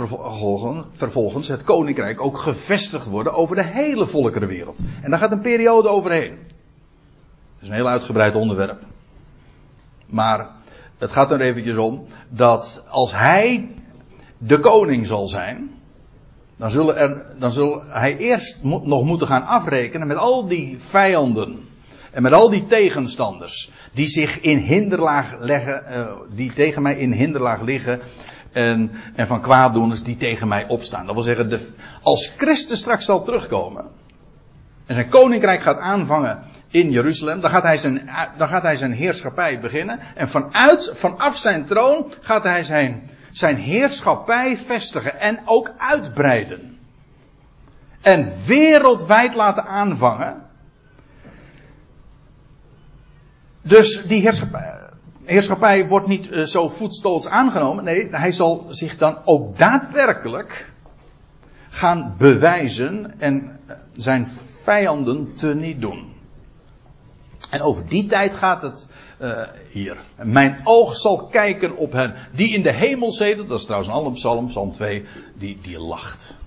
vervolgens, 0.93 1.47
het 1.47 1.63
koninkrijk 1.63 2.21
ook 2.21 2.37
gevestigd 2.37 3.05
worden 3.05 3.33
over 3.33 3.55
de 3.55 3.65
hele 3.65 4.07
volkerenwereld. 4.07 4.79
En 5.01 5.09
daar 5.09 5.19
gaat 5.19 5.31
een 5.31 5.41
periode 5.41 5.89
overheen. 5.89 6.37
is 7.61 7.67
een 7.67 7.73
heel 7.73 7.87
uitgebreid 7.87 8.35
onderwerp. 8.35 8.81
Maar 10.05 10.49
het 10.97 11.11
gaat 11.11 11.31
er 11.31 11.41
eventjes 11.41 11.77
om 11.77 12.05
dat 12.29 12.85
als 12.89 13.15
hij 13.15 13.75
de 14.37 14.59
koning 14.59 15.07
zal 15.07 15.27
zijn, 15.27 15.77
dan, 16.59 16.69
zullen 16.69 16.97
er, 16.97 17.25
dan 17.37 17.51
zal 17.51 17.83
hij 17.87 18.17
eerst 18.17 18.63
nog 18.63 19.03
moeten 19.03 19.27
gaan 19.27 19.45
afrekenen 19.45 20.07
met 20.07 20.17
al 20.17 20.47
die 20.47 20.77
vijanden. 20.79 21.67
En 22.11 22.21
met 22.21 22.33
al 22.33 22.49
die 22.49 22.67
tegenstanders 22.67 23.71
die 23.93 24.07
zich 24.07 24.39
in 24.39 24.57
hinderlaag 24.57 25.35
leggen, 25.39 25.83
uh, 25.89 26.11
die 26.35 26.53
tegen 26.53 26.81
mij 26.81 26.97
in 26.97 27.11
hinderlaag 27.11 27.61
liggen. 27.61 27.99
En, 28.51 28.91
en 29.15 29.27
van 29.27 29.41
kwaaddoeners 29.41 30.03
die 30.03 30.17
tegen 30.17 30.47
mij 30.47 30.67
opstaan. 30.67 31.05
Dat 31.05 31.15
wil 31.15 31.23
zeggen, 31.23 31.49
de, 31.49 31.67
als 32.01 32.33
Christus 32.37 32.79
straks 32.79 33.05
zal 33.05 33.23
terugkomen. 33.23 33.85
En 34.85 34.95
zijn 34.95 35.09
koninkrijk 35.09 35.61
gaat 35.61 35.77
aanvangen 35.77 36.43
in 36.67 36.91
Jeruzalem. 36.91 37.39
Dan 37.39 37.49
gaat 37.49 37.63
hij 37.63 37.77
zijn, 37.77 38.09
dan 38.37 38.47
gaat 38.47 38.61
hij 38.61 38.75
zijn 38.75 38.93
heerschappij 38.93 39.59
beginnen. 39.59 39.99
En 40.15 40.29
vanuit, 40.29 40.91
vanaf 40.93 41.37
zijn 41.37 41.65
troon 41.65 42.13
gaat 42.21 42.43
hij 42.43 42.63
zijn, 42.63 43.09
zijn 43.31 43.55
heerschappij 43.55 44.57
vestigen. 44.57 45.19
En 45.19 45.39
ook 45.45 45.73
uitbreiden. 45.77 46.77
En 48.01 48.31
wereldwijd 48.45 49.35
laten 49.35 49.65
aanvangen. 49.65 50.47
Dus 53.61 54.03
die 54.07 54.21
heerschappij, 54.21 54.79
heerschappij 55.23 55.87
wordt 55.87 56.07
niet 56.07 56.31
uh, 56.31 56.45
zo 56.45 56.69
voetstoots 56.69 57.27
aangenomen. 57.27 57.83
Nee, 57.83 58.07
hij 58.11 58.31
zal 58.31 58.65
zich 58.69 58.97
dan 58.97 59.17
ook 59.25 59.57
daadwerkelijk 59.57 60.71
gaan 61.69 62.15
bewijzen 62.17 63.19
en 63.19 63.59
zijn 63.93 64.27
vijanden 64.63 65.33
te 65.33 65.55
niet 65.55 65.81
doen. 65.81 66.13
En 67.49 67.61
over 67.61 67.87
die 67.87 68.05
tijd 68.05 68.35
gaat 68.35 68.61
het 68.61 68.89
uh, 69.21 69.41
hier. 69.71 69.97
Mijn 70.15 70.59
oog 70.63 70.95
zal 70.95 71.27
kijken 71.27 71.77
op 71.77 71.91
hen 71.91 72.13
die 72.31 72.53
in 72.53 72.61
de 72.61 72.73
hemel 72.73 73.11
zitten. 73.11 73.47
Dat 73.47 73.59
is 73.59 73.65
trouwens 73.65 74.05
een 74.05 74.11
psalm, 74.11 74.47
psalm 74.47 74.71
2, 74.71 75.03
die, 75.33 75.57
die 75.61 75.79
lacht. 75.79 76.37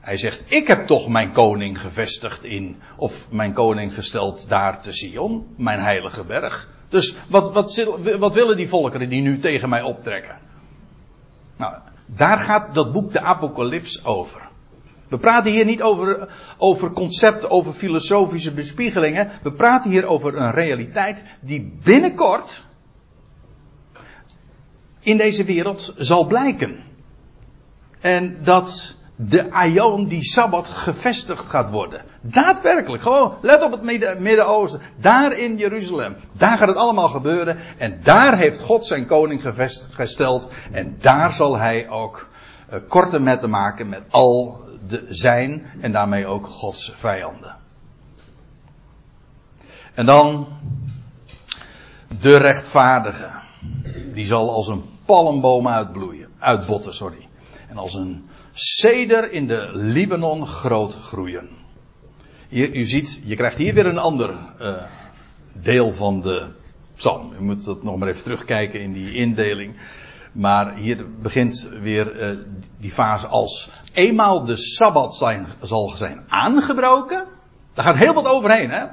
Hij 0.00 0.16
zegt, 0.16 0.52
ik 0.52 0.66
heb 0.66 0.86
toch 0.86 1.08
mijn 1.08 1.32
koning 1.32 1.80
gevestigd 1.80 2.44
in, 2.44 2.76
of 2.96 3.30
mijn 3.30 3.52
koning 3.52 3.94
gesteld 3.94 4.48
daar 4.48 4.82
te 4.82 4.92
Sion, 4.92 5.46
mijn 5.56 5.80
heilige 5.80 6.24
berg. 6.24 6.68
Dus 6.88 7.16
wat, 7.26 7.52
wat, 7.52 7.84
wat 8.18 8.32
willen 8.32 8.56
die 8.56 8.68
volkeren 8.68 9.08
die 9.08 9.20
nu 9.20 9.38
tegen 9.38 9.68
mij 9.68 9.82
optrekken? 9.82 10.38
Nou, 11.56 11.74
daar 12.06 12.38
gaat 12.38 12.74
dat 12.74 12.92
boek 12.92 13.12
de 13.12 13.20
Apocalyps 13.20 14.04
over. 14.04 14.49
We 15.10 15.18
praten 15.18 15.52
hier 15.52 15.64
niet 15.64 15.82
over, 15.82 16.28
over 16.58 16.90
concepten, 16.90 17.50
over 17.50 17.72
filosofische 17.72 18.52
bespiegelingen. 18.52 19.30
We 19.42 19.52
praten 19.52 19.90
hier 19.90 20.06
over 20.06 20.36
een 20.36 20.50
realiteit 20.50 21.24
die 21.40 21.78
binnenkort 21.82 22.64
in 25.00 25.16
deze 25.16 25.44
wereld 25.44 25.94
zal 25.96 26.24
blijken. 26.24 26.82
En 28.00 28.38
dat 28.42 28.96
de 29.16 29.50
Aion, 29.50 30.08
die 30.08 30.24
Sabbat, 30.24 30.68
gevestigd 30.68 31.46
gaat 31.46 31.70
worden. 31.70 32.02
Daadwerkelijk, 32.20 33.02
gewoon, 33.02 33.34
let 33.42 33.62
op 33.62 33.72
het 33.72 33.82
Midden-Oosten, 34.20 34.80
daar 35.00 35.32
in 35.32 35.56
Jeruzalem. 35.56 36.16
Daar 36.32 36.58
gaat 36.58 36.68
het 36.68 36.76
allemaal 36.76 37.08
gebeuren 37.08 37.58
en 37.78 38.00
daar 38.02 38.38
heeft 38.38 38.60
God 38.60 38.86
zijn 38.86 39.06
koning 39.06 39.42
gesteld 39.90 40.48
en 40.72 40.96
daar 41.00 41.32
zal 41.32 41.58
hij 41.58 41.88
ook 41.88 42.28
uh, 42.72 42.78
korte 42.88 43.20
metten 43.20 43.50
maken 43.50 43.88
met 43.88 44.02
al 44.10 44.68
zijn 45.08 45.66
en 45.80 45.92
daarmee 45.92 46.26
ook 46.26 46.46
Gods 46.46 46.92
vijanden. 46.94 47.56
En 49.94 50.06
dan 50.06 50.46
de 52.20 52.36
rechtvaardige. 52.36 53.30
Die 54.14 54.26
zal 54.26 54.52
als 54.52 54.68
een 54.68 54.82
palmboom 55.04 55.68
uitbloeien, 55.68 56.28
uitbotten, 56.38 56.94
sorry. 56.94 57.28
En 57.68 57.76
als 57.76 57.94
een 57.94 58.28
ceder 58.52 59.32
in 59.32 59.46
de 59.46 59.70
Libanon 59.72 60.46
groot 60.46 60.94
groeien. 60.94 61.48
Je, 62.48 62.72
u 62.72 62.84
ziet, 62.84 63.22
je 63.24 63.36
krijgt 63.36 63.56
hier 63.56 63.74
weer 63.74 63.86
een 63.86 63.98
ander 63.98 64.34
uh, 64.60 64.82
deel 65.52 65.92
van 65.92 66.20
de 66.20 66.48
psalm. 66.94 67.32
U 67.38 67.42
moet 67.42 67.64
dat 67.64 67.82
nog 67.82 67.96
maar 67.96 68.08
even 68.08 68.22
terugkijken 68.22 68.80
in 68.80 68.92
die 68.92 69.14
indeling. 69.14 69.74
Maar 70.32 70.74
hier 70.74 71.06
begint 71.22 71.70
weer 71.80 72.30
uh, 72.32 72.38
die 72.78 72.90
fase 72.90 73.26
als 73.26 73.70
eenmaal 73.92 74.44
de 74.44 74.56
Sabbat 74.56 75.14
zijn, 75.14 75.46
zal 75.60 75.88
zijn 75.88 76.20
aangebroken. 76.28 77.26
Daar 77.74 77.84
gaat 77.84 77.96
heel 77.96 78.14
wat 78.14 78.26
overheen, 78.26 78.70
hè? 78.70 78.86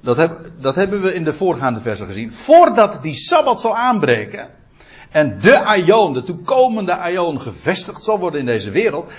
Dat, 0.00 0.16
heb, 0.16 0.50
dat 0.60 0.74
hebben 0.74 1.00
we 1.00 1.14
in 1.14 1.24
de 1.24 1.32
voorgaande 1.32 1.80
versen 1.80 2.06
gezien. 2.06 2.32
Voordat 2.32 3.02
die 3.02 3.14
Sabbat 3.14 3.60
zal 3.60 3.76
aanbreken, 3.76 4.48
en 5.10 5.38
de 5.40 5.64
Aion, 5.64 6.12
de 6.12 6.22
toekomende 6.22 6.96
Aion, 6.96 7.40
gevestigd 7.40 8.02
zal 8.02 8.18
worden 8.18 8.40
in 8.40 8.46
deze 8.46 8.70
wereld, 8.70 9.10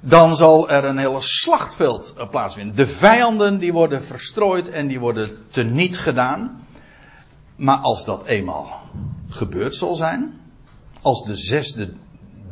dan 0.00 0.36
zal 0.36 0.70
er 0.70 0.84
een 0.84 0.98
hele 0.98 1.20
slachtveld 1.20 2.14
eh, 2.16 2.28
plaatsvinden. 2.28 2.76
De 2.76 2.86
vijanden 2.86 3.58
die 3.58 3.72
worden 3.72 4.02
verstrooid 4.02 4.68
en 4.68 4.86
die 4.86 5.00
worden 5.00 5.30
teniet 5.50 5.98
gedaan. 5.98 6.66
Maar 7.56 7.78
als 7.78 8.04
dat 8.04 8.24
eenmaal 8.24 8.80
gebeurd 9.28 9.76
zal 9.76 9.94
zijn, 9.94 10.40
als 11.02 11.24
de 11.24 11.36
zesde 11.36 11.92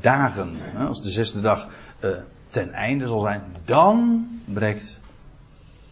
dagen, 0.01 0.57
als 0.79 1.03
de 1.03 1.11
zesde 1.11 1.41
dag 1.41 1.69
uh, 2.05 2.11
ten 2.51 2.73
einde 2.73 3.07
zal 3.07 3.21
zijn, 3.21 3.43
dan 3.65 4.27
breekt 4.45 5.01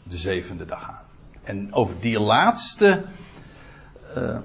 de 0.02 0.16
zevende 0.16 0.64
dag 0.64 0.88
aan. 0.88 1.02
En 1.42 1.72
over 1.72 2.00
die 2.00 2.20
laatste 2.20 3.04
uh, 4.16 4.38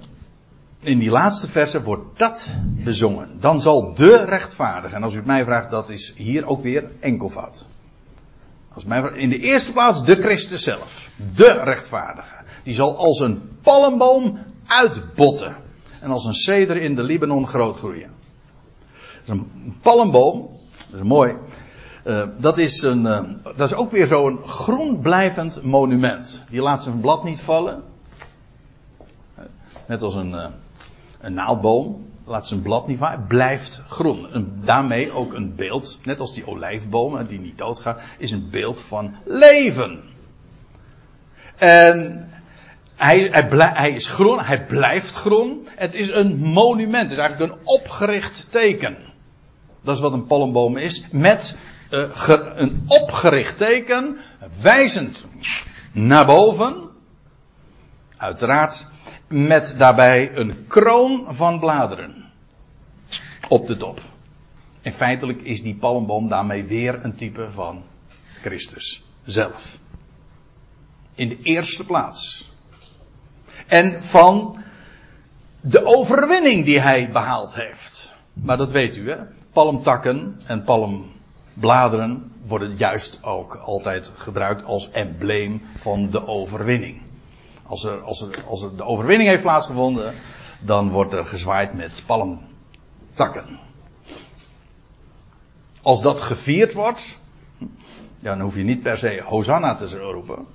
in 0.80 1.00
die 1.00 1.10
laatste 1.10 1.48
verse 1.48 1.82
wordt 1.82 2.20
dat 2.20 2.56
bezongen. 2.84 3.40
Dan 3.40 3.62
zal 3.62 3.94
de 3.94 4.26
rechtvaardige, 4.26 4.96
en 4.96 5.04
als 5.04 5.14
u 5.14 5.18
het 5.18 5.26
mij 5.26 5.44
vraagt, 5.44 5.70
dat 5.70 5.90
is 5.90 6.14
hier 6.16 6.46
ook 6.46 6.62
weer 6.62 6.92
enkelvoud. 7.00 7.66
Als 8.74 8.86
mij 8.86 9.02
in 9.02 9.30
de 9.30 9.40
eerste 9.40 9.72
plaats 9.72 10.06
de 10.06 10.16
Christus 10.16 10.64
zelf. 10.64 11.10
De 11.36 11.62
rechtvaardige. 11.64 12.36
Die 12.64 12.74
zal 12.74 12.98
als 12.98 13.20
een 13.20 13.58
palmboom 13.62 14.40
uitbotten. 14.68 15.56
En 16.02 16.12
als 16.12 16.26
een 16.26 16.34
ceder 16.34 16.78
in 16.78 16.96
de 16.96 17.04
Libanon 17.04 17.48
groot 17.48 17.78
groeien. 17.78 18.12
Een 19.26 19.52
palmboom, 19.82 20.50
dat 20.92 21.00
is 21.00 21.08
mooi. 21.08 21.36
Uh, 22.06 22.28
dat, 22.38 22.58
is 22.58 22.82
een, 22.82 23.06
uh, 23.06 23.22
dat 23.56 23.72
is 23.72 23.76
ook 23.76 23.92
weer 23.92 24.08
zo'n 24.08 24.40
groen 24.46 25.00
blijvend 25.00 25.64
monument. 25.64 26.44
Die 26.50 26.62
laat 26.62 26.84
zijn 26.84 27.00
blad 27.00 27.24
niet 27.24 27.42
vallen. 27.42 27.84
Net 29.88 30.02
als 30.02 30.16
een, 30.16 30.52
een 31.20 31.34
naaldboom 31.34 32.08
laat 32.30 32.48
zijn 32.48 32.62
blad 32.62 32.88
niet 32.88 32.98
vallen, 32.98 33.26
blijft 33.28 33.82
groen. 33.88 34.32
En 34.34 34.62
daarmee 34.64 35.12
ook 35.12 35.34
een 35.34 35.56
beeld, 35.56 36.00
net 36.04 36.20
als 36.20 36.34
die 36.34 36.48
olijfbomen 36.48 37.28
die 37.28 37.40
niet 37.40 37.58
doodgaan, 37.58 37.98
is 38.18 38.32
een 38.32 38.50
beeld 38.50 38.82
van 38.82 39.16
leven. 39.24 40.00
En 41.56 42.30
hij, 43.00 43.20
hij, 43.32 43.72
hij, 43.74 43.92
is 43.92 44.08
groen, 44.08 44.40
hij 44.40 44.66
blijft 44.66 45.14
groen. 45.14 45.68
Het 45.76 45.96
is 45.96 46.10
een 46.10 46.38
monument, 46.38 47.10
het 47.10 47.12
is 47.12 47.18
eigenlijk 47.18 47.52
een 47.52 47.60
opgericht 47.64 48.52
teken. 48.52 48.98
Dat 49.82 49.96
is 49.96 50.02
wat 50.02 50.14
een 50.14 50.26
palmboom 50.26 50.78
is, 50.78 51.06
met 51.12 51.58
ge, 51.90 52.52
een 52.56 52.84
opgericht 52.88 53.58
teken, 53.58 54.18
wijzend 54.62 55.28
naar 55.92 56.26
boven. 56.26 56.90
Uiteraard 58.18 58.88
met 59.28 59.76
daarbij 59.78 60.36
een 60.36 60.66
kroon 60.68 61.34
van 61.34 61.60
bladeren 61.60 62.32
op 63.48 63.68
de 63.68 63.78
top. 63.78 64.02
En 64.82 64.94
feitelijk 64.94 65.42
is 65.42 65.62
die 65.62 65.76
palmboom 65.76 66.28
daarmee 66.28 66.66
weer 66.66 67.06
een 67.06 67.16
type 67.16 67.50
van 67.52 67.84
Christus 68.42 69.04
zelf. 69.24 69.80
In 71.16 71.30
de 71.30 71.40
eerste 71.42 71.86
plaats. 71.86 72.49
En 73.70 74.04
van 74.04 74.58
de 75.62 75.86
overwinning 75.86 76.66
die 76.66 76.80
hij 76.80 77.10
behaald 77.12 77.56
heeft. 77.56 78.14
Maar 78.34 78.58
dat 78.58 78.72
weet 78.72 78.98
u, 78.98 79.10
hè? 79.10 79.18
Palmtakken 79.52 80.42
en 80.46 80.64
palmbladeren 80.64 82.32
worden 82.46 82.76
juist 82.78 83.24
ook 83.24 83.56
altijd 83.56 84.12
gebruikt 84.16 84.64
als 84.64 84.92
embleem 84.92 85.62
van 85.78 86.10
de 86.10 86.28
overwinning. 86.28 87.02
Als 87.68 87.84
er, 87.84 88.02
als, 88.02 88.22
er, 88.22 88.44
als 88.48 88.64
er 88.64 88.76
de 88.76 88.84
overwinning 88.84 89.30
heeft 89.30 89.42
plaatsgevonden, 89.42 90.14
dan 90.62 90.92
wordt 90.92 91.14
er 91.14 91.26
gezwaaid 91.26 91.74
met 91.74 92.04
palmtakken. 92.06 93.60
Als 95.82 96.02
dat 96.02 96.22
gevierd 96.22 96.74
wordt, 96.74 97.20
ja, 98.20 98.36
dan 98.36 98.40
hoef 98.40 98.56
je 98.56 98.64
niet 98.64 98.82
per 98.82 98.98
se 98.98 99.22
Hosanna 99.26 99.76
te 99.76 99.98
roepen. 99.98 100.46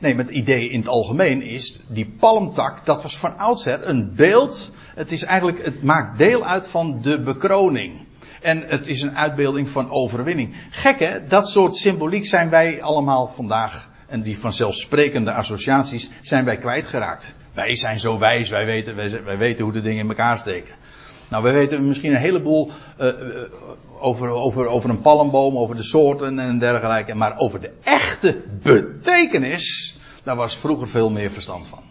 Nee, 0.00 0.14
met 0.14 0.26
het 0.26 0.36
idee 0.36 0.70
in 0.70 0.78
het 0.78 0.88
algemeen 0.88 1.42
is, 1.42 1.80
die 1.88 2.14
palmtak, 2.18 2.84
dat 2.84 3.02
was 3.02 3.18
van 3.18 3.38
oudsher 3.38 3.88
een 3.88 4.12
beeld. 4.16 4.70
Het 4.94 5.12
is 5.12 5.22
eigenlijk, 5.22 5.64
het 5.64 5.82
maakt 5.82 6.18
deel 6.18 6.44
uit 6.44 6.68
van 6.68 7.02
de 7.02 7.20
bekroning. 7.20 8.06
En 8.40 8.64
het 8.66 8.86
is 8.86 9.02
een 9.02 9.16
uitbeelding 9.16 9.68
van 9.68 9.90
overwinning. 9.90 10.56
Gek 10.70 10.98
hè, 10.98 11.26
dat 11.26 11.48
soort 11.48 11.76
symboliek 11.76 12.26
zijn 12.26 12.50
wij 12.50 12.82
allemaal 12.82 13.28
vandaag 13.28 13.88
En 14.06 14.22
die 14.22 14.38
vanzelfsprekende 14.38 15.32
associaties 15.32 16.10
zijn 16.20 16.44
wij 16.44 16.56
kwijtgeraakt. 16.56 17.34
Wij 17.54 17.76
zijn 17.76 18.00
zo 18.00 18.18
wijs, 18.18 18.48
wij 18.48 18.64
weten, 18.64 18.96
wij, 18.96 19.22
wij 19.24 19.38
weten 19.38 19.64
hoe 19.64 19.72
de 19.72 19.80
dingen 19.80 20.02
in 20.02 20.08
elkaar 20.08 20.38
steken. 20.38 20.74
Nou, 21.28 21.42
wij 21.42 21.52
weten 21.52 21.86
misschien 21.86 22.12
een 22.12 22.20
heleboel 22.20 22.70
uh, 23.00 23.12
over, 24.00 24.28
over, 24.28 24.66
over 24.66 24.90
een 24.90 25.00
palmboom, 25.00 25.58
over 25.58 25.76
de 25.76 25.82
soorten 25.82 26.38
en 26.38 26.58
dergelijke. 26.58 27.14
Maar 27.14 27.38
over 27.38 27.60
de 27.60 27.70
echte 27.82 28.42
betekenis, 28.62 29.89
daar 30.22 30.36
was 30.36 30.56
vroeger 30.56 30.88
veel 30.88 31.10
meer 31.10 31.30
verstand 31.30 31.66
van. 31.66 31.82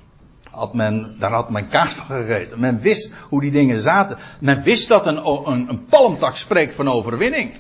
Had 0.52 0.74
men, 0.74 1.16
daar 1.20 1.32
had 1.32 1.50
men 1.50 1.68
kaas 1.68 1.94
van 1.94 2.06
gegeten. 2.06 2.60
Men 2.60 2.80
wist 2.80 3.14
hoe 3.30 3.42
die 3.42 3.52
dingen 3.52 3.82
zaten. 3.82 4.18
Men 4.40 4.64
wist 4.64 4.88
dat 4.88 5.06
een, 5.06 5.26
een, 5.28 5.70
een 5.70 5.86
palmtak 5.86 6.36
spreekt 6.36 6.76
van 6.76 6.88
overwinning. 6.88 7.54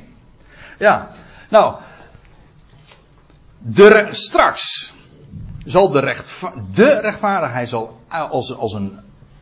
Ja, 0.79 1.09
nou, 1.49 1.75
straks 4.09 4.93
zal 5.65 5.89
de, 5.89 5.99
recht, 5.99 6.41
de 6.73 6.99
rechtvaardigheid 6.99 7.69
zal 7.69 7.99
als, 8.07 8.57
als 8.57 8.73
een 8.73 8.99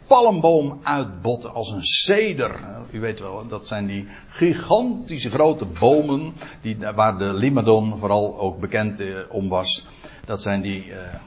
palmboom 0.08 0.80
uitbotten, 0.84 1.54
als 1.54 1.70
een 1.70 1.84
ceder. 1.84 2.60
U 2.92 3.00
weet 3.00 3.20
wel, 3.20 3.48
dat 3.48 3.68
zijn 3.68 3.88
die 3.88 4.08
gigantische 4.30 5.30
grote 5.30 5.66
bomen, 5.66 6.34
die, 6.62 6.78
waar 6.96 7.18
de 7.18 7.34
Limadon 7.34 7.98
vooral 7.98 8.40
ook 8.40 8.60
bekend 8.60 9.00
eh, 9.00 9.08
om 9.30 9.50
was. 9.50 9.88
Dat 10.28 10.42
zijn 10.42 10.62
die, 10.62 10.94
eh, 10.94 11.20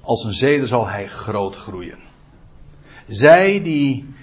als 0.00 0.24
een 0.24 0.32
ceder 0.32 0.66
zal 0.66 0.88
hij 0.88 1.08
groot 1.08 1.56
groeien. 1.56 1.98
Zij 3.08 3.62
die 3.62 4.14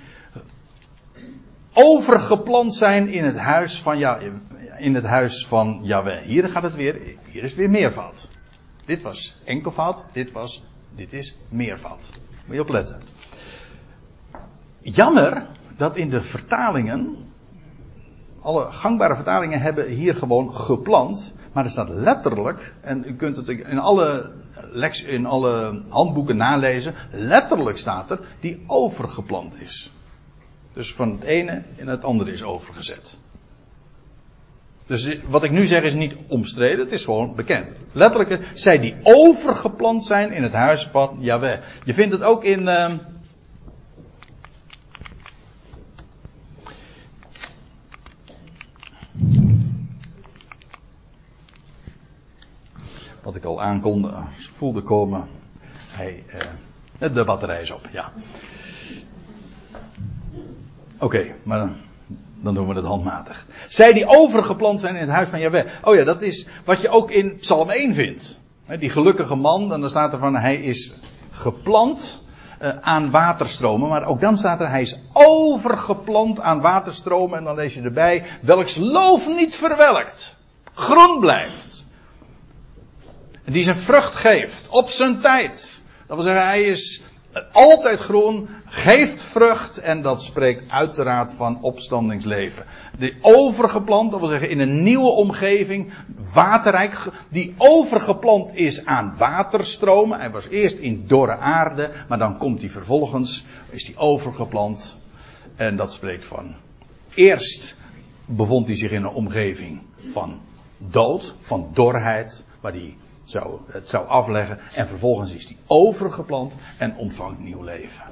overgeplant 1.74 2.76
zijn 2.76 3.08
in 3.08 3.24
het 3.24 3.38
huis 3.38 3.82
van, 3.82 3.98
ja, 3.98 4.20
in 4.78 4.96
het 4.96 5.06
huis 5.06 5.48
van 5.48 5.80
Yahweh. 5.84 6.24
Hier 6.24 6.50
gaat 6.50 6.64
het 6.64 6.76
weer, 6.76 7.02
hier 7.32 7.44
is 7.44 7.56
weer 7.56 7.70
meervoud. 7.70 8.28
Dit 8.86 9.02
was 9.02 9.42
enkelvoud, 9.46 10.04
dit 10.12 10.32
was, 10.32 10.64
dit 10.96 11.14
is 11.14 11.38
meervoud. 11.50 12.10
Moet 12.46 12.56
je 12.56 12.62
opletten. 12.62 13.02
Jammer 14.82 15.48
dat 15.78 15.96
in 15.96 16.10
de 16.10 16.22
vertalingen, 16.22 17.18
alle 18.42 18.72
gangbare 18.72 19.16
vertalingen 19.16 19.62
hebben 19.62 19.88
hier 19.88 20.16
gewoon 20.16 20.54
geplant, 20.54 21.34
maar 21.52 21.64
er 21.64 21.70
staat 21.70 21.89
letterlijk, 21.89 22.76
en 22.82 23.04
u 23.08 23.16
kunt 23.16 23.38
het 23.38 23.47
in 23.47 23.80
alle, 23.80 24.32
in 25.06 25.26
alle 25.26 25.82
handboeken 25.89 26.38
nalezen, 26.38 26.93
letterlijk 27.12 27.78
staat 27.78 28.12
er, 28.12 28.20
die 28.39 28.64
overgeplant 28.68 29.62
is. 29.62 29.91
Dus 30.74 30.93
van 30.93 31.12
het 31.12 31.24
ene 31.24 31.64
in 31.76 31.88
het 31.88 32.04
andere 32.04 32.32
is 32.32 32.43
overgezet. 32.43 33.18
Dus 34.86 35.18
wat 35.28 35.43
ik 35.43 35.52
nu 35.52 35.66
zeg 35.66 35.82
is 35.82 35.93
niet 35.93 36.16
omstreden, 36.28 36.80
het 36.80 36.91
is 36.91 37.04
gewoon 37.04 37.36
bekend. 37.36 37.74
Letterlijk, 37.91 38.50
zij 38.54 38.78
die 38.78 38.95
overgeplant 39.04 40.06
zijn 40.06 40.32
in 40.32 40.43
het 40.43 40.54
huis 40.54 40.88
van 40.88 41.18
Yahweh. 41.20 41.60
Je 41.84 41.93
vindt 41.93 42.12
het 42.12 42.24
ook 42.24 42.43
in. 42.43 42.62
Uh, 42.62 42.93
wat 53.24 53.36
ik 53.36 53.45
al 53.45 53.61
aankonde, 53.61 54.13
voelde 54.30 54.82
komen. 54.82 55.28
Hij, 55.89 56.24
uh, 56.99 57.13
de 57.13 57.24
batterij 57.24 57.61
is 57.61 57.72
op, 57.72 57.88
ja. 57.91 58.11
Oké, 60.97 61.36
maar 61.43 61.70
dan 62.36 62.53
doen 62.53 62.67
we 62.67 62.74
het 62.74 62.86
handmatig. 62.86 63.45
Zij 63.67 63.93
die 63.93 64.07
overgeplant 64.07 64.80
zijn 64.80 64.95
in 64.95 65.01
het 65.01 65.09
huis 65.09 65.30
van 65.30 65.39
Jahweh. 65.39 65.65
Oh 65.84 65.95
ja, 65.95 66.03
dat 66.03 66.22
is 66.22 66.47
wat 66.65 66.82
je 66.82 66.89
ook 66.89 67.11
in 67.11 67.36
Psalm 67.36 67.70
1 67.70 67.93
vindt. 67.93 68.38
Die 68.80 68.89
gelukkige 68.89 69.36
man, 69.36 69.70
dan 69.70 69.89
staat 69.89 70.13
er 70.13 70.20
van 70.20 70.36
hij 70.36 70.55
is 70.55 70.93
geplant 71.32 72.24
uh, 72.61 72.78
aan 72.82 73.11
waterstromen. 73.11 73.89
Maar 73.89 74.05
ook 74.05 74.22
dan 74.22 74.38
staat 74.38 74.59
er 74.59 74.70
hij 74.70 74.82
is 74.82 74.99
overgeplant 75.13 76.39
aan 76.39 76.61
waterstromen. 76.61 77.38
En 77.38 77.43
dan 77.43 77.55
lees 77.55 77.74
je 77.74 77.82
erbij, 77.82 78.26
welks 78.41 78.76
loof 78.76 79.28
niet 79.28 79.55
verwelkt. 79.55 80.36
Groen 80.74 81.20
blijft. 81.20 81.68
Die 83.46 83.64
zijn 83.64 83.78
vrucht 83.78 84.16
geeft 84.16 84.70
op 84.70 84.90
zijn 84.90 85.22
tijd. 85.22 85.82
Dat 86.08 86.18
wil 86.18 86.26
zeggen, 86.26 86.46
hij 86.46 86.64
is 86.64 87.02
altijd 87.52 88.00
groen, 88.00 88.50
geeft 88.66 89.22
vrucht 89.22 89.78
en 89.78 90.02
dat 90.02 90.22
spreekt 90.22 90.72
uiteraard 90.72 91.32
van 91.32 91.58
opstandingsleven. 91.62 92.66
Die 92.98 93.18
overgeplant, 93.22 94.12
dat 94.12 94.20
wil 94.20 94.30
zeggen 94.30 94.50
in 94.50 94.60
een 94.60 94.84
nieuwe 94.84 95.10
omgeving, 95.10 95.94
waterrijk, 96.34 96.98
die 97.30 97.56
overgeplant 97.58 98.56
is 98.56 98.86
aan 98.86 99.16
waterstromen. 99.18 100.20
Hij 100.20 100.32
was 100.32 100.48
eerst 100.48 100.78
in 100.78 101.04
dorre 101.08 101.38
aarde, 101.38 101.92
maar 102.08 102.18
dan 102.18 102.38
komt 102.38 102.62
hij 102.62 102.70
vervolgens, 102.70 103.46
is 103.70 103.86
hij 103.86 103.98
overgeplant 103.98 105.00
en 105.56 105.76
dat 105.76 105.94
spreekt 105.94 106.26
van. 106.26 106.56
Eerst 107.14 107.76
bevond 108.26 108.68
hij 108.68 108.76
zich 108.76 108.92
in 108.92 109.04
een 109.04 109.14
omgeving 109.14 109.82
van 110.08 110.40
dood, 110.78 111.36
van 111.40 111.70
dorheid, 111.74 112.46
waar 112.62 112.72
hij 112.72 112.96
zou, 113.30 113.59
het 113.67 113.89
zou 113.89 114.07
afleggen. 114.07 114.59
En 114.73 114.88
vervolgens 114.88 115.36
is 115.36 115.47
die 115.47 115.57
overgeplant 115.67 116.55
en 116.77 116.95
ontvangt 116.95 117.39
nieuw 117.39 117.63
leven. 117.63 118.03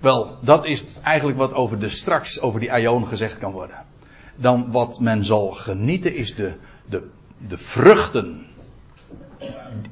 Wel, 0.00 0.36
dat 0.40 0.66
is 0.66 0.84
eigenlijk 1.02 1.38
wat 1.38 1.54
over 1.54 1.78
de 1.78 1.88
straks, 1.88 2.40
over 2.40 2.60
die 2.60 2.72
aion 2.72 3.06
gezegd 3.06 3.38
kan 3.38 3.52
worden. 3.52 3.86
Dan 4.36 4.70
wat 4.70 5.00
men 5.00 5.24
zal 5.24 5.50
genieten 5.50 6.14
is 6.14 6.34
de, 6.34 6.54
de, 6.86 7.08
de 7.48 7.58
vruchten. 7.58 8.46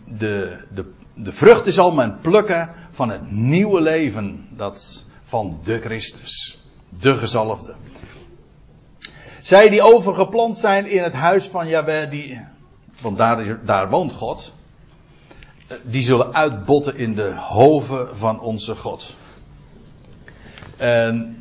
De, 0.04 0.64
de, 0.74 0.92
de 1.14 1.32
vruchten 1.32 1.72
zal 1.72 1.92
men 1.92 2.18
plukken 2.20 2.70
van 2.90 3.10
het 3.10 3.30
nieuwe 3.30 3.80
leven 3.80 4.48
dat 4.50 5.04
van 5.22 5.60
de 5.62 5.80
Christus. 5.80 6.64
De 6.88 7.14
gezalfde. 7.14 7.74
Zij 9.40 9.68
die 9.68 9.82
overgeplant 9.82 10.56
zijn 10.56 10.86
in 10.86 11.02
het 11.02 11.12
huis 11.12 11.48
van 11.48 11.68
Jahweh, 11.68 12.10
die, 12.10 12.40
want 13.00 13.18
daar, 13.18 13.64
daar 13.64 13.90
woont 13.90 14.12
God, 14.12 14.54
die 15.82 16.02
zullen 16.02 16.34
uitbotten 16.34 16.96
in 16.96 17.14
de 17.14 17.34
hoven 17.36 18.16
van 18.16 18.40
onze 18.40 18.76
God. 18.76 19.14
En 20.76 21.36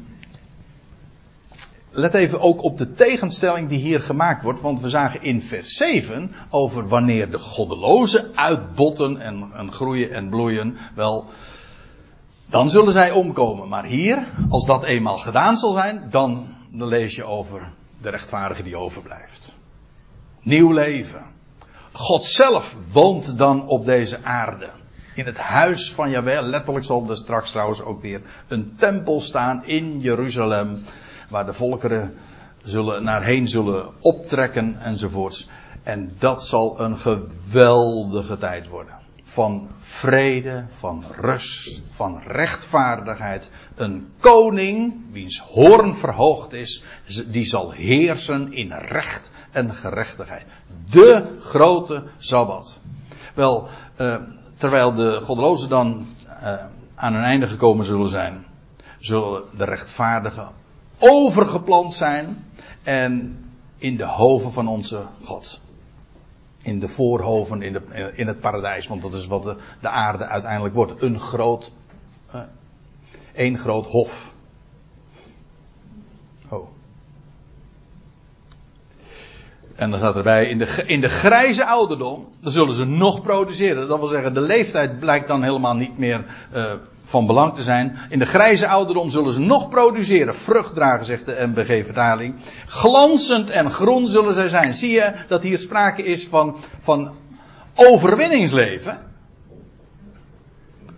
let 1.95 2.14
even 2.14 2.41
ook 2.41 2.64
op 2.64 2.78
de 2.78 2.93
tegenstelling 2.93 3.70
die 3.70 3.80
hier 3.80 4.01
gemaakt 4.01 4.43
wordt, 4.43 4.62
want 4.62 4.82
we 4.82 4.89
zagen 4.89 5.22
in 5.22 5.41
vers 5.41 5.76
7 5.76 6.32
over 6.49 6.88
wanneer 6.88 7.32
de 7.32 7.39
goddelozen 7.39 8.32
uitbotten 8.36 9.22
en, 9.22 9.51
en 9.53 9.72
groeien 9.72 10.12
en 10.12 10.30
bloeien, 10.30 10.78
wel, 10.95 11.26
dan 12.45 12.70
zullen 12.70 12.91
zij 12.91 13.12
omkomen. 13.12 13.70
Maar 13.70 13.86
hier, 13.86 14.28
als 14.49 14.66
dat 14.66 14.84
eenmaal 14.84 15.18
gedaan 15.18 15.58
zal 15.58 15.72
zijn, 15.72 16.08
dan, 16.10 16.47
dan 16.72 16.88
lees 16.88 17.16
je 17.16 17.24
over 17.24 17.70
de 18.01 18.10
rechtvaardige 18.10 18.64
die 18.64 18.78
overblijft. 18.78 19.56
Nieuw 20.41 20.72
leven. 20.72 21.34
God 21.95 22.23
zelf 22.23 22.77
woont 22.91 23.37
dan 23.37 23.67
op 23.67 23.85
deze 23.85 24.23
aarde. 24.23 24.69
In 25.15 25.25
het 25.25 25.37
huis 25.37 25.91
van 25.91 26.09
Jahweh. 26.09 26.41
Letterlijk 26.41 26.85
zal 26.85 27.09
er 27.09 27.17
straks 27.17 27.51
trouwens 27.51 27.81
ook 27.81 28.01
weer 28.01 28.21
een 28.47 28.75
tempel 28.77 29.21
staan 29.21 29.65
in 29.65 29.99
Jeruzalem. 29.99 30.83
Waar 31.29 31.45
de 31.45 31.53
volkeren 31.53 32.17
zullen, 32.61 33.03
naar 33.03 33.23
heen 33.23 33.47
zullen 33.47 33.89
optrekken 33.99 34.77
enzovoorts. 34.79 35.49
En 35.83 36.15
dat 36.19 36.45
zal 36.45 36.79
een 36.79 36.97
geweldige 36.97 38.37
tijd 38.37 38.67
worden. 38.67 38.93
Van 39.23 39.67
vrede, 39.77 40.65
van 40.69 41.03
rust, 41.11 41.81
van 41.89 42.21
rechtvaardigheid. 42.25 43.49
Een 43.75 44.07
koning, 44.19 44.93
wiens 45.11 45.39
hoorn 45.39 45.95
verhoogd 45.95 46.53
is, 46.53 46.83
die 47.27 47.45
zal 47.45 47.71
heersen 47.71 48.53
in 48.53 48.71
recht 48.71 49.31
en 49.56 49.74
gerechtigheid. 49.74 50.45
De 50.89 51.38
grote 51.41 52.03
Sabbat. 52.18 52.80
Wel, 53.34 53.68
uh, 53.97 54.18
terwijl 54.58 54.93
de 54.93 55.22
goddelozen 55.22 55.70
dan 55.70 56.08
uh, 56.28 56.66
aan 56.95 57.14
hun 57.14 57.24
einde 57.24 57.47
gekomen 57.47 57.86
zullen 57.86 58.10
zijn, 58.10 58.45
zullen 58.99 59.43
de 59.58 59.64
rechtvaardigen 59.64 60.49
overgeplant 60.97 61.93
zijn 61.93 62.45
en 62.84 63.39
in 63.78 63.97
de 63.97 64.06
hoven 64.06 64.51
van 64.51 64.68
onze 64.68 65.06
God. 65.24 65.62
In 66.64 66.80
de 66.80 66.88
voorhoven 66.88 67.62
in, 67.62 67.74
de, 67.74 68.12
in 68.16 68.28
het 68.28 68.39
paradijs, 68.39 68.88
want 68.88 69.01
dat 69.01 69.14
is 69.14 69.28
wat 69.28 69.43
de, 69.43 69.58
de 69.82 69.89
aarde 69.89 70.26
uiteindelijk 70.26 70.76
wordt. 70.76 71.01
Een 71.01 71.20
groot, 71.20 71.72
één 73.34 73.58
groot 73.58 73.86
hof. 73.86 74.34
Oh. 76.49 76.68
En 79.76 79.89
dan 79.89 79.99
staat 79.99 80.15
erbij, 80.15 80.45
in 80.45 80.57
de, 80.57 80.84
in 80.86 81.01
de 81.01 81.09
grijze 81.09 81.65
ouderdom, 81.65 82.28
dan 82.41 82.51
zullen 82.51 82.76
ze 82.76 82.86
nog 82.86 83.21
produceren. 83.21 83.88
Dat 83.88 83.99
wil 83.99 84.07
zeggen, 84.07 84.34
de 84.34 84.41
leeftijd 84.41 84.99
blijkt 84.99 85.28
dan 85.28 85.43
helemaal 85.43 85.76
niet 85.76 85.97
meer 85.97 86.26
uh, 86.55 86.71
van 87.03 87.26
belang 87.26 87.55
te 87.55 87.63
zijn. 87.63 87.97
In 88.09 88.19
de 88.19 88.26
grijze 88.26 88.67
ouderdom 88.67 89.09
zullen 89.09 89.34
ze 89.34 89.39
nog 89.39 89.69
produceren. 89.69 90.36
Vrucht 90.36 90.73
dragen, 90.73 91.05
zegt 91.05 91.26
de 91.26 91.47
MBG-vertaling. 91.47 92.36
Glanzend 92.65 93.49
en 93.49 93.71
groen 93.71 94.07
zullen 94.07 94.34
zij 94.34 94.49
zijn. 94.49 94.73
Zie 94.73 94.91
je 94.91 95.13
dat 95.28 95.43
hier 95.43 95.59
sprake 95.59 96.03
is 96.03 96.28
van, 96.28 96.57
van 96.80 97.15
overwinningsleven. 97.76 98.97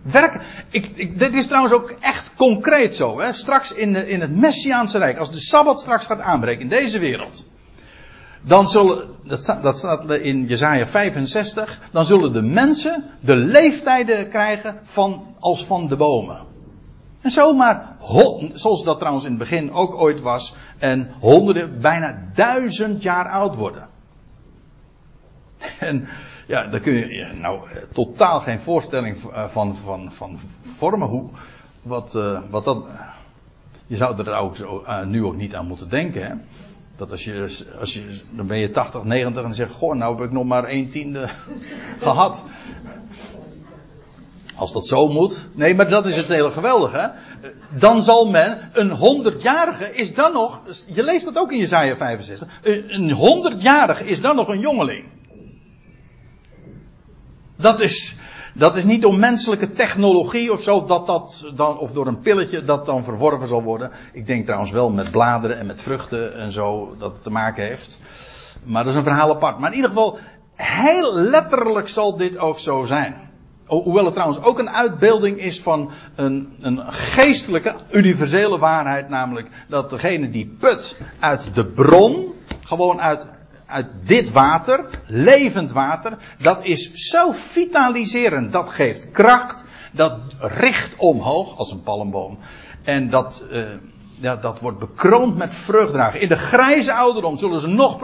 Werk, 0.02 0.40
ik, 0.70 0.90
ik, 0.94 1.18
dit 1.18 1.34
is 1.34 1.46
trouwens 1.46 1.74
ook 1.74 1.94
echt 2.00 2.30
concreet 2.36 2.94
zo. 2.94 3.20
Hè? 3.20 3.32
Straks 3.32 3.74
in, 3.74 3.92
de, 3.92 4.08
in 4.08 4.20
het 4.20 4.36
Messiaanse 4.36 4.98
Rijk, 4.98 5.18
als 5.18 5.32
de 5.32 5.38
Sabbat 5.38 5.80
straks 5.80 6.06
gaat 6.06 6.20
aanbreken 6.20 6.62
in 6.62 6.68
deze 6.68 6.98
wereld. 6.98 7.44
Dan 8.42 8.68
zullen, 8.68 9.08
dat 9.24 9.38
staat, 9.38 9.62
dat 9.62 9.78
staat 9.78 10.10
in 10.10 10.46
Jezaja 10.46 10.86
65, 10.86 11.80
dan 11.90 12.04
zullen 12.04 12.32
de 12.32 12.42
mensen 12.42 13.04
de 13.20 13.36
leeftijden 13.36 14.28
krijgen 14.28 14.78
van, 14.82 15.34
als 15.38 15.66
van 15.66 15.88
de 15.88 15.96
bomen. 15.96 16.46
En 17.20 17.30
zomaar, 17.30 17.96
zoals 18.52 18.84
dat 18.84 18.98
trouwens 18.98 19.24
in 19.24 19.30
het 19.30 19.38
begin 19.38 19.72
ook 19.72 19.94
ooit 19.94 20.20
was, 20.20 20.54
en 20.78 21.10
honderden, 21.20 21.80
bijna 21.80 22.30
duizend 22.34 23.02
jaar 23.02 23.28
oud 23.28 23.54
worden. 23.54 23.88
En 25.78 26.08
ja, 26.46 26.66
daar 26.66 26.80
kun 26.80 26.94
je 26.94 27.32
nou 27.32 27.70
eh, 27.70 27.82
totaal 27.92 28.40
geen 28.40 28.60
voorstelling 28.60 29.32
eh, 29.32 29.48
van, 29.48 29.76
van, 29.76 30.12
van 30.12 30.38
vormen. 30.60 31.08
Hoe, 31.08 31.28
wat, 31.82 32.14
uh, 32.14 32.40
wat 32.50 32.64
dat. 32.64 32.84
Je 33.86 33.96
zou 33.96 34.18
er 34.18 34.36
ook 34.36 34.56
zo, 34.56 34.84
nu 35.04 35.24
ook 35.24 35.36
niet 35.36 35.54
aan 35.54 35.66
moeten 35.66 35.88
denken. 35.88 36.26
Hè? 36.26 36.34
Dat 36.98 37.10
als 37.10 37.24
je, 37.24 37.64
als 37.80 37.94
je. 37.94 38.20
Dan 38.30 38.46
ben 38.46 38.58
je 38.58 38.70
80, 38.70 39.04
90 39.04 39.36
en 39.36 39.42
dan 39.42 39.54
zeg 39.54 39.68
je: 39.68 39.74
Goh, 39.74 39.94
nou 39.94 40.16
heb 40.16 40.24
ik 40.24 40.32
nog 40.32 40.44
maar 40.44 40.64
1 40.64 40.90
tiende 40.90 41.28
gehad. 42.00 42.44
Als 44.56 44.72
dat 44.72 44.86
zo 44.86 45.08
moet. 45.08 45.48
Nee, 45.54 45.74
maar 45.74 45.88
dat 45.88 46.06
is 46.06 46.16
het 46.16 46.26
hele 46.26 46.50
geweldige. 46.50 47.12
Dan 47.78 48.02
zal 48.02 48.30
men, 48.30 48.70
een 48.72 48.90
honderdjarige 48.90 49.94
is 49.94 50.14
dan 50.14 50.32
nog, 50.32 50.60
je 50.86 51.02
leest 51.02 51.24
dat 51.24 51.38
ook 51.38 51.52
in 51.52 51.58
Jezaja 51.58 51.96
65, 51.96 52.48
een 52.88 53.12
honderdjarige 53.12 54.04
is 54.04 54.20
dan 54.20 54.36
nog 54.36 54.48
een 54.48 54.60
jongeling. 54.60 55.04
Dat 57.56 57.80
is, 57.80 58.16
dat 58.58 58.76
is 58.76 58.84
niet 58.84 59.02
door 59.02 59.18
menselijke 59.18 59.70
technologie 59.70 60.52
of 60.52 60.62
zo, 60.62 60.84
dat 60.84 61.06
dat 61.06 61.50
dan, 61.54 61.78
of 61.78 61.92
door 61.92 62.06
een 62.06 62.20
pilletje 62.20 62.64
dat 62.64 62.86
dan 62.86 63.04
verworven 63.04 63.48
zal 63.48 63.62
worden. 63.62 63.90
Ik 64.12 64.26
denk 64.26 64.44
trouwens 64.44 64.70
wel 64.70 64.90
met 64.90 65.10
bladeren 65.10 65.58
en 65.58 65.66
met 65.66 65.80
vruchten 65.80 66.34
en 66.34 66.52
zo 66.52 66.94
dat 66.98 67.12
het 67.12 67.22
te 67.22 67.30
maken 67.30 67.64
heeft. 67.64 67.98
Maar 68.64 68.84
dat 68.84 68.92
is 68.92 68.98
een 68.98 69.04
verhaal 69.04 69.30
apart. 69.30 69.58
Maar 69.58 69.70
in 69.70 69.76
ieder 69.76 69.90
geval, 69.90 70.18
heel 70.54 71.14
letterlijk 71.14 71.88
zal 71.88 72.16
dit 72.16 72.38
ook 72.38 72.58
zo 72.58 72.84
zijn. 72.84 73.14
Hoewel 73.66 74.04
het 74.04 74.14
trouwens 74.14 74.42
ook 74.42 74.58
een 74.58 74.70
uitbeelding 74.70 75.38
is 75.38 75.62
van 75.62 75.90
een, 76.14 76.56
een 76.60 76.82
geestelijke, 76.92 77.74
universele 77.90 78.58
waarheid, 78.58 79.08
namelijk 79.08 79.48
dat 79.68 79.90
degene 79.90 80.30
die 80.30 80.56
put 80.58 81.00
uit 81.20 81.54
de 81.54 81.66
bron, 81.66 82.32
gewoon 82.64 83.00
uit, 83.00 83.26
uit 83.68 83.86
dit 84.02 84.30
water, 84.30 84.84
levend 85.06 85.72
water, 85.72 86.18
dat 86.38 86.64
is 86.64 86.90
zo 86.92 87.32
vitaliserend, 87.32 88.52
dat 88.52 88.68
geeft 88.68 89.10
kracht, 89.10 89.64
dat 89.92 90.18
richt 90.38 90.96
omhoog 90.96 91.58
als 91.58 91.70
een 91.70 91.82
palmboom. 91.82 92.38
En 92.84 93.10
dat, 93.10 93.44
uh, 93.50 93.66
ja, 94.20 94.36
dat 94.36 94.60
wordt 94.60 94.78
bekroond 94.78 95.36
met 95.36 95.54
vruchtdragen. 95.54 96.20
In 96.20 96.28
de 96.28 96.36
grijze 96.36 96.92
ouderdom 96.92 97.36
zullen 97.36 97.60
ze 97.60 97.66
nog 97.66 97.98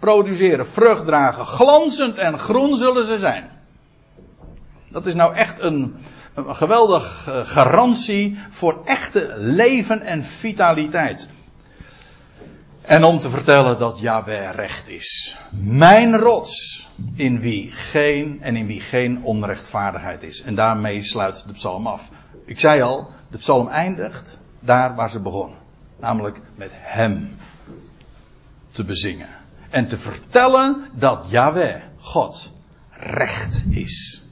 produceren, 0.00 0.66
vruchtdragen. 0.66 1.44
Glanzend 1.44 2.18
en 2.18 2.38
groen 2.38 2.76
zullen 2.76 3.06
ze 3.06 3.18
zijn. 3.18 3.50
Dat 4.88 5.06
is 5.06 5.14
nou 5.14 5.34
echt 5.34 5.60
een, 5.60 5.94
een 6.34 6.56
geweldige 6.56 7.32
eh, 7.32 7.46
garantie 7.46 8.38
voor 8.50 8.80
echte 8.84 9.34
leven 9.36 10.02
en 10.02 10.24
vitaliteit. 10.24 11.28
En 12.84 13.04
om 13.04 13.18
te 13.18 13.30
vertellen 13.30 13.78
dat 13.78 13.98
Yahweh 13.98 14.50
recht 14.54 14.88
is. 14.88 15.36
Mijn 15.50 16.16
rots 16.16 16.88
in 17.14 17.40
wie 17.40 17.72
geen 17.72 18.42
en 18.42 18.56
in 18.56 18.66
wie 18.66 18.80
geen 18.80 19.22
onrechtvaardigheid 19.22 20.22
is. 20.22 20.42
En 20.42 20.54
daarmee 20.54 21.02
sluit 21.02 21.46
de 21.46 21.52
psalm 21.52 21.86
af. 21.86 22.10
Ik 22.44 22.60
zei 22.60 22.82
al, 22.82 23.10
de 23.30 23.38
psalm 23.38 23.68
eindigt 23.68 24.38
daar 24.60 24.94
waar 24.94 25.10
ze 25.10 25.20
begon. 25.20 25.54
Namelijk 26.00 26.40
met 26.54 26.70
hem 26.74 27.36
te 28.70 28.84
bezingen. 28.84 29.28
En 29.70 29.88
te 29.88 29.96
vertellen 29.96 30.84
dat 30.92 31.24
Yahweh, 31.28 31.82
God, 31.98 32.52
recht 32.90 33.64
is. 33.70 34.24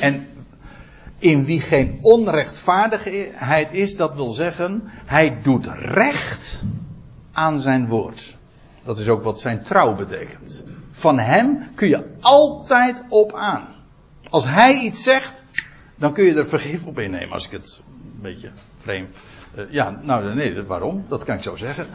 En 0.00 0.26
in 1.18 1.44
wie 1.44 1.60
geen 1.60 1.98
onrechtvaardigheid 2.00 3.72
is, 3.72 3.96
dat 3.96 4.14
wil 4.14 4.32
zeggen, 4.32 4.82
hij 5.04 5.38
doet 5.42 5.66
recht 5.66 6.62
aan 7.36 7.60
zijn 7.60 7.88
woord. 7.88 8.36
Dat 8.84 8.98
is 8.98 9.08
ook 9.08 9.22
wat 9.24 9.40
zijn 9.40 9.62
trouw 9.62 9.94
betekent. 9.94 10.62
Van 10.90 11.18
hem 11.18 11.74
kun 11.74 11.88
je 11.88 12.04
altijd 12.20 13.04
op 13.08 13.32
aan. 13.34 13.66
Als 14.30 14.44
hij 14.44 14.74
iets 14.74 15.02
zegt, 15.02 15.44
dan 15.96 16.12
kun 16.12 16.24
je 16.24 16.34
er 16.34 16.48
vergif 16.48 16.86
op 16.86 16.98
innemen. 16.98 17.32
Als 17.32 17.44
ik 17.44 17.50
het 17.50 17.82
een 18.14 18.22
beetje 18.22 18.50
vreemd. 18.78 19.16
Uh, 19.56 19.64
ja, 19.70 19.98
nou 20.02 20.34
nee, 20.34 20.62
waarom? 20.62 21.04
Dat 21.08 21.24
kan 21.24 21.36
ik 21.36 21.42
zo 21.42 21.56
zeggen. 21.56 21.86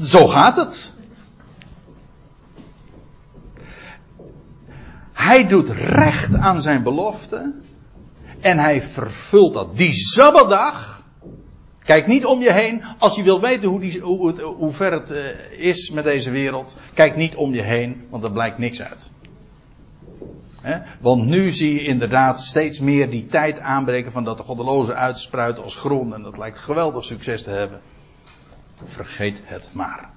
Zo 0.00 0.26
gaat 0.26 0.56
het. 0.56 0.92
Hij 5.12 5.46
doet 5.46 5.70
recht 5.70 6.34
aan 6.34 6.62
zijn 6.62 6.82
belofte. 6.82 7.52
En 8.40 8.58
hij 8.58 8.82
vervult 8.82 9.54
dat. 9.54 9.76
Die 9.76 9.94
Sabbatdag. 9.94 10.93
Kijk 11.84 12.06
niet 12.06 12.24
om 12.24 12.40
je 12.40 12.52
heen. 12.52 12.82
Als 12.98 13.16
je 13.16 13.22
wilt 13.22 13.40
weten 13.40 13.68
hoe, 13.68 13.80
die, 13.80 14.00
hoe, 14.00 14.72
ver 14.72 14.92
het 14.92 15.10
uh, 15.10 15.18
is 15.58 15.90
met 15.90 16.04
deze 16.04 16.30
wereld. 16.30 16.76
Kijk 16.94 17.16
niet 17.16 17.34
om 17.34 17.54
je 17.54 17.62
heen, 17.62 18.06
want 18.10 18.24
er 18.24 18.32
blijkt 18.32 18.58
niks 18.58 18.82
uit. 18.82 19.10
Want 21.00 21.24
nu 21.24 21.50
zie 21.50 21.74
je 21.74 21.84
inderdaad 21.84 22.40
steeds 22.40 22.80
meer 22.80 23.10
die 23.10 23.26
tijd 23.26 23.60
aanbreken 23.60 24.12
van 24.12 24.24
dat 24.24 24.36
de 24.36 24.42
goddeloze 24.42 24.94
uitspruiten 24.94 25.62
als 25.62 25.76
grond. 25.76 26.12
En 26.12 26.22
dat 26.22 26.38
lijkt 26.38 26.58
geweldig 26.58 27.04
succes 27.04 27.42
te 27.42 27.50
hebben. 27.50 27.80
Vergeet 28.84 29.40
het 29.44 29.70
maar. 29.72 30.13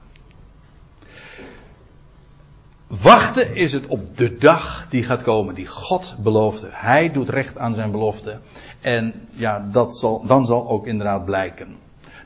Wachten 2.88 3.56
is 3.56 3.74
het 3.74 3.88
op 3.88 4.18
de 4.18 4.38
dag 4.38 4.88
die 4.90 5.04
gaat 5.04 5.22
komen, 5.22 5.56
die 5.56 5.68
God 5.68 6.16
beloofde. 6.20 6.68
Hij 6.72 7.12
doet 7.12 7.30
recht 7.30 7.58
aan 7.58 7.74
zijn 7.74 7.92
belofte. 7.92 8.40
En 8.82 9.14
ja, 9.32 9.68
dat 9.72 9.98
zal, 9.98 10.26
dan 10.26 10.46
zal 10.46 10.68
ook 10.68 10.88
inderdaad 10.88 11.26
blijken. 11.26 11.76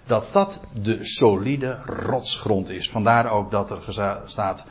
Dat 0.05 0.33
dat 0.33 0.59
de 0.81 0.97
solide 1.01 1.79
rotsgrond 1.85 2.69
is. 2.69 2.89
Vandaar 2.89 3.31
ook 3.31 3.51
dat 3.51 3.71
er 3.71 4.21
staat 4.25 4.65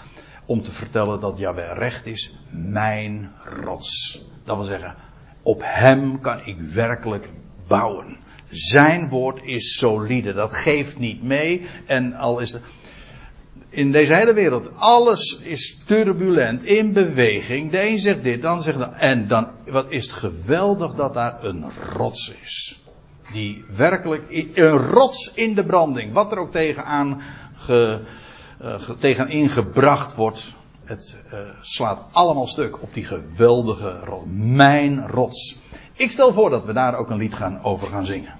om 0.46 0.62
te 0.62 0.72
vertellen 0.72 1.20
dat 1.20 1.38
Jawel 1.38 1.74
recht 1.74 2.06
is, 2.06 2.34
mijn 2.50 3.32
rots. 3.44 4.22
Dat 4.44 4.56
wil 4.56 4.64
zeggen, 4.64 4.94
op 5.42 5.60
hem 5.64 6.20
kan 6.20 6.44
ik 6.44 6.60
werkelijk 6.60 7.30
bouwen. 7.66 8.16
Zijn 8.48 9.08
woord 9.08 9.44
is 9.44 9.78
solide, 9.78 10.32
dat 10.32 10.52
geeft 10.52 10.98
niet 10.98 11.22
mee. 11.22 11.66
En 11.86 12.14
al 12.14 12.38
is 12.38 12.52
het 12.52 12.62
in 13.70 13.92
deze 13.92 14.14
hele 14.14 14.32
wereld, 14.32 14.70
alles 14.76 15.38
is 15.42 15.78
turbulent, 15.84 16.62
in 16.62 16.92
beweging. 16.92 17.70
De 17.70 17.86
een 17.86 17.98
zegt 17.98 18.22
dit, 18.22 18.42
dan 18.42 18.62
zegt 18.62 18.78
dat. 18.78 18.92
En 18.94 19.28
dan, 19.28 19.48
wat 19.66 19.86
is 19.88 20.04
het 20.04 20.12
geweldig 20.12 20.94
dat 20.94 21.14
daar 21.14 21.44
een 21.44 21.64
rots 21.92 22.34
is. 22.42 22.80
Die 23.32 23.64
werkelijk, 23.76 24.50
een 24.54 24.76
rots 24.76 25.32
in 25.34 25.54
de 25.54 25.66
branding. 25.66 26.12
Wat 26.12 26.32
er 26.32 26.38
ook 26.38 26.52
tegenaan 26.52 27.22
ge, 27.54 28.00
uh, 28.62 28.74
tegenin 28.98 29.48
gebracht 29.48 30.14
wordt. 30.14 30.52
Het 30.84 31.16
uh, 31.32 31.38
slaat 31.60 32.02
allemaal 32.12 32.46
stuk 32.46 32.82
op 32.82 32.94
die 32.94 33.04
geweldige 33.04 33.98
rots. 34.04 34.26
Mijn 34.32 35.08
rots. 35.08 35.56
Ik 35.92 36.10
stel 36.10 36.32
voor 36.32 36.50
dat 36.50 36.64
we 36.64 36.72
daar 36.72 36.94
ook 36.94 37.10
een 37.10 37.18
lied 37.18 37.34
gaan 37.34 37.62
over 37.62 37.88
gaan 37.88 38.04
zingen. 38.04 38.39